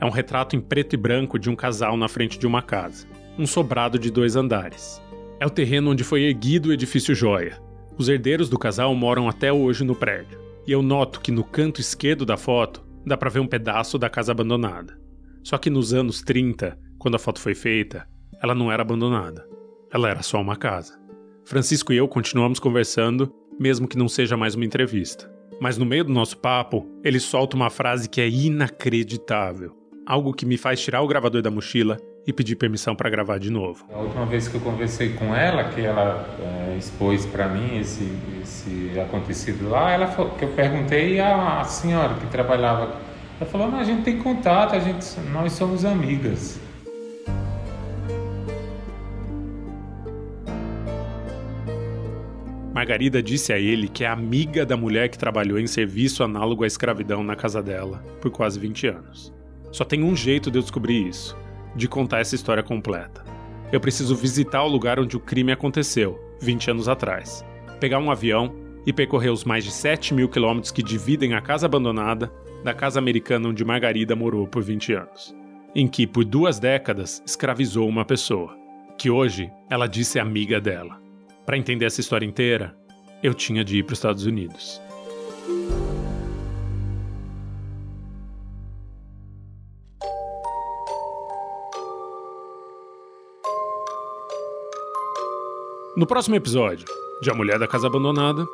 É 0.00 0.04
um 0.04 0.10
retrato 0.10 0.54
em 0.54 0.60
preto 0.60 0.92
e 0.92 0.96
branco 0.96 1.38
de 1.38 1.48
um 1.48 1.56
casal 1.56 1.96
na 1.96 2.08
frente 2.08 2.38
de 2.38 2.46
uma 2.46 2.60
casa, 2.60 3.06
um 3.38 3.46
sobrado 3.46 3.98
de 3.98 4.10
dois 4.10 4.36
andares. 4.36 5.00
É 5.40 5.46
o 5.46 5.50
terreno 5.50 5.90
onde 5.90 6.04
foi 6.04 6.22
erguido 6.22 6.68
o 6.68 6.72
edifício 6.72 7.14
Joia. 7.14 7.60
Os 7.96 8.08
herdeiros 8.08 8.48
do 8.50 8.58
casal 8.58 8.94
moram 8.94 9.28
até 9.28 9.52
hoje 9.52 9.84
no 9.84 9.94
prédio. 9.94 10.38
E 10.66 10.72
eu 10.72 10.82
noto 10.82 11.20
que 11.20 11.30
no 11.30 11.44
canto 11.44 11.80
esquerdo 11.80 12.26
da 12.26 12.36
foto 12.36 12.84
dá 13.06 13.16
para 13.16 13.30
ver 13.30 13.40
um 13.40 13.46
pedaço 13.46 13.98
da 13.98 14.10
casa 14.10 14.32
abandonada. 14.32 14.98
Só 15.42 15.56
que 15.56 15.70
nos 15.70 15.94
anos 15.94 16.22
30, 16.22 16.78
quando 16.98 17.14
a 17.14 17.18
foto 17.18 17.40
foi 17.40 17.54
feita, 17.54 18.06
ela 18.42 18.54
não 18.54 18.70
era 18.70 18.82
abandonada. 18.82 19.46
Ela 19.92 20.10
era 20.10 20.22
só 20.22 20.40
uma 20.40 20.56
casa. 20.56 20.98
Francisco 21.44 21.92
e 21.92 21.96
eu 21.96 22.08
continuamos 22.08 22.58
conversando, 22.58 23.32
mesmo 23.58 23.86
que 23.86 23.96
não 23.96 24.08
seja 24.08 24.36
mais 24.36 24.54
uma 24.54 24.64
entrevista. 24.64 25.32
Mas 25.60 25.78
no 25.78 25.86
meio 25.86 26.04
do 26.04 26.12
nosso 26.12 26.36
papo, 26.36 26.86
ele 27.02 27.20
solta 27.20 27.56
uma 27.56 27.70
frase 27.70 28.08
que 28.08 28.20
é 28.20 28.28
inacreditável 28.28 29.85
algo 30.06 30.32
que 30.32 30.46
me 30.46 30.56
faz 30.56 30.80
tirar 30.80 31.02
o 31.02 31.08
gravador 31.08 31.42
da 31.42 31.50
mochila 31.50 31.98
e 32.24 32.32
pedi 32.32 32.54
permissão 32.54 32.94
para 32.94 33.10
gravar 33.10 33.38
de 33.38 33.50
novo. 33.50 33.84
A 33.92 33.98
última 33.98 34.24
vez 34.24 34.46
que 34.46 34.54
eu 34.54 34.60
conversei 34.60 35.14
com 35.14 35.34
ela, 35.34 35.64
que 35.64 35.80
ela 35.80 36.24
é, 36.40 36.76
expôs 36.78 37.26
para 37.26 37.48
mim 37.48 37.78
esse, 37.78 38.08
esse 38.40 38.98
acontecido 39.00 39.68
lá, 39.68 39.90
ela 39.90 40.06
falou, 40.06 40.32
que 40.32 40.44
eu 40.44 40.50
perguntei 40.50 41.18
a, 41.18 41.60
a 41.60 41.64
senhora 41.64 42.14
que 42.14 42.26
trabalhava, 42.28 42.96
ela 43.40 43.50
falou: 43.50 43.70
"Não, 43.70 43.80
a 43.80 43.84
gente 43.84 44.02
tem 44.02 44.18
contato, 44.18 44.74
a 44.74 44.78
gente, 44.78 45.04
nós 45.32 45.52
somos 45.52 45.84
amigas". 45.84 46.60
Margarida 52.72 53.22
disse 53.22 53.54
a 53.54 53.58
ele 53.58 53.88
que 53.88 54.04
é 54.04 54.06
amiga 54.06 54.66
da 54.66 54.76
mulher 54.76 55.08
que 55.08 55.16
trabalhou 55.16 55.58
em 55.58 55.66
serviço 55.66 56.22
análogo 56.22 56.62
à 56.62 56.66
escravidão 56.66 57.24
na 57.24 57.34
casa 57.34 57.62
dela 57.62 58.04
por 58.20 58.30
quase 58.30 58.60
20 58.60 58.88
anos. 58.88 59.35
Só 59.76 59.84
tem 59.84 60.02
um 60.02 60.16
jeito 60.16 60.50
de 60.50 60.56
eu 60.56 60.62
descobrir 60.62 61.06
isso: 61.06 61.36
de 61.74 61.86
contar 61.86 62.20
essa 62.20 62.34
história 62.34 62.62
completa. 62.62 63.22
Eu 63.70 63.78
preciso 63.78 64.16
visitar 64.16 64.62
o 64.62 64.68
lugar 64.68 64.98
onde 64.98 65.18
o 65.18 65.20
crime 65.20 65.52
aconteceu, 65.52 66.18
20 66.40 66.70
anos 66.70 66.88
atrás, 66.88 67.44
pegar 67.78 67.98
um 67.98 68.10
avião 68.10 68.54
e 68.86 68.92
percorrer 68.92 69.28
os 69.28 69.44
mais 69.44 69.64
de 69.64 69.70
7 69.70 70.14
mil 70.14 70.30
quilômetros 70.30 70.72
que 70.72 70.82
dividem 70.82 71.34
a 71.34 71.42
casa 71.42 71.66
abandonada 71.66 72.32
da 72.64 72.72
casa 72.72 72.98
americana 72.98 73.50
onde 73.50 73.66
Margarida 73.66 74.16
morou 74.16 74.46
por 74.46 74.62
20 74.62 74.94
anos, 74.94 75.36
em 75.74 75.86
que, 75.86 76.06
por 76.06 76.24
duas 76.24 76.58
décadas, 76.58 77.22
escravizou 77.26 77.86
uma 77.86 78.06
pessoa, 78.06 78.56
que 78.96 79.10
hoje 79.10 79.50
ela 79.68 79.86
disse 79.86 80.18
amiga 80.18 80.58
dela. 80.58 80.98
Para 81.44 81.58
entender 81.58 81.84
essa 81.84 82.00
história 82.00 82.24
inteira, 82.24 82.74
eu 83.22 83.34
tinha 83.34 83.62
de 83.62 83.76
ir 83.76 83.82
para 83.82 83.92
os 83.92 83.98
Estados 83.98 84.24
Unidos. 84.24 84.80
No 95.96 96.06
próximo 96.06 96.36
episódio 96.36 96.84
de 97.22 97.30
A 97.30 97.34
Mulher 97.34 97.58
da 97.58 97.66
Casa 97.66 97.86
Abandonada, 97.86 98.44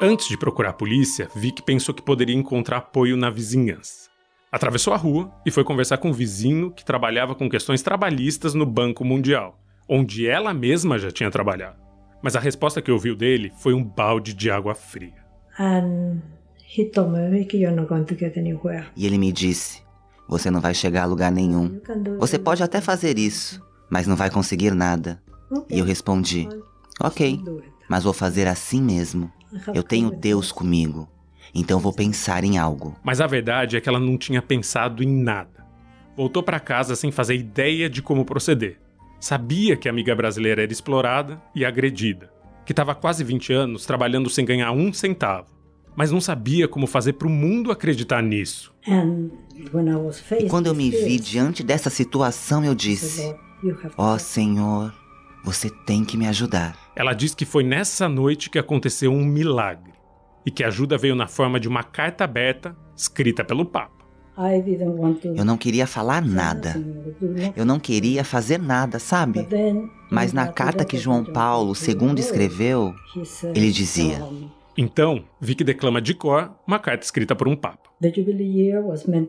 antes 0.00 0.28
de 0.28 0.38
procurar 0.38 0.70
a 0.70 0.72
polícia, 0.72 1.28
Vic 1.36 1.62
pensou 1.62 1.94
que 1.94 2.00
poderia 2.00 2.34
encontrar 2.34 2.78
apoio 2.78 3.18
na 3.18 3.28
vizinhança. 3.28 4.08
Atravessou 4.50 4.94
a 4.94 4.96
rua 4.96 5.30
e 5.44 5.50
foi 5.50 5.62
conversar 5.62 5.98
com 5.98 6.08
um 6.08 6.12
vizinho 6.14 6.70
que 6.70 6.82
trabalhava 6.82 7.34
com 7.34 7.50
questões 7.50 7.82
trabalhistas 7.82 8.54
no 8.54 8.64
Banco 8.64 9.04
Mundial, 9.04 9.60
onde 9.86 10.26
ela 10.26 10.54
mesma 10.54 10.98
já 10.98 11.10
tinha 11.10 11.30
trabalhado. 11.30 11.76
Mas 12.22 12.34
a 12.34 12.40
resposta 12.40 12.80
que 12.80 12.90
ouviu 12.90 13.14
dele 13.14 13.52
foi 13.58 13.74
um 13.74 13.84
balde 13.84 14.32
de 14.32 14.50
água 14.50 14.74
fria. 14.74 15.22
E 18.96 19.04
ele 19.04 19.18
me 19.18 19.30
disse: 19.32 19.82
Você 20.26 20.50
não 20.50 20.62
vai 20.62 20.72
chegar 20.72 21.02
a 21.02 21.06
lugar 21.06 21.30
nenhum. 21.30 21.78
Você 22.18 22.38
pode 22.38 22.62
até 22.62 22.80
fazer 22.80 23.18
isso, 23.18 23.62
mas 23.90 24.06
não 24.06 24.16
vai 24.16 24.30
conseguir 24.30 24.74
nada. 24.74 25.22
E 25.70 25.78
eu 25.78 25.84
respondi: 25.84 26.48
Ok, 27.00 27.42
mas 27.88 28.04
vou 28.04 28.12
fazer 28.12 28.46
assim 28.46 28.80
mesmo. 28.80 29.30
Eu 29.74 29.82
tenho 29.82 30.10
Deus 30.10 30.50
comigo, 30.50 31.08
então 31.54 31.78
vou 31.78 31.92
pensar 31.92 32.44
em 32.44 32.58
algo. 32.58 32.96
Mas 33.02 33.20
a 33.20 33.26
verdade 33.26 33.76
é 33.76 33.80
que 33.80 33.88
ela 33.88 34.00
não 34.00 34.16
tinha 34.16 34.42
pensado 34.42 35.02
em 35.02 35.22
nada. 35.22 35.64
Voltou 36.16 36.42
para 36.42 36.60
casa 36.60 36.96
sem 36.96 37.10
fazer 37.10 37.34
ideia 37.34 37.88
de 37.90 38.02
como 38.02 38.24
proceder. 38.24 38.80
Sabia 39.20 39.76
que 39.76 39.88
a 39.88 39.90
amiga 39.90 40.14
brasileira 40.14 40.62
era 40.62 40.72
explorada 40.72 41.40
e 41.54 41.64
agredida, 41.64 42.30
que 42.64 42.72
estava 42.72 42.92
há 42.92 42.94
quase 42.94 43.24
20 43.24 43.52
anos 43.52 43.86
trabalhando 43.86 44.28
sem 44.28 44.44
ganhar 44.44 44.72
um 44.72 44.92
centavo, 44.92 45.48
mas 45.94 46.12
não 46.12 46.20
sabia 46.20 46.68
como 46.68 46.86
fazer 46.86 47.14
para 47.14 47.26
o 47.26 47.30
mundo 47.30 47.70
acreditar 47.70 48.22
nisso. 48.22 48.74
E 50.38 50.48
quando 50.48 50.66
eu 50.66 50.74
me 50.74 50.90
vi 50.90 51.18
diante 51.18 51.62
dessa 51.62 51.88
situação, 51.88 52.64
eu 52.64 52.74
disse: 52.74 53.34
Ó 53.96 54.14
oh, 54.14 54.18
Senhor, 54.18 54.94
você 55.44 55.70
tem 55.70 56.04
que 56.04 56.16
me 56.16 56.26
ajudar. 56.26 56.76
Ela 56.94 57.12
diz 57.12 57.34
que 57.34 57.44
foi 57.44 57.62
nessa 57.62 58.08
noite 58.08 58.50
que 58.50 58.58
aconteceu 58.58 59.12
um 59.12 59.24
milagre 59.24 59.92
e 60.44 60.50
que 60.50 60.62
a 60.64 60.68
ajuda 60.68 60.96
veio 60.96 61.14
na 61.14 61.26
forma 61.26 61.58
de 61.58 61.68
uma 61.68 61.82
carta 61.82 62.24
aberta 62.24 62.76
escrita 62.96 63.44
pelo 63.44 63.64
Papa. 63.64 63.96
Eu 65.34 65.44
não 65.44 65.56
queria 65.56 65.86
falar 65.86 66.20
nada. 66.20 66.74
Eu 67.56 67.64
não 67.64 67.80
queria 67.80 68.22
fazer 68.22 68.58
nada, 68.58 68.98
sabe? 68.98 69.46
Mas 70.10 70.32
na 70.32 70.46
carta 70.48 70.84
que 70.84 70.98
João 70.98 71.24
Paulo 71.24 71.72
II 71.72 72.20
escreveu, 72.20 72.94
ele 73.54 73.72
dizia: 73.72 74.22
Então, 74.76 75.24
Vic 75.40 75.64
declama 75.64 76.02
de 76.02 76.12
cor 76.12 76.52
uma 76.66 76.78
carta 76.78 77.04
escrita 77.04 77.34
por 77.34 77.48
um 77.48 77.56
Papa. 77.56 77.85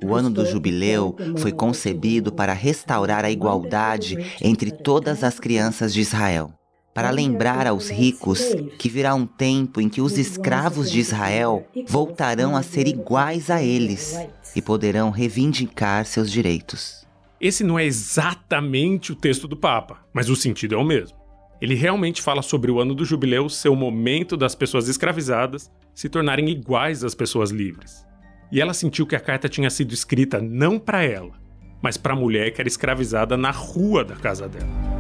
O 0.06 0.16
ano 0.16 0.30
do 0.30 0.46
jubileu 0.46 1.16
foi 1.38 1.52
concebido 1.52 2.32
para 2.32 2.54
restaurar 2.54 3.24
a 3.24 3.32
igualdade 3.32 4.18
entre 4.42 4.72
todas 4.72 5.24
as 5.24 5.40
crianças 5.40 5.94
de 5.94 6.02
Israel 6.02 6.52
para 6.98 7.12
lembrar 7.12 7.68
aos 7.68 7.92
ricos 7.92 8.56
que 8.80 8.90
virá 8.90 9.14
um 9.14 9.28
tempo 9.28 9.80
em 9.80 9.88
que 9.88 10.02
os 10.02 10.18
escravos 10.18 10.90
de 10.90 11.00
Israel 11.00 11.64
voltarão 11.88 12.56
a 12.56 12.64
ser 12.64 12.88
iguais 12.88 13.52
a 13.52 13.62
eles 13.62 14.18
e 14.56 14.64
poderão 14.64 15.12
reivindicar 15.12 16.08
seus 16.08 16.32
direitos. 16.32 17.06
Esse 17.40 17.64
não 17.64 17.78
é 17.78 17.86
exatamente 17.86 19.12
o 19.12 19.16
texto 19.16 19.48
do 19.48 19.56
Papa, 19.56 20.00
mas 20.12 20.28
o 20.28 20.36
sentido 20.36 20.74
é 20.74 20.78
o 20.80 20.84
mesmo. 20.84 21.16
Ele 21.62 21.76
realmente 21.76 22.20
fala 22.20 22.42
sobre 22.42 22.72
o 22.72 22.80
ano 22.80 22.96
do 22.96 23.06
jubileu 23.06 23.48
ser 23.48 23.70
o 23.70 23.76
momento 23.76 24.36
das 24.36 24.56
pessoas 24.56 24.88
escravizadas 24.88 25.70
se 25.94 26.10
tornarem 26.10 26.50
iguais 26.50 27.04
às 27.04 27.14
pessoas 27.14 27.52
livres. 27.52 28.07
E 28.52 28.62
ela 28.62 28.74
sentiu 28.74 29.06
que 29.06 29.16
a 29.16 29.20
carta 29.20 29.50
tinha 29.50 29.70
sido 29.70 29.94
escrita 29.94 30.40
não 30.40 30.80
para 30.80 31.04
ela, 31.04 31.34
mas 31.82 31.98
para 31.98 32.14
a 32.14 32.16
mulher 32.16 32.52
que 32.52 32.62
era 32.62 32.68
escravizada 32.68 33.36
na 33.36 33.52
rua 33.52 34.06
da 34.06 34.16
casa 34.16 34.48
dela. 34.48 34.98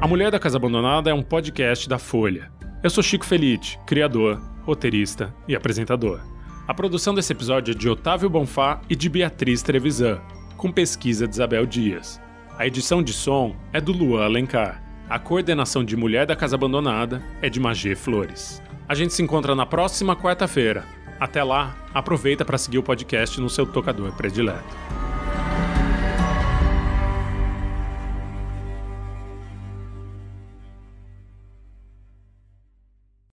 A 0.00 0.08
Mulher 0.08 0.32
da 0.32 0.40
Casa 0.40 0.56
Abandonada 0.56 1.10
é 1.10 1.14
um 1.14 1.22
podcast 1.22 1.88
da 1.88 1.96
Folha. 1.96 2.50
Eu 2.82 2.90
sou 2.90 3.04
Chico 3.04 3.24
Felite, 3.24 3.78
criador, 3.86 4.42
roteirista 4.62 5.32
e 5.46 5.54
apresentador. 5.54 6.20
A 6.66 6.74
produção 6.74 7.14
desse 7.14 7.32
episódio 7.32 7.70
é 7.70 7.74
de 7.76 7.88
Otávio 7.88 8.28
Bonfá 8.28 8.80
e 8.90 8.96
de 8.96 9.08
Beatriz 9.08 9.62
Trevisan, 9.62 10.20
com 10.56 10.72
pesquisa 10.72 11.28
de 11.28 11.34
Isabel 11.34 11.64
Dias. 11.64 12.20
A 12.58 12.66
edição 12.66 13.00
de 13.00 13.12
som 13.12 13.54
é 13.72 13.80
do 13.80 13.92
Luan 13.92 14.24
Alencar. 14.24 14.82
A 15.08 15.20
coordenação 15.20 15.84
de 15.84 15.96
Mulher 15.96 16.26
da 16.26 16.34
Casa 16.34 16.56
Abandonada 16.56 17.22
é 17.40 17.48
de 17.48 17.60
Magê 17.60 17.94
Flores. 17.94 18.60
A 18.88 18.94
gente 18.94 19.14
se 19.14 19.22
encontra 19.22 19.54
na 19.54 19.64
próxima 19.64 20.16
quarta-feira. 20.16 20.84
Até 21.18 21.42
lá, 21.42 21.76
aproveita 21.94 22.44
para 22.44 22.58
seguir 22.58 22.78
o 22.78 22.82
podcast 22.82 23.40
no 23.40 23.48
seu 23.48 23.64
tocador 23.64 24.12
predileto. 24.12 24.76